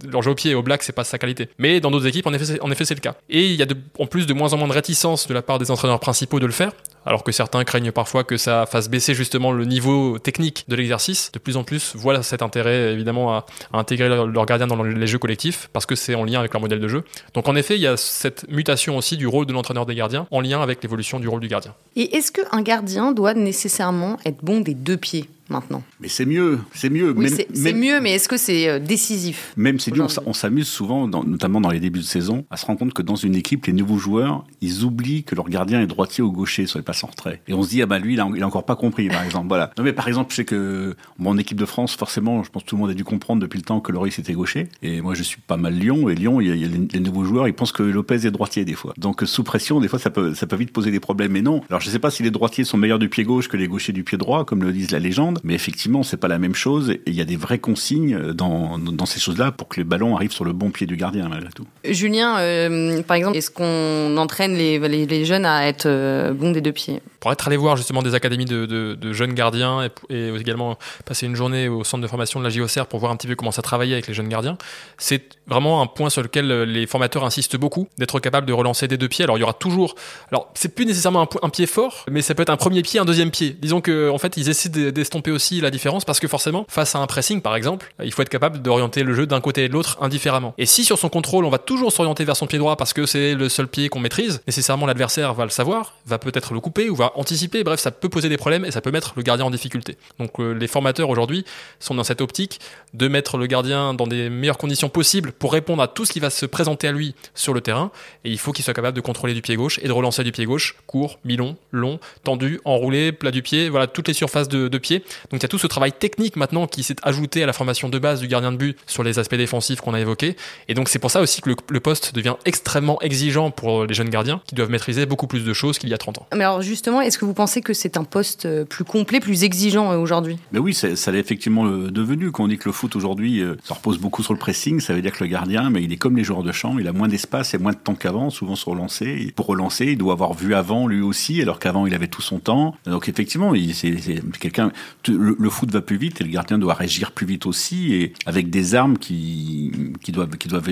leur 0.07 0.21
jeu 0.21 0.31
au 0.31 0.35
pied. 0.35 0.55
Au 0.55 0.63
Black, 0.63 0.83
c'est 0.83 0.93
pas 0.93 1.03
sa 1.03 1.17
qualité. 1.17 1.49
Mais 1.57 1.79
dans 1.79 1.91
d'autres 1.91 2.07
équipes, 2.07 2.27
en 2.27 2.33
effet, 2.33 2.85
c'est 2.85 2.95
le 2.95 2.99
cas. 2.99 3.15
Et 3.29 3.45
il 3.45 3.55
y 3.55 3.61
a 3.61 3.65
de, 3.65 3.75
en 3.99 4.05
plus 4.05 4.27
de 4.27 4.33
moins 4.33 4.53
en 4.53 4.57
moins 4.57 4.67
de 4.67 4.73
réticence 4.73 5.27
de 5.27 5.33
la 5.33 5.41
part 5.41 5.59
des 5.59 5.71
entraîneurs 5.71 5.99
principaux 5.99 6.39
de 6.39 6.45
le 6.45 6.51
faire 6.51 6.71
alors 7.05 7.23
que 7.23 7.31
certains 7.31 7.63
craignent 7.63 7.91
parfois 7.91 8.23
que 8.23 8.37
ça 8.37 8.65
fasse 8.65 8.89
baisser 8.89 9.13
justement 9.13 9.51
le 9.51 9.65
niveau 9.65 10.19
technique 10.19 10.65
de 10.67 10.75
l'exercice. 10.75 11.31
De 11.31 11.39
plus 11.39 11.57
en 11.57 11.63
plus, 11.63 11.93
voilà 11.95 12.23
cet 12.23 12.41
intérêt 12.41 12.93
évidemment 12.93 13.33
à, 13.33 13.45
intégrer 13.73 14.09
leurs 14.09 14.27
leur 14.27 14.45
gardiens 14.45 14.67
dans 14.67 14.81
les 14.83 15.07
jeux 15.07 15.19
collectifs 15.19 15.69
parce 15.73 15.85
que 15.85 15.95
c'est 15.95 16.15
en 16.15 16.23
lien 16.23 16.39
avec 16.39 16.53
leur 16.53 16.61
modèle 16.61 16.79
de 16.79 16.87
jeu. 16.87 17.03
Donc 17.33 17.47
en 17.47 17.55
effet, 17.55 17.75
il 17.75 17.81
y 17.81 17.87
a 17.87 17.97
cette 17.97 18.49
mutation 18.49 18.97
aussi 18.97 19.17
du 19.17 19.27
rôle 19.27 19.45
de 19.45 19.53
l'entraîneur 19.53 19.85
des 19.85 19.95
gardiens 19.95 20.27
en 20.31 20.41
lien 20.41 20.61
avec 20.61 20.81
l'évolution 20.83 21.19
du 21.19 21.27
rôle 21.27 21.41
du 21.41 21.47
gardien. 21.47 21.73
Et 21.95 22.15
est-ce 22.15 22.31
qu'un 22.31 22.61
gardien 22.61 23.11
doit 23.11 23.33
nécessairement 23.33 24.17
être 24.25 24.43
bon 24.43 24.61
des 24.61 24.73
deux 24.73 24.97
pieds? 24.97 25.29
Maintenant. 25.49 25.83
Mais 25.99 26.07
c'est 26.07 26.25
mieux, 26.25 26.59
c'est 26.73 26.89
mieux. 26.89 27.15
c'est 27.53 27.73
mieux, 27.73 28.01
mais 28.01 28.13
est-ce 28.13 28.27
que 28.27 28.37
c'est 28.37 28.69
euh, 28.69 28.79
décisif 28.79 29.53
Même 29.57 29.79
c'est 29.79 29.91
dur, 29.91 30.07
on 30.25 30.33
s'amuse 30.33 30.67
souvent, 30.67 31.07
notamment 31.07 31.61
dans 31.61 31.71
les 31.71 31.79
débuts 31.79 31.99
de 31.99 32.05
saison, 32.05 32.45
à 32.49 32.57
se 32.57 32.65
rendre 32.65 32.79
compte 32.79 32.93
que 32.93 33.01
dans 33.01 33.15
une 33.15 33.35
équipe, 33.35 33.65
les 33.65 33.73
nouveaux 33.73 33.97
joueurs, 33.97 34.45
ils 34.61 34.83
oublient 34.83 35.23
que 35.23 35.35
leur 35.35 35.49
gardien 35.49 35.81
est 35.81 35.87
droitier 35.87 36.23
ou 36.23 36.31
gaucher 36.31 36.65
sur 36.65 36.79
les 36.79 36.83
passes 36.83 37.03
en 37.03 37.07
retrait. 37.07 37.41
Et 37.47 37.53
on 37.53 37.63
se 37.63 37.69
dit, 37.69 37.81
ah 37.81 37.85
bah 37.85 37.99
lui, 37.99 38.13
il 38.13 38.19
a, 38.19 38.29
il 38.35 38.43
a 38.43 38.47
encore 38.47 38.65
pas 38.65 38.75
compris, 38.75 39.07
par 39.07 39.23
exemple. 39.23 39.47
Voilà. 39.53 39.71
Non 39.77 39.83
mais 39.83 39.93
par 39.93 40.07
exemple, 40.07 40.31
je 40.31 40.37
sais 40.37 40.45
que 40.45 40.95
mon 41.19 41.37
équipe 41.37 41.59
de 41.59 41.65
France, 41.65 41.95
forcément, 41.95 42.43
je 42.43 42.49
pense 42.49 42.63
que 42.63 42.69
tout 42.69 42.75
le 42.75 42.81
monde 42.81 42.89
a 42.89 42.95
dû 42.95 43.03
comprendre 43.03 43.39
depuis 43.39 43.57
le 43.57 43.63
temps 43.63 43.81
que 43.81 43.91
Loris 43.91 44.17
était 44.17 44.33
gaucher. 44.33 44.67
Et 44.81 45.01
moi, 45.01 45.13
je 45.13 45.21
suis 45.21 45.39
pas 45.39 45.57
mal 45.57 45.75
Lyon, 45.75 46.09
et 46.09 46.15
Lyon, 46.15 46.41
il 46.41 46.47
y 46.47 46.65
a, 46.65 46.67
les, 46.67 46.99
nouveaux 46.99 47.23
joueurs, 47.23 47.47
ils 47.47 47.53
pensent 47.53 47.71
que 47.71 47.83
Lopez 47.83 48.25
est 48.25 48.31
droitier 48.31 48.65
des 48.65 48.73
fois. 48.73 48.93
Donc 48.97 49.21
sous 49.25 49.43
pression, 49.43 49.79
des 49.79 49.87
fois, 49.87 49.99
ça 49.99 50.09
peut, 50.09 50.33
ça 50.33 50.47
peut 50.47 50.55
vite 50.55 50.71
poser 50.71 50.89
des 50.89 50.99
problèmes. 50.99 51.33
Mais 51.33 51.43
non. 51.43 51.61
Alors 51.69 51.81
je 51.81 51.89
sais 51.89 51.99
pas 51.99 52.09
si 52.09 52.23
les 52.23 52.31
droitiers 52.31 52.63
sont 52.63 52.77
meilleurs 52.77 52.97
du 52.97 53.09
pied 53.09 53.23
gauche 53.23 53.47
que 53.47 53.57
les 53.57 53.67
gauchers 53.67 53.93
du 53.93 54.03
pied 54.03 54.17
droit, 54.17 54.43
comme 54.43 54.63
le 54.63 54.71
disent 54.71 54.91
la 54.91 54.99
légende, 54.99 55.39
mais 55.43 55.53
effectivement, 55.53 56.03
c'est 56.03 56.17
pas 56.17 56.27
la 56.29 56.39
même 56.39 56.55
chose. 56.55 56.91
Et 56.91 57.01
il 57.07 57.13
y 57.13 57.21
a 57.21 57.25
des 57.25 57.35
vraies 57.35 57.59
consignes 57.59 58.31
dans, 58.33 58.77
dans 58.77 59.05
ces 59.05 59.19
choses-là 59.19 59.51
pour 59.51 59.67
que 59.67 59.79
les 59.79 59.83
ballons 59.83 60.15
arrivent 60.15 60.31
sur 60.31 60.45
le 60.45 60.53
bon 60.53 60.71
pied 60.71 60.87
du 60.87 60.95
gardien, 60.95 61.27
malgré 61.29 61.51
tout. 61.51 61.65
Julien, 61.83 62.37
euh, 62.39 63.01
par 63.03 63.17
exemple, 63.17 63.37
est-ce 63.37 63.51
qu'on 63.51 64.17
entraîne 64.17 64.53
les, 64.53 64.79
les, 64.79 65.25
jeunes 65.25 65.45
à 65.45 65.67
être 65.67 65.85
euh, 65.85 66.33
bons 66.33 66.51
des 66.51 66.61
deux 66.61 66.71
pieds? 66.71 67.01
Pour 67.23 67.31
être 67.31 67.47
allé 67.47 67.55
voir 67.55 67.77
justement 67.77 68.01
des 68.01 68.15
académies 68.15 68.43
de, 68.43 69.13
jeunes 69.13 69.33
gardiens 69.33 69.87
et, 70.09 70.27
également 70.35 70.77
passer 71.05 71.25
une 71.25 71.37
journée 71.37 71.69
au 71.69 71.85
centre 71.85 72.03
de 72.03 72.07
formation 72.09 72.41
de 72.41 72.43
la 72.43 72.49
JOCR 72.49 72.85
pour 72.85 72.99
voir 72.99 73.13
un 73.13 73.15
petit 73.15 73.27
peu 73.27 73.35
comment 73.35 73.53
ça 73.53 73.61
travaillait 73.61 73.93
avec 73.93 74.07
les 74.07 74.13
jeunes 74.13 74.27
gardiens, 74.27 74.57
c'est 74.97 75.23
vraiment 75.47 75.81
un 75.81 75.87
point 75.87 76.09
sur 76.09 76.21
lequel 76.21 76.63
les 76.63 76.85
formateurs 76.85 77.23
insistent 77.23 77.55
beaucoup, 77.55 77.87
d'être 77.97 78.19
capable 78.19 78.45
de 78.45 78.51
relancer 78.51 78.89
des 78.89 78.97
deux 78.97 79.07
pieds. 79.07 79.23
Alors 79.23 79.37
il 79.37 79.39
y 79.39 79.43
aura 79.43 79.53
toujours, 79.53 79.95
alors 80.33 80.51
c'est 80.53 80.75
plus 80.75 80.85
nécessairement 80.85 81.21
un, 81.21 81.27
un, 81.43 81.49
pied 81.49 81.65
fort, 81.65 82.03
mais 82.11 82.21
ça 82.21 82.35
peut 82.35 82.41
être 82.41 82.49
un 82.49 82.57
premier 82.57 82.81
pied, 82.81 82.99
un 82.99 83.05
deuxième 83.05 83.31
pied. 83.31 83.55
Disons 83.57 83.79
que 83.79 84.09
en 84.09 84.17
fait 84.17 84.35
ils 84.35 84.49
essaient 84.49 84.67
d'estomper 84.67 85.31
aussi 85.31 85.61
la 85.61 85.71
différence 85.71 86.03
parce 86.03 86.19
que 86.19 86.27
forcément, 86.27 86.65
face 86.67 86.93
à 86.93 86.99
un 86.99 87.07
pressing 87.07 87.41
par 87.41 87.55
exemple, 87.55 87.93
il 88.03 88.11
faut 88.11 88.21
être 88.21 88.27
capable 88.27 88.61
d'orienter 88.61 89.03
le 89.03 89.13
jeu 89.13 89.27
d'un 89.27 89.39
côté 89.39 89.63
et 89.63 89.69
de 89.69 89.73
l'autre 89.73 89.97
indifféremment. 90.01 90.53
Et 90.57 90.65
si 90.65 90.83
sur 90.83 90.97
son 90.97 91.07
contrôle, 91.07 91.45
on 91.45 91.49
va 91.49 91.57
toujours 91.57 91.93
s'orienter 91.93 92.25
vers 92.25 92.35
son 92.35 92.47
pied 92.47 92.59
droit 92.59 92.75
parce 92.75 92.91
que 92.91 93.05
c'est 93.05 93.33
le 93.33 93.47
seul 93.47 93.69
pied 93.69 93.87
qu'on 93.87 94.01
maîtrise, 94.01 94.41
nécessairement 94.45 94.87
l'adversaire 94.87 95.33
va 95.33 95.45
le 95.45 95.51
savoir, 95.51 95.93
va 96.05 96.17
peut-être 96.17 96.53
le 96.53 96.59
couper 96.59 96.89
ou 96.89 96.95
va 96.95 97.12
anticiper, 97.15 97.63
bref, 97.63 97.79
ça 97.79 97.91
peut 97.91 98.09
poser 98.09 98.29
des 98.29 98.37
problèmes 98.37 98.65
et 98.65 98.71
ça 98.71 98.81
peut 98.81 98.91
mettre 98.91 99.13
le 99.15 99.23
gardien 99.23 99.45
en 99.45 99.51
difficulté. 99.51 99.97
Donc 100.19 100.39
euh, 100.39 100.53
les 100.53 100.67
formateurs 100.67 101.09
aujourd'hui 101.09 101.45
sont 101.79 101.95
dans 101.95 102.03
cette 102.03 102.21
optique 102.21 102.59
de 102.93 103.07
mettre 103.07 103.37
le 103.37 103.47
gardien 103.47 103.93
dans 103.93 104.07
des 104.07 104.29
meilleures 104.29 104.57
conditions 104.57 104.89
possibles 104.89 105.31
pour 105.31 105.53
répondre 105.53 105.81
à 105.81 105.87
tout 105.87 106.05
ce 106.05 106.13
qui 106.13 106.19
va 106.19 106.29
se 106.29 106.45
présenter 106.45 106.87
à 106.87 106.91
lui 106.91 107.15
sur 107.35 107.53
le 107.53 107.61
terrain 107.61 107.91
et 108.23 108.31
il 108.31 108.39
faut 108.39 108.51
qu'il 108.51 108.63
soit 108.63 108.73
capable 108.73 108.95
de 108.95 109.01
contrôler 109.01 109.33
du 109.33 109.41
pied 109.41 109.55
gauche 109.55 109.79
et 109.81 109.87
de 109.87 109.91
relancer 109.91 110.23
du 110.23 110.31
pied 110.31 110.45
gauche, 110.45 110.75
court, 110.87 111.19
mi-long, 111.25 111.55
long, 111.71 111.99
tendu, 112.23 112.59
enroulé, 112.65 113.11
plat 113.11 113.31
du 113.31 113.41
pied, 113.41 113.69
voilà 113.69 113.87
toutes 113.87 114.07
les 114.07 114.13
surfaces 114.13 114.47
de, 114.47 114.77
pied. 114.77 114.99
Donc 115.29 115.39
il 115.39 115.43
y 115.43 115.45
a 115.45 115.49
tout 115.49 115.57
ce 115.57 115.67
travail 115.67 115.91
technique 115.91 116.35
maintenant 116.35 116.67
qui 116.67 116.83
s'est 116.83 116.95
ajouté 117.03 117.43
à 117.43 117.45
la 117.45 117.53
formation 117.53 117.89
de 117.89 117.99
base 117.99 118.19
du 118.19 118.27
gardien 118.27 118.51
de 118.51 118.57
but 118.57 118.77
sur 118.87 119.03
les 119.03 119.19
aspects 119.19 119.35
défensifs 119.35 119.81
qu'on 119.81 119.93
a 119.93 119.99
évoqués. 119.99 120.35
Et 120.67 120.73
donc 120.73 120.89
c'est 120.89 120.99
pour 120.99 121.11
ça 121.11 121.21
aussi 121.21 121.41
que 121.41 121.49
le, 121.49 121.79
poste 121.79 122.15
devient 122.15 122.35
extrêmement 122.45 122.99
exigeant 123.01 123.51
pour 123.51 123.85
les 123.85 123.93
jeunes 123.93 124.09
gardiens 124.09 124.41
qui 124.47 124.55
doivent 124.55 124.69
maîtriser 124.69 125.05
beaucoup 125.05 125.27
plus 125.27 125.43
de 125.43 125.53
choses 125.53 125.77
qu'il 125.77 125.89
y 125.89 125.93
a 125.93 125.97
30 125.97 126.19
ans. 126.19 126.27
Mais 126.33 126.43
alors 126.43 126.61
justement, 126.61 127.01
est-ce 127.05 127.17
que 127.17 127.25
vous 127.25 127.33
pensez 127.33 127.61
que 127.61 127.73
c'est 127.73 127.97
un 127.97 128.03
poste 128.03 128.45
euh, 128.45 128.65
plus 128.65 128.83
complet, 128.83 129.19
plus 129.19 129.43
exigeant 129.43 129.91
euh, 129.91 129.97
aujourd'hui? 129.97 130.37
Mais 130.51 130.59
oui, 130.59 130.73
ça 130.73 131.11
l'est 131.11 131.19
effectivement 131.19 131.65
devenu. 131.65 132.31
Quand 132.31 132.45
on 132.45 132.47
dit 132.47 132.57
que 132.57 132.69
le 132.69 132.73
foot 132.73 132.95
aujourd'hui, 132.95 133.41
euh, 133.41 133.55
ça 133.63 133.73
repose 133.73 133.97
beaucoup 133.97 134.23
sur 134.23 134.33
le 134.33 134.39
pressing, 134.39 134.79
ça 134.79 134.93
veut 134.93 135.01
dire 135.01 135.11
que 135.11 135.23
le 135.23 135.29
gardien, 135.29 135.69
mais 135.69 135.83
il 135.83 135.91
est 135.91 135.97
comme 135.97 136.17
les 136.17 136.23
joueurs 136.23 136.43
de 136.43 136.51
champ, 136.51 136.77
il 136.79 136.87
a 136.87 136.93
moins 136.93 137.07
d'espace 137.07 137.53
et 137.53 137.57
moins 137.57 137.73
de 137.73 137.77
temps 137.77 137.95
qu'avant, 137.95 138.29
souvent 138.29 138.55
sur 138.55 138.71
relancer. 138.71 139.31
pour 139.35 139.47
relancer, 139.47 139.85
il 139.87 139.97
doit 139.97 140.13
avoir 140.13 140.33
vu 140.33 140.55
avant 140.55 140.87
lui 140.87 141.01
aussi, 141.01 141.41
alors 141.41 141.59
qu'avant 141.59 141.85
il 141.85 141.93
avait 141.93 142.07
tout 142.07 142.21
son 142.21 142.39
temps. 142.39 142.75
Donc 142.85 143.09
effectivement, 143.09 143.53
c'est 143.73 144.21
quelqu'un. 144.39 144.71
le 145.07 145.49
foot 145.49 145.71
va 145.71 145.81
plus 145.81 145.97
vite 145.97 146.21
et 146.21 146.23
le 146.23 146.29
gardien 146.29 146.57
doit 146.57 146.73
réagir 146.73 147.11
plus 147.11 147.25
vite 147.25 147.45
aussi 147.45 147.93
et 147.93 148.13
avec 148.25 148.49
des 148.49 148.75
armes 148.75 148.97
qui, 148.97 149.71
qui, 150.01 150.11
doivent, 150.11 150.37
qui, 150.37 150.47
doivent, 150.47 150.69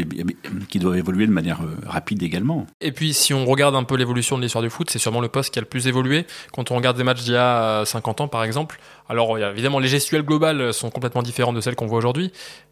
qui 0.69 0.79
doivent 0.79 0.97
évoluer 0.97 1.27
de 1.27 1.31
manière 1.31 1.61
euh, 1.61 1.75
rapide 1.85 2.23
également. 2.23 2.67
Et 2.79 2.91
puis 2.91 3.13
si 3.13 3.33
on 3.33 3.45
regarde 3.45 3.75
un 3.75 3.83
peu 3.83 3.95
l'évolution 3.95 4.37
de 4.37 4.43
l'histoire 4.43 4.63
du 4.63 4.69
foot, 4.69 4.89
c'est 4.89 4.99
sûrement 4.99 5.21
le 5.21 5.27
poste 5.27 5.53
qui 5.53 5.59
a 5.59 5.61
le 5.61 5.67
plus 5.67 5.87
évolué. 5.87 6.20
Quand 6.53 6.71
on 6.71 6.75
regarde 6.75 6.97
des 6.97 7.03
matchs 7.03 7.23
d'il 7.23 7.33
y 7.33 7.37
a 7.37 7.83
50 7.85 8.21
ans 8.21 8.27
par 8.27 8.43
exemple, 8.43 8.79
alors 9.11 9.37
évidemment 9.37 9.79
les 9.79 9.89
gestuelles 9.89 10.23
globales 10.23 10.73
sont 10.73 10.89
complètement 10.89 11.21
différentes 11.21 11.55
de 11.55 11.61
celles 11.61 11.75
qu'on 11.75 11.85
voit 11.85 11.97
aujourd'hui, 11.97 12.31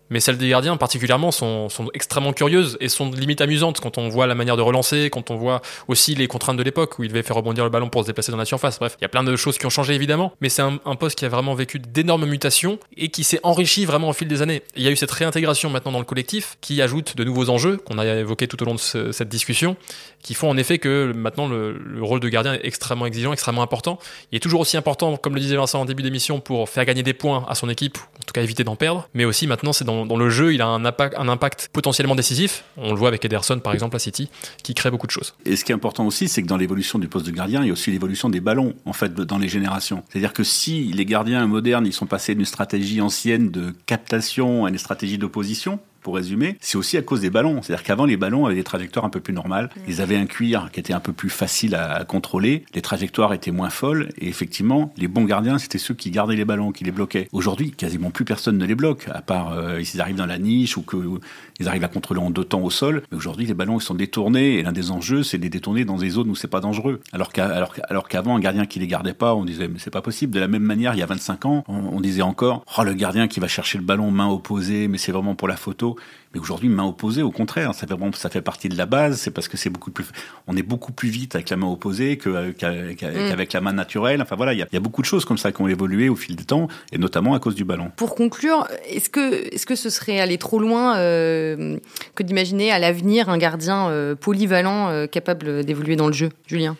mais 0.09 0.19
celles 0.19 0.37
des 0.37 0.49
gardiens 0.49 0.77
particulièrement 0.77 1.31
sont, 1.31 1.69
sont, 1.69 1.89
extrêmement 1.93 2.33
curieuses 2.33 2.77
et 2.79 2.89
sont 2.89 3.11
limite 3.11 3.41
amusantes 3.41 3.79
quand 3.79 3.97
on 3.97 4.09
voit 4.09 4.27
la 4.27 4.35
manière 4.35 4.57
de 4.57 4.61
relancer, 4.61 5.09
quand 5.09 5.31
on 5.31 5.35
voit 5.35 5.61
aussi 5.87 6.15
les 6.15 6.27
contraintes 6.27 6.57
de 6.57 6.63
l'époque 6.63 6.97
où 6.99 7.03
il 7.03 7.09
devait 7.09 7.23
faire 7.23 7.35
rebondir 7.35 7.63
le 7.63 7.69
ballon 7.69 7.89
pour 7.89 8.01
se 8.01 8.07
déplacer 8.07 8.31
dans 8.31 8.37
la 8.37 8.45
surface. 8.45 8.79
Bref, 8.79 8.95
il 8.99 9.03
y 9.03 9.05
a 9.05 9.09
plein 9.09 9.23
de 9.23 9.35
choses 9.35 9.57
qui 9.57 9.65
ont 9.65 9.69
changé 9.69 9.93
évidemment, 9.93 10.33
mais 10.41 10.49
c'est 10.49 10.61
un, 10.61 10.79
un, 10.85 10.95
poste 10.95 11.17
qui 11.17 11.25
a 11.25 11.29
vraiment 11.29 11.53
vécu 11.53 11.79
d'énormes 11.79 12.25
mutations 12.25 12.79
et 12.97 13.09
qui 13.09 13.23
s'est 13.23 13.39
enrichi 13.43 13.85
vraiment 13.85 14.09
au 14.09 14.13
fil 14.13 14.27
des 14.27 14.41
années. 14.41 14.63
Il 14.75 14.83
y 14.83 14.87
a 14.87 14.91
eu 14.91 14.95
cette 14.95 15.11
réintégration 15.11 15.69
maintenant 15.69 15.91
dans 15.91 15.99
le 15.99 16.05
collectif 16.05 16.57
qui 16.61 16.81
ajoute 16.81 17.15
de 17.15 17.23
nouveaux 17.23 17.49
enjeux 17.49 17.77
qu'on 17.77 17.97
a 17.97 18.05
évoqués 18.05 18.47
tout 18.47 18.61
au 18.63 18.65
long 18.65 18.75
de 18.75 18.79
cette 18.79 19.29
discussion, 19.29 19.77
qui 20.21 20.33
font 20.33 20.49
en 20.49 20.57
effet 20.57 20.79
que 20.79 21.13
maintenant 21.15 21.47
le, 21.47 21.77
le, 21.77 22.03
rôle 22.03 22.19
de 22.19 22.29
gardien 22.29 22.53
est 22.53 22.61
extrêmement 22.63 23.05
exigeant, 23.05 23.31
extrêmement 23.31 23.61
important. 23.61 23.99
Il 24.31 24.37
est 24.37 24.39
toujours 24.39 24.61
aussi 24.61 24.77
important, 24.77 25.17
comme 25.17 25.35
le 25.35 25.41
disait 25.41 25.55
Vincent 25.55 25.79
en 25.79 25.85
début 25.85 26.03
d'émission, 26.03 26.28
pour 26.37 26.69
faire 26.69 26.85
gagner 26.85 27.01
des 27.01 27.13
points 27.13 27.43
à 27.49 27.55
son 27.55 27.67
équipe, 27.69 27.97
en 27.97 28.23
tout 28.27 28.33
cas 28.33 28.43
éviter 28.43 28.63
d'en 28.63 28.75
perdre, 28.75 29.09
mais 29.15 29.25
aussi 29.25 29.47
maintenant 29.47 29.73
c'est 29.73 29.85
dans 29.85 30.05
le 30.05 30.29
jeu, 30.29 30.53
il 30.53 30.61
a 30.61 30.67
un 30.67 30.85
impact, 30.85 31.15
un 31.17 31.27
impact 31.27 31.69
potentiellement 31.73 32.13
décisif. 32.13 32.63
On 32.77 32.91
le 32.91 32.97
voit 32.97 33.07
avec 33.07 33.25
Ederson, 33.25 33.59
par 33.59 33.73
exemple, 33.73 33.95
à 33.95 33.99
City, 33.99 34.29
qui 34.61 34.75
crée 34.75 34.91
beaucoup 34.91 35.07
de 35.07 35.11
choses. 35.11 35.33
Et 35.45 35.55
ce 35.55 35.65
qui 35.65 35.71
est 35.71 35.75
important 35.75 36.05
aussi, 36.05 36.27
c'est 36.27 36.43
que 36.43 36.47
dans 36.47 36.57
l'évolution 36.57 36.99
du 36.99 37.07
poste 37.07 37.25
de 37.25 37.31
gardien, 37.31 37.61
il 37.63 37.67
y 37.67 37.69
a 37.71 37.73
aussi 37.73 37.89
l'évolution 37.89 38.29
des 38.29 38.41
ballons, 38.41 38.75
en 38.85 38.93
fait, 38.93 39.13
dans 39.13 39.37
les 39.39 39.49
générations. 39.49 40.03
C'est-à-dire 40.09 40.33
que 40.33 40.43
si 40.43 40.83
les 40.83 41.05
gardiens 41.05 41.47
modernes, 41.47 41.87
ils 41.87 41.93
sont 41.93 42.05
passés 42.05 42.35
d'une 42.35 42.45
stratégie 42.45 43.01
ancienne 43.01 43.49
de 43.49 43.73
captation 43.85 44.65
à 44.65 44.69
une 44.69 44.77
stratégie 44.77 45.17
d'opposition, 45.17 45.79
pour 46.01 46.15
résumer, 46.15 46.57
c'est 46.61 46.77
aussi 46.77 46.97
à 46.97 47.01
cause 47.01 47.21
des 47.21 47.29
ballons. 47.29 47.61
C'est-à-dire 47.61 47.83
qu'avant, 47.83 48.05
les 48.05 48.17
ballons 48.17 48.45
avaient 48.45 48.55
des 48.55 48.63
trajectoires 48.63 49.05
un 49.05 49.09
peu 49.09 49.19
plus 49.19 49.33
normales. 49.33 49.69
Mm. 49.75 49.79
Ils 49.87 50.01
avaient 50.01 50.17
un 50.17 50.25
cuir 50.25 50.69
qui 50.71 50.79
était 50.79 50.93
un 50.93 50.99
peu 50.99 51.13
plus 51.13 51.29
facile 51.29 51.75
à, 51.75 52.03
contrôler. 52.05 52.63
Les 52.73 52.81
trajectoires 52.81 53.33
étaient 53.33 53.51
moins 53.51 53.69
folles. 53.69 54.09
Et 54.17 54.27
effectivement, 54.27 54.93
les 54.97 55.07
bons 55.07 55.25
gardiens, 55.25 55.57
c'était 55.57 55.77
ceux 55.77 55.93
qui 55.93 56.11
gardaient 56.11 56.35
les 56.35 56.45
ballons, 56.45 56.71
qui 56.71 56.83
les 56.83 56.91
bloquaient. 56.91 57.27
Aujourd'hui, 57.31 57.71
quasiment 57.71 58.11
plus 58.11 58.25
personne 58.25 58.57
ne 58.57 58.65
les 58.65 58.75
bloque, 58.75 59.07
à 59.13 59.21
part 59.21 59.53
euh, 59.53 59.81
s'ils 59.83 60.01
arrivent 60.01 60.15
dans 60.15 60.25
la 60.25 60.39
niche 60.39 60.77
ou 60.77 60.83
qu'ils 60.83 61.67
arrivent 61.67 61.83
à 61.83 61.87
contrôler 61.87 62.21
en 62.21 62.29
deux 62.29 62.45
temps 62.45 62.61
au 62.61 62.69
sol. 62.69 63.03
Mais 63.11 63.17
aujourd'hui, 63.17 63.45
les 63.45 63.53
ballons, 63.53 63.79
ils 63.79 63.83
sont 63.83 63.95
détournés. 63.95 64.55
Et 64.55 64.63
l'un 64.63 64.71
des 64.71 64.91
enjeux, 64.91 65.23
c'est 65.23 65.37
de 65.37 65.43
les 65.43 65.49
détourner 65.49 65.85
dans 65.85 65.97
des 65.97 66.09
zones 66.09 66.29
où 66.29 66.35
c'est 66.35 66.47
pas 66.47 66.61
dangereux. 66.61 67.01
Alors 67.11 67.31
qu'avant, 67.31 68.35
un 68.35 68.39
gardien 68.39 68.65
qui 68.65 68.79
les 68.79 68.87
gardait 68.87 69.13
pas, 69.13 69.35
on 69.35 69.45
disait, 69.45 69.67
mais 69.67 69.79
c'est 69.79 69.91
pas 69.91 70.01
possible. 70.01 70.33
De 70.33 70.39
la 70.39 70.47
même 70.47 70.63
manière, 70.63 70.93
il 70.93 70.99
y 70.99 71.03
a 71.03 71.05
25 71.05 71.45
ans, 71.45 71.63
on, 71.67 71.75
on 71.75 72.01
disait 72.01 72.21
encore, 72.21 72.63
oh, 72.77 72.83
le 72.83 72.93
gardien 72.93 73.27
qui 73.27 73.39
va 73.39 73.47
chercher 73.47 73.77
le 73.77 73.83
ballon 73.83 74.11
main 74.11 74.27
opposée, 74.27 74.87
mais 74.87 74.97
c'est 74.97 75.11
vraiment 75.11 75.35
pour 75.35 75.47
la 75.47 75.55
photo. 75.55 75.95
Mais 76.33 76.39
aujourd'hui, 76.39 76.69
main 76.69 76.85
opposée, 76.85 77.23
au 77.23 77.31
contraire, 77.31 77.73
ça 77.73 77.87
fait 77.87 77.93
vraiment, 77.95 78.11
ça 78.13 78.29
fait 78.29 78.41
partie 78.41 78.69
de 78.69 78.77
la 78.77 78.85
base. 78.85 79.19
C'est 79.19 79.31
parce 79.31 79.47
que 79.47 79.57
c'est 79.57 79.71
beaucoup 79.71 79.89
plus, 79.89 80.05
on 80.47 80.55
est 80.55 80.63
beaucoup 80.63 80.91
plus 80.91 81.09
vite 81.09 81.33
avec 81.33 81.49
la 81.49 81.57
main 81.57 81.67
opposée 81.67 82.19
mm. 82.23 82.53
qu'avec 82.53 83.53
la 83.53 83.61
main 83.61 83.73
naturelle. 83.73 84.21
Enfin 84.21 84.35
voilà, 84.35 84.53
il 84.53 84.59
y, 84.59 84.65
y 84.71 84.77
a, 84.77 84.79
beaucoup 84.79 85.01
de 85.01 85.07
choses 85.07 85.25
comme 85.25 85.39
ça 85.39 85.51
qui 85.51 85.61
ont 85.61 85.67
évolué 85.67 86.07
au 86.07 86.15
fil 86.15 86.35
du 86.35 86.45
temps, 86.45 86.67
et 86.91 86.97
notamment 86.97 87.33
à 87.33 87.39
cause 87.39 87.55
du 87.55 87.65
ballon. 87.65 87.91
Pour 87.95 88.15
conclure, 88.15 88.67
est-ce 88.87 89.09
que, 89.09 89.53
est-ce 89.53 89.65
que 89.65 89.75
ce 89.75 89.89
serait 89.89 90.19
aller 90.19 90.37
trop 90.37 90.59
loin 90.59 90.97
euh, 90.97 91.77
que 92.15 92.23
d'imaginer 92.23 92.71
à 92.71 92.79
l'avenir 92.79 93.29
un 93.29 93.37
gardien 93.37 93.89
euh, 93.89 94.15
polyvalent 94.15 94.89
euh, 94.89 95.07
capable 95.07 95.63
d'évoluer 95.63 95.95
dans 95.95 96.07
le 96.07 96.13
jeu, 96.13 96.29
Julien? 96.47 96.75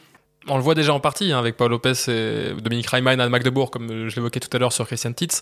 On 0.47 0.55
le 0.55 0.63
voit 0.63 0.75
déjà 0.75 0.93
en 0.93 0.99
partie 0.99 1.31
hein, 1.31 1.39
avec 1.39 1.57
Paul 1.57 1.69
Lopez 1.69 1.93
et 2.07 2.53
Dominique 2.61 2.87
Reimann 2.87 3.19
à 3.19 3.29
Magdebourg, 3.29 3.71
comme 3.71 4.07
je 4.09 4.15
l'évoquais 4.15 4.39
tout 4.39 4.49
à 4.55 4.59
l'heure 4.59 4.71
sur 4.71 4.87
Christian 4.87 5.11
Titz. 5.11 5.41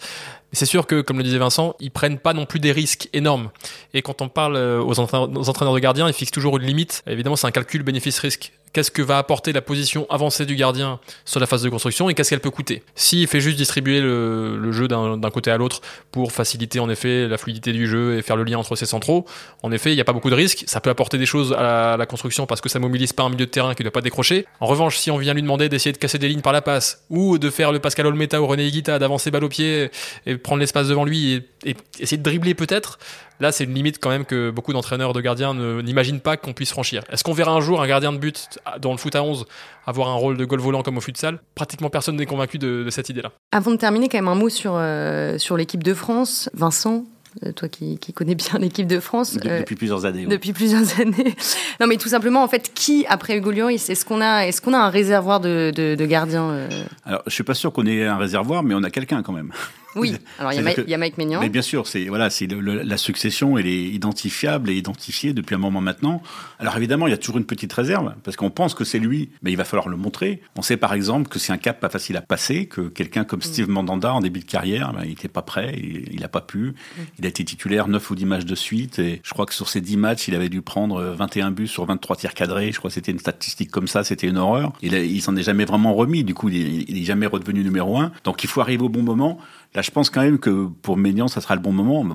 C'est 0.51 0.65
sûr 0.65 0.87
que, 0.87 1.01
comme 1.01 1.17
le 1.17 1.23
disait 1.23 1.37
Vincent, 1.37 1.75
ils 1.79 1.91
prennent 1.91 2.17
pas 2.17 2.33
non 2.33 2.45
plus 2.45 2.59
des 2.59 2.71
risques 2.71 3.07
énormes. 3.13 3.49
Et 3.93 4.01
quand 4.01 4.21
on 4.21 4.29
parle 4.29 4.55
euh, 4.55 4.81
aux 4.81 4.99
entraîneurs, 4.99 5.73
de 5.73 5.79
gardiens, 5.79 6.07
ils 6.07 6.13
fixent 6.13 6.31
toujours 6.31 6.57
une 6.57 6.63
limite. 6.63 7.03
Évidemment, 7.07 7.35
c'est 7.35 7.47
un 7.47 7.51
calcul 7.51 7.83
bénéfice-risque. 7.83 8.53
Qu'est-ce 8.73 8.91
que 8.91 9.01
va 9.01 9.17
apporter 9.17 9.53
la 9.53 9.61
position 9.61 10.05
avancée 10.09 10.45
du 10.45 10.55
gardien 10.55 10.99
sur 11.25 11.39
la 11.39 11.45
phase 11.45 11.63
de 11.63 11.69
construction 11.69 12.09
et 12.09 12.13
qu'est-ce 12.13 12.29
qu'elle 12.29 12.39
peut 12.39 12.51
coûter. 12.51 12.83
S'il 12.95 13.27
fait 13.27 13.39
juste 13.39 13.57
distribuer 13.57 14.01
le, 14.01 14.71
jeu 14.71 14.87
d'un 14.87 15.31
côté 15.31 15.51
à 15.51 15.57
l'autre 15.57 15.81
pour 16.11 16.31
faciliter 16.31 16.79
en 16.79 16.89
effet 16.89 17.27
la 17.27 17.37
fluidité 17.37 17.71
du 17.71 17.87
jeu 17.87 18.17
et 18.17 18.21
faire 18.21 18.35
le 18.35 18.43
lien 18.43 18.57
entre 18.57 18.75
ses 18.75 18.85
centraux, 18.85 19.25
en 19.63 19.71
effet, 19.71 19.91
il 19.91 19.95
n'y 19.95 20.01
a 20.01 20.05
pas 20.05 20.13
beaucoup 20.13 20.29
de 20.29 20.35
risques. 20.35 20.63
Ça 20.67 20.81
peut 20.81 20.89
apporter 20.89 21.17
des 21.17 21.25
choses 21.25 21.53
à 21.53 21.95
la, 21.97 22.05
construction 22.05 22.45
parce 22.45 22.61
que 22.61 22.69
ça 22.69 22.79
mobilise 22.79 23.11
pas 23.13 23.23
un 23.23 23.29
milieu 23.29 23.45
de 23.45 23.51
terrain 23.51 23.73
qui 23.73 23.81
ne 23.81 23.85
doit 23.85 23.93
pas 23.93 24.01
décrocher. 24.01 24.45
En 24.61 24.65
revanche, 24.65 24.97
si 24.97 25.11
on 25.11 25.17
vient 25.17 25.33
lui 25.33 25.41
demander 25.41 25.67
d'essayer 25.67 25.91
de 25.91 25.97
casser 25.97 26.17
des 26.17 26.29
lignes 26.29 26.41
par 26.41 26.53
la 26.53 26.61
passe 26.61 27.03
ou 27.09 27.37
de 27.37 27.49
faire 27.49 27.71
le 27.71 27.79
Pascal 27.79 28.05
Olmeta 28.07 28.41
ou 28.41 28.47
René 28.47 28.65
Higuita, 28.65 28.99
d'avancer 28.99 29.31
balle 29.31 29.43
au 29.43 29.49
pied 29.49 29.89
et 30.25 30.37
prendre 30.37 30.59
l'espace 30.59 30.87
devant 30.87 31.03
lui 31.03 31.33
et, 31.33 31.69
et 31.71 31.75
essayer 31.99 32.17
de 32.17 32.23
dribbler 32.23 32.53
peut-être, 32.53 32.97
Là, 33.39 33.51
c'est 33.51 33.65
une 33.65 33.73
limite 33.73 33.99
quand 33.99 34.09
même 34.09 34.25
que 34.25 34.49
beaucoup 34.49 34.73
d'entraîneurs 34.73 35.13
de 35.13 35.21
gardiens 35.21 35.53
n'imaginent 35.53 36.21
pas 36.21 36.37
qu'on 36.37 36.53
puisse 36.53 36.71
franchir. 36.71 37.03
Est-ce 37.11 37.23
qu'on 37.23 37.33
verra 37.33 37.51
un 37.51 37.61
jour 37.61 37.81
un 37.81 37.87
gardien 37.87 38.11
de 38.11 38.17
but 38.17 38.59
dans 38.81 38.91
le 38.91 38.97
foot 38.97 39.15
à 39.15 39.23
11 39.23 39.45
avoir 39.85 40.09
un 40.09 40.15
rôle 40.15 40.37
de 40.37 40.45
goal 40.45 40.59
volant 40.59 40.81
comme 40.81 40.97
au 40.97 41.01
futsal? 41.01 41.39
Pratiquement 41.55 41.89
personne 41.89 42.15
n'est 42.15 42.25
convaincu 42.25 42.57
de, 42.57 42.87
cette 42.89 43.09
idée-là. 43.09 43.31
Avant 43.51 43.71
de 43.71 43.77
terminer, 43.77 44.09
quand 44.09 44.17
même 44.17 44.27
un 44.27 44.35
mot 44.35 44.49
sur, 44.49 44.73
euh, 44.75 45.37
sur 45.37 45.55
l'équipe 45.55 45.83
de 45.83 45.93
France. 45.93 46.49
Vincent, 46.53 47.05
euh, 47.45 47.51
toi 47.51 47.69
qui, 47.69 47.99
connais 48.15 48.35
bien 48.35 48.59
l'équipe 48.59 48.87
de 48.87 48.99
France. 48.99 49.37
Euh, 49.45 49.59
depuis 49.59 49.75
plusieurs 49.75 50.05
années. 50.05 50.25
Depuis 50.25 50.53
plusieurs 50.53 50.99
années. 50.99 51.35
non, 51.79 51.85
mais 51.87 51.97
tout 51.97 52.09
simplement, 52.09 52.43
en 52.43 52.47
fait, 52.47 52.71
qui 52.73 53.05
après 53.07 53.37
Hugo 53.37 53.51
Lloris 53.51 53.89
Est-ce 53.89 54.03
qu'on 54.03 54.21
a, 54.21 54.47
est-ce 54.47 54.61
qu'on 54.61 54.73
a 54.73 54.79
un 54.79 54.89
réservoir 54.89 55.39
de, 55.39 55.71
de, 55.75 56.05
gardiens 56.05 56.67
Alors, 57.05 57.21
je 57.27 57.31
suis 57.31 57.43
pas 57.43 57.53
sûr 57.53 57.71
qu'on 57.71 57.85
ait 57.85 58.05
un 58.05 58.17
réservoir, 58.17 58.63
mais 58.63 58.73
on 58.73 58.83
a 58.83 58.89
quelqu'un 58.89 59.21
quand 59.21 59.33
même. 59.33 59.51
Oui, 59.95 60.15
alors 60.37 60.53
il 60.53 60.57
y, 60.87 60.93
a 60.93 60.97
Mike 60.97 61.17
Maignan. 61.17 61.39
Mais 61.39 61.49
bien 61.49 61.61
sûr, 61.61 61.87
c'est 61.87 62.05
voilà, 62.05 62.29
c'est 62.29 62.47
la 62.47 62.97
succession, 62.97 63.57
elle 63.57 63.67
est 63.67 63.83
identifiable 63.83 64.69
et 64.69 64.75
identifiée 64.75 65.33
depuis 65.33 65.55
un 65.55 65.59
moment 65.59 65.81
maintenant. 65.81 66.21
Alors 66.59 66.77
évidemment, 66.77 67.07
il 67.07 67.11
y 67.11 67.13
a 67.13 67.17
toujours 67.17 67.37
une 67.37 67.45
petite 67.45 67.73
réserve 67.73 68.13
parce 68.23 68.37
qu'on 68.37 68.49
pense 68.49 68.73
que 68.73 68.83
c'est 68.83 68.99
lui, 68.99 69.29
mais 69.41 69.51
il 69.51 69.55
va 69.57 69.63
falloir 69.63 69.89
le 69.89 69.97
montrer. 69.97 70.41
On 70.55 70.61
sait 70.61 70.77
par 70.77 70.93
exemple 70.93 71.29
que 71.29 71.39
c'est 71.39 71.51
un 71.51 71.57
cap 71.57 71.79
pas 71.79 71.89
facile 71.89 72.17
à 72.17 72.21
passer, 72.21 72.67
que 72.67 72.81
quelqu'un 72.81 73.23
comme 73.23 73.39
mm. 73.39 73.43
Steve 73.43 73.69
Mandanda 73.69 74.13
en 74.13 74.21
début 74.21 74.39
de 74.39 74.45
carrière, 74.45 74.93
ben, 74.93 75.01
il 75.03 75.09
n'était 75.09 75.27
pas 75.27 75.41
prêt, 75.41 75.73
il 75.77 76.19
n'a 76.19 76.27
pas 76.27 76.41
pu. 76.41 76.59
Mm. 76.59 77.01
Il 77.19 77.25
a 77.25 77.29
été 77.29 77.43
titulaire 77.43 77.87
9 77.87 78.11
ou 78.11 78.15
10 78.15 78.25
matchs 78.25 78.45
de 78.45 78.55
suite 78.55 78.99
et 78.99 79.21
je 79.23 79.33
crois 79.33 79.45
que 79.45 79.53
sur 79.53 79.69
ces 79.69 79.81
10 79.81 79.97
matchs, 79.97 80.27
il 80.27 80.35
avait 80.35 80.49
dû 80.49 80.61
prendre 80.61 81.01
21 81.01 81.51
buts 81.51 81.67
sur 81.67 81.85
23 81.85 82.15
tirs 82.17 82.33
cadrés. 82.33 82.71
Je 82.71 82.77
crois 82.77 82.89
que 82.89 82.95
c'était 82.95 83.11
une 83.11 83.19
statistique 83.19 83.71
comme 83.71 83.87
ça, 83.87 84.03
c'était 84.03 84.27
une 84.27 84.37
horreur. 84.37 84.73
Il, 84.81 84.93
il 84.93 85.21
s'en 85.21 85.35
est 85.35 85.43
jamais 85.43 85.65
vraiment 85.65 85.93
remis. 85.93 86.23
Du 86.23 86.33
coup, 86.33 86.49
il, 86.49 86.93
n'est 86.93 87.03
jamais 87.03 87.25
redevenu 87.25 87.63
numéro 87.63 87.97
1. 87.97 88.11
Donc 88.23 88.43
il 88.43 88.49
faut 88.49 88.61
arriver 88.61 88.83
au 88.83 88.89
bon 88.89 89.03
moment. 89.03 89.39
Là, 89.75 89.81
je 89.81 89.91
pense 89.91 90.09
quand 90.09 90.21
même 90.21 90.39
que 90.39 90.67
pour 90.81 90.97
Ménian, 90.97 91.27
ça 91.27 91.41
sera 91.41 91.55
le 91.55 91.61
bon 91.61 91.71
moment. 91.71 92.05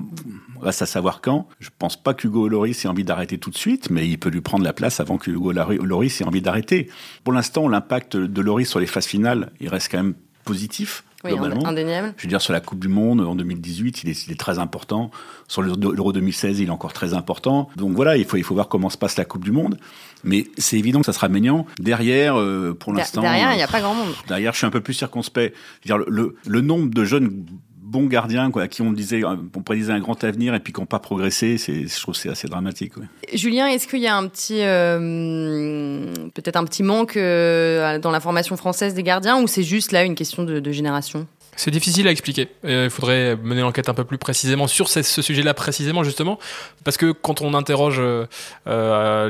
On 0.57 0.65
va 0.65 0.71
savoir 0.71 1.21
quand. 1.21 1.47
Je 1.59 1.69
pense 1.77 2.01
pas 2.01 2.13
qu'Hugo 2.13 2.47
Loris 2.47 2.83
ait 2.83 2.87
envie 2.87 3.03
d'arrêter 3.03 3.37
tout 3.37 3.49
de 3.49 3.57
suite, 3.57 3.89
mais 3.89 4.07
il 4.07 4.17
peut 4.17 4.29
lui 4.29 4.41
prendre 4.41 4.63
la 4.63 4.73
place 4.73 4.99
avant 4.99 5.17
que 5.17 5.31
Hugo 5.31 5.51
Loris 5.51 6.21
ait 6.21 6.25
envie 6.25 6.41
d'arrêter. 6.41 6.89
Pour 7.23 7.33
l'instant, 7.33 7.67
l'impact 7.67 8.17
de 8.17 8.41
Loris 8.41 8.69
sur 8.69 8.79
les 8.79 8.85
phases 8.85 9.05
finales, 9.05 9.51
il 9.59 9.69
reste 9.69 9.89
quand 9.91 9.97
même 9.97 10.15
positif. 10.43 11.03
Oui, 11.23 11.31
indéniable. 11.63 12.13
Je 12.17 12.23
veux 12.23 12.29
dire, 12.29 12.41
sur 12.41 12.51
la 12.51 12.59
Coupe 12.59 12.79
du 12.79 12.89
Monde 12.89 13.21
en 13.21 13.35
2018, 13.35 14.03
il 14.03 14.09
est, 14.09 14.27
il 14.27 14.33
est 14.33 14.39
très 14.39 14.59
important. 14.59 15.09
Sur 15.47 15.61
l'Euro 15.61 16.11
2016, 16.11 16.59
il 16.59 16.67
est 16.67 16.71
encore 16.71 16.91
très 16.91 17.13
important. 17.13 17.69
Donc 17.77 17.93
voilà, 17.95 18.17
il 18.17 18.25
faut, 18.25 18.35
il 18.35 18.43
faut 18.43 18.53
voir 18.53 18.67
comment 18.67 18.89
se 18.89 18.97
passe 18.97 19.15
la 19.15 19.23
Coupe 19.23 19.45
du 19.45 19.53
Monde. 19.53 19.79
Mais 20.25 20.47
c'est 20.57 20.77
évident 20.77 20.99
que 20.99 21.05
ça 21.05 21.13
sera 21.13 21.29
Ménian. 21.29 21.65
Derrière, 21.79 22.37
euh, 22.37 22.73
pour 22.77 22.91
l'instant. 22.91 23.21
Derrière, 23.21 23.53
il 23.53 23.57
n'y 23.57 23.63
a 23.63 23.67
pas 23.67 23.79
grand 23.79 23.95
monde. 23.95 24.13
Derrière, 24.27 24.51
je 24.51 24.57
suis 24.57 24.67
un 24.67 24.69
peu 24.69 24.81
plus 24.81 24.93
circonspect. 24.93 25.55
Je 25.85 25.93
veux 25.93 25.97
dire, 25.97 26.05
le, 26.09 26.35
le 26.45 26.61
nombre 26.61 26.93
de 26.93 27.05
jeunes 27.05 27.45
bons 27.93 28.07
gardiens 28.07 28.51
à 28.53 28.67
qui 28.67 28.81
on 28.81 28.91
disait 28.91 29.21
on 29.23 29.61
prédisait 29.61 29.93
un 29.93 29.99
grand 29.99 30.21
avenir 30.23 30.55
et 30.55 30.59
puis 30.59 30.73
qui 30.73 30.81
n'ont 30.81 30.87
pas 30.87 30.99
progressé, 30.99 31.59
c'est 31.59 31.87
je 31.87 32.01
trouve 32.01 32.15
c'est 32.15 32.29
assez 32.29 32.47
dramatique. 32.47 32.93
Julien, 33.33 33.67
est-ce 33.67 33.87
qu'il 33.87 34.01
y 34.01 34.07
a 34.07 34.17
un 34.17 34.27
petit 34.27 34.61
euh, 34.61 36.11
peut-être 36.33 36.57
un 36.57 36.65
petit 36.65 36.81
manque 36.81 37.15
euh, 37.15 37.99
dans 37.99 38.11
la 38.11 38.19
formation 38.19 38.57
française 38.57 38.95
des 38.95 39.03
gardiens 39.03 39.39
ou 39.41 39.47
c'est 39.47 39.63
juste 39.63 39.91
là 39.91 40.03
une 40.03 40.15
question 40.15 40.43
de 40.43 40.71
génération? 40.71 41.27
C'est 41.55 41.71
difficile 41.71 42.07
à 42.07 42.11
expliquer. 42.11 42.49
il 42.63 42.89
faudrait 42.89 43.35
mener 43.35 43.61
l'enquête 43.61 43.89
un 43.89 43.93
peu 43.93 44.03
plus 44.03 44.17
précisément 44.17 44.67
sur 44.67 44.89
ce, 44.89 45.01
sujet-là 45.21 45.53
précisément 45.53 46.03
justement, 46.03 46.39
parce 46.83 46.97
que 46.97 47.11
quand 47.11 47.41
on 47.41 47.53
interroge 47.53 47.97
euh, 47.99 48.25
euh, 48.67 49.29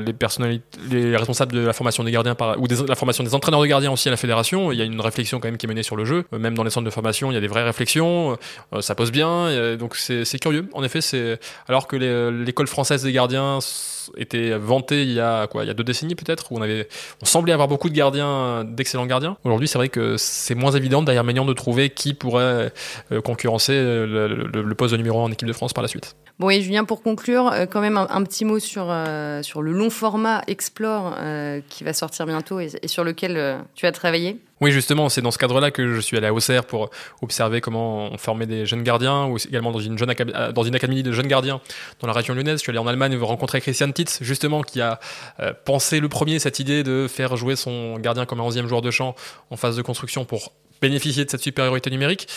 les 0.89 1.15
responsables 1.15 1.53
de 1.53 1.59
la 1.59 1.73
formation 1.73 2.03
des 2.03 2.11
gardiens 2.11 2.35
ou 2.57 2.67
de 2.67 2.87
la 2.87 2.95
formation 2.95 3.23
des 3.23 3.35
entraîneurs 3.35 3.61
de 3.61 3.67
gardiens 3.67 3.91
aussi 3.91 4.07
à 4.07 4.11
la 4.11 4.17
fédération, 4.17 4.71
il 4.71 4.77
y 4.77 4.81
a 4.81 4.85
une 4.85 5.01
réflexion 5.01 5.39
quand 5.39 5.47
même 5.47 5.57
qui 5.57 5.65
est 5.65 5.69
menée 5.69 5.83
sur 5.83 5.95
le 5.95 6.05
jeu. 6.05 6.25
Même 6.31 6.55
dans 6.55 6.63
les 6.63 6.69
centres 6.69 6.85
de 6.85 6.91
formation, 6.91 7.31
il 7.31 7.35
y 7.35 7.37
a 7.37 7.41
des 7.41 7.47
vraies 7.47 7.63
réflexions. 7.63 8.37
Euh, 8.73 8.81
ça 8.81 8.95
pose 8.95 9.11
bien, 9.11 9.75
donc 9.77 9.95
c'est 9.95 10.39
curieux. 10.39 10.67
En 10.73 10.83
effet, 10.83 10.99
alors 11.67 11.87
que 11.87 11.95
l'école 11.95 12.67
française 12.67 13.03
des 13.03 13.11
gardiens 13.11 13.59
était 14.17 14.57
vanté 14.57 15.03
il 15.03 15.13
y 15.13 15.19
a 15.19 15.47
quoi, 15.47 15.63
il 15.63 15.67
y 15.67 15.69
a 15.69 15.73
deux 15.73 15.83
décennies 15.83 16.15
peut-être, 16.15 16.51
où 16.51 16.59
on 16.59 17.25
semblait 17.25 17.53
avoir 17.53 17.67
beaucoup 17.67 17.89
de 17.89 17.95
gardiens, 17.95 18.63
d'excellents 18.63 19.05
gardiens. 19.05 19.37
Aujourd'hui, 19.43 19.67
c'est 19.67 19.77
vrai 19.77 19.89
que 19.89 20.17
c'est 20.17 20.55
moins 20.55 20.71
évident 20.71 21.01
derrière 21.01 21.23
Maignan 21.23 21.45
de 21.45 21.53
trouver 21.53 21.89
qui 21.89 22.12
pourrait 22.13 22.71
euh, 23.11 23.21
concurrencer 23.21 23.73
le, 23.73 24.73
poste 24.75 24.91
de 24.91 24.97
numéro 24.97 25.19
1 25.19 25.23
en 25.23 25.31
équipe 25.31 25.47
de 25.47 25.53
France 25.53 25.73
par 25.73 25.81
la 25.81 25.87
suite. 25.87 26.15
Bon, 26.39 26.49
et 26.49 26.61
Julien, 26.61 26.83
pour 26.83 27.03
conclure, 27.03 27.51
euh, 27.51 27.65
quand 27.65 27.81
même 27.81 27.97
un, 27.97 28.23
petit 28.23 28.43
mot 28.43 28.59
sur, 28.59 28.87
euh, 28.89 29.43
sur 29.43 29.61
le 29.61 29.71
long 29.71 29.89
format 29.89 30.41
Explore 30.47 31.15
qui 31.69 31.83
va 31.83 31.93
sortir 31.93 32.25
bientôt 32.25 32.59
et, 32.59 32.69
sur 32.85 33.03
lequel 33.03 33.63
tu 33.75 33.85
as 33.85 33.91
travaillé? 33.91 34.39
Oui, 34.61 34.71
justement, 34.71 35.09
c'est 35.09 35.21
dans 35.21 35.31
ce 35.31 35.37
cadre-là 35.37 35.71
que 35.71 35.93
je 35.93 35.99
suis 35.99 36.15
allé 36.15 36.27
à 36.27 36.33
Auxerre 36.33 36.63
pour 36.63 36.89
observer 37.21 37.59
comment 37.59 38.09
on 38.11 38.17
formait 38.17 38.45
des 38.45 38.65
jeunes 38.65 38.83
gardiens, 38.83 39.25
ou 39.25 39.37
également 39.37 39.71
dans 39.71 39.79
une, 39.79 39.97
jeune 39.97 40.13
dans 40.53 40.63
une 40.63 40.75
académie 40.75 41.03
de 41.03 41.11
jeunes 41.11 41.27
gardiens 41.27 41.59
dans 41.99 42.07
la 42.07 42.13
région 42.13 42.33
lyonnaise. 42.33 42.59
Je 42.59 42.63
suis 42.63 42.69
allé 42.69 42.79
en 42.79 42.87
Allemagne 42.87 43.17
rencontrer 43.17 43.59
Christian 43.59 43.91
Titz, 43.91 44.19
justement, 44.21 44.61
qui 44.61 44.81
a 44.81 44.99
pensé 45.65 45.99
le 45.99 46.07
premier 46.09 46.39
cette 46.39 46.59
idée 46.59 46.83
de 46.83 47.07
faire 47.09 47.35
jouer 47.35 47.55
son 47.55 47.99
gardien 47.99 48.25
comme 48.25 48.39
un 48.39 48.47
11e 48.47 48.67
joueur 48.67 48.81
de 48.81 48.91
champ 48.91 49.15
en 49.49 49.57
phase 49.57 49.75
de 49.75 49.81
construction 49.81 50.25
pour 50.25 50.53
bénéficier 50.83 51.23
de 51.23 51.29
cette 51.29 51.41
supériorité 51.41 51.89
numérique. 51.89 52.27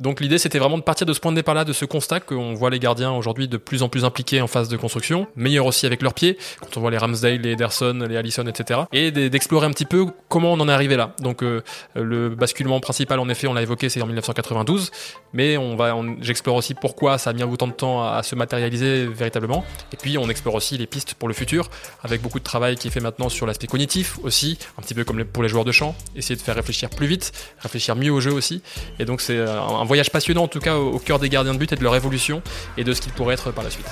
Donc 0.00 0.20
l'idée 0.20 0.38
c'était 0.38 0.58
vraiment 0.58 0.78
de 0.78 0.82
partir 0.82 1.06
de 1.06 1.12
ce 1.12 1.20
point 1.20 1.32
de 1.32 1.36
départ-là, 1.36 1.64
de 1.64 1.72
ce 1.72 1.84
constat 1.84 2.20
qu'on 2.20 2.54
voit 2.54 2.70
les 2.70 2.78
gardiens 2.78 3.12
aujourd'hui 3.12 3.48
de 3.48 3.56
plus 3.56 3.82
en 3.82 3.88
plus 3.88 4.04
impliqués 4.04 4.40
en 4.42 4.46
phase 4.46 4.68
de 4.68 4.76
construction, 4.76 5.26
meilleurs 5.36 5.66
aussi 5.66 5.86
avec 5.86 6.02
leurs 6.02 6.14
pieds, 6.14 6.36
quand 6.60 6.76
on 6.76 6.80
voit 6.80 6.90
les 6.90 6.98
Ramsdale, 6.98 7.40
les 7.40 7.52
Ederson, 7.52 8.06
les 8.08 8.16
Allison, 8.16 8.46
etc. 8.46 8.80
Et 8.92 9.10
d'explorer 9.10 9.66
un 9.66 9.70
petit 9.70 9.84
peu 9.86 10.06
comment 10.28 10.52
on 10.52 10.60
en 10.60 10.68
est 10.68 10.72
arrivé 10.72 10.96
là. 10.96 11.14
Donc 11.20 11.42
euh, 11.42 11.62
le 11.94 12.28
basculement 12.28 12.78
principal 12.80 13.20
en 13.20 13.28
effet, 13.28 13.46
on 13.46 13.54
l'a 13.54 13.62
évoqué, 13.62 13.88
c'est 13.88 14.02
en 14.02 14.06
1992, 14.06 14.90
mais 15.32 15.56
on 15.56 15.76
va, 15.76 15.94
j'explore 16.20 16.56
aussi 16.56 16.74
pourquoi 16.74 17.18
ça 17.18 17.30
a 17.30 17.32
mis 17.32 17.42
autant 17.42 17.66
de 17.66 17.72
temps 17.72 18.02
à, 18.02 18.22
se 18.22 18.34
matérialiser 18.34 19.06
véritablement. 19.06 19.64
Et 19.92 19.96
puis 19.96 20.18
on 20.18 20.28
explore 20.28 20.54
aussi 20.54 20.76
les 20.76 20.86
pistes 20.86 21.14
pour 21.14 21.28
le 21.28 21.34
futur, 21.34 21.70
avec 22.02 22.20
beaucoup 22.20 22.38
de 22.38 22.44
travail 22.44 22.76
qui 22.76 22.88
est 22.88 22.90
fait 22.90 23.00
maintenant 23.00 23.28
sur 23.28 23.46
l'aspect 23.46 23.66
cognitif 23.66 24.18
aussi, 24.22 24.58
un 24.78 24.82
petit 24.82 24.94
peu 24.94 25.04
comme 25.04 25.24
pour 25.24 25.42
les 25.42 25.48
joueurs 25.48 25.64
de 25.64 25.72
champ, 25.72 25.94
essayer 26.14 26.36
de 26.36 26.42
faire 26.42 26.54
réfléchir 26.54 26.90
plus 26.90 27.06
vite, 27.06 27.32
réfléchir 27.60 27.96
mieux 27.96 28.10
au 28.10 28.20
jeu 28.20 28.32
aussi. 28.32 28.62
Et 28.98 29.04
donc 29.04 29.20
c'est 29.20 29.36
euh, 29.36 29.60
voyage 29.86 30.10
passionnant 30.10 30.44
en 30.44 30.48
tout 30.48 30.60
cas 30.60 30.76
au, 30.76 30.98
cœur 30.98 31.18
des 31.18 31.28
gardiens 31.28 31.54
de 31.54 31.58
but 31.58 31.72
et 31.72 31.76
de 31.76 31.82
leur 31.82 31.96
évolution 31.96 32.42
et 32.76 32.84
de 32.84 32.92
ce 32.92 33.00
qu'ils 33.00 33.12
pourraient 33.12 33.34
être 33.34 33.50
par 33.50 33.64
la 33.64 33.70
suite. 33.70 33.86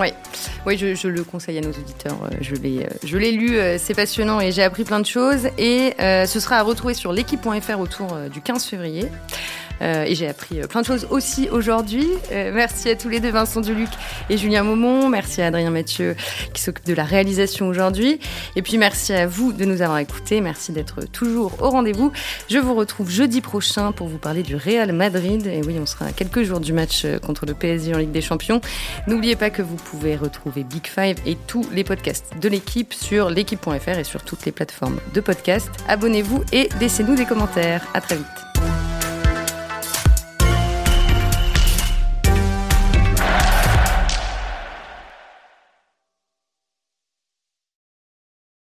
Oui, 0.00 0.08
oui 0.64 0.78
je, 0.78 1.08
le 1.08 1.24
conseille 1.24 1.58
à 1.58 1.60
nos 1.60 1.70
auditeurs. 1.70 2.16
Euh, 2.24 2.36
je 2.40 2.54
l'ai, 2.54 2.84
euh, 2.84 2.88
je 3.04 3.18
l'ai 3.18 3.32
lu, 3.32 3.58
c'est 3.78 3.94
passionnant 3.94 4.40
et 4.40 4.50
j'ai 4.50 4.62
appris 4.62 4.84
plein 4.84 5.00
de 5.00 5.06
choses. 5.06 5.48
Et 5.58 5.94
ce 5.98 6.40
sera 6.40 6.56
à 6.56 6.62
retrouver 6.62 6.94
sur 6.94 7.12
l'équipe.fr 7.12 7.78
autour 7.78 8.16
du 8.32 8.40
15 8.40 8.64
février. 8.64 9.10
Euh, 9.82 10.04
et 10.04 10.14
j'ai 10.14 10.28
appris 10.28 10.60
euh, 10.60 10.66
plein 10.66 10.82
de 10.82 10.86
choses 10.86 11.06
aussi 11.10 11.48
aujourd'hui. 11.50 12.06
Euh, 12.32 12.52
merci 12.54 12.88
à 12.88 12.96
tous 12.96 13.08
les 13.08 13.20
deux, 13.20 13.30
Vincent 13.30 13.60
Duluc 13.60 13.88
et 14.30 14.36
Julien 14.36 14.62
Maumont. 14.62 15.08
Merci 15.08 15.42
à 15.42 15.46
Adrien 15.46 15.70
Mathieu 15.70 16.16
qui 16.52 16.62
s'occupe 16.62 16.86
de 16.86 16.94
la 16.94 17.04
réalisation 17.04 17.68
aujourd'hui. 17.68 18.18
Et 18.56 18.62
puis 18.62 18.78
merci 18.78 19.12
à 19.12 19.26
vous 19.26 19.52
de 19.52 19.64
nous 19.64 19.82
avoir 19.82 19.98
écoutés. 19.98 20.40
Merci 20.40 20.72
d'être 20.72 21.04
toujours 21.10 21.62
au 21.62 21.70
rendez-vous. 21.70 22.12
Je 22.48 22.58
vous 22.58 22.74
retrouve 22.74 23.10
jeudi 23.10 23.40
prochain 23.40 23.92
pour 23.92 24.08
vous 24.08 24.18
parler 24.18 24.42
du 24.42 24.56
Real 24.56 24.92
Madrid. 24.92 25.46
Et 25.46 25.62
oui, 25.66 25.76
on 25.80 25.86
sera 25.86 26.06
à 26.06 26.12
quelques 26.12 26.42
jours 26.42 26.60
du 26.60 26.72
match 26.72 27.06
contre 27.24 27.46
le 27.46 27.54
PSG 27.54 27.94
en 27.94 27.98
Ligue 27.98 28.12
des 28.12 28.22
Champions. 28.22 28.60
N'oubliez 29.06 29.36
pas 29.36 29.50
que 29.50 29.62
vous 29.62 29.76
pouvez 29.76 30.16
retrouver 30.16 30.64
Big 30.64 30.86
Five 30.86 31.16
et 31.26 31.36
tous 31.46 31.66
les 31.72 31.84
podcasts 31.84 32.32
de 32.40 32.48
l'équipe 32.48 32.94
sur 32.94 33.30
l'équipe.fr 33.30 33.98
et 33.98 34.04
sur 34.04 34.22
toutes 34.22 34.44
les 34.44 34.52
plateformes 34.52 34.98
de 35.12 35.20
podcast. 35.20 35.70
Abonnez-vous 35.88 36.44
et 36.52 36.68
laissez-nous 36.80 37.14
des 37.14 37.26
commentaires. 37.26 37.86
À 37.94 38.00
très 38.00 38.16
vite. 38.16 38.93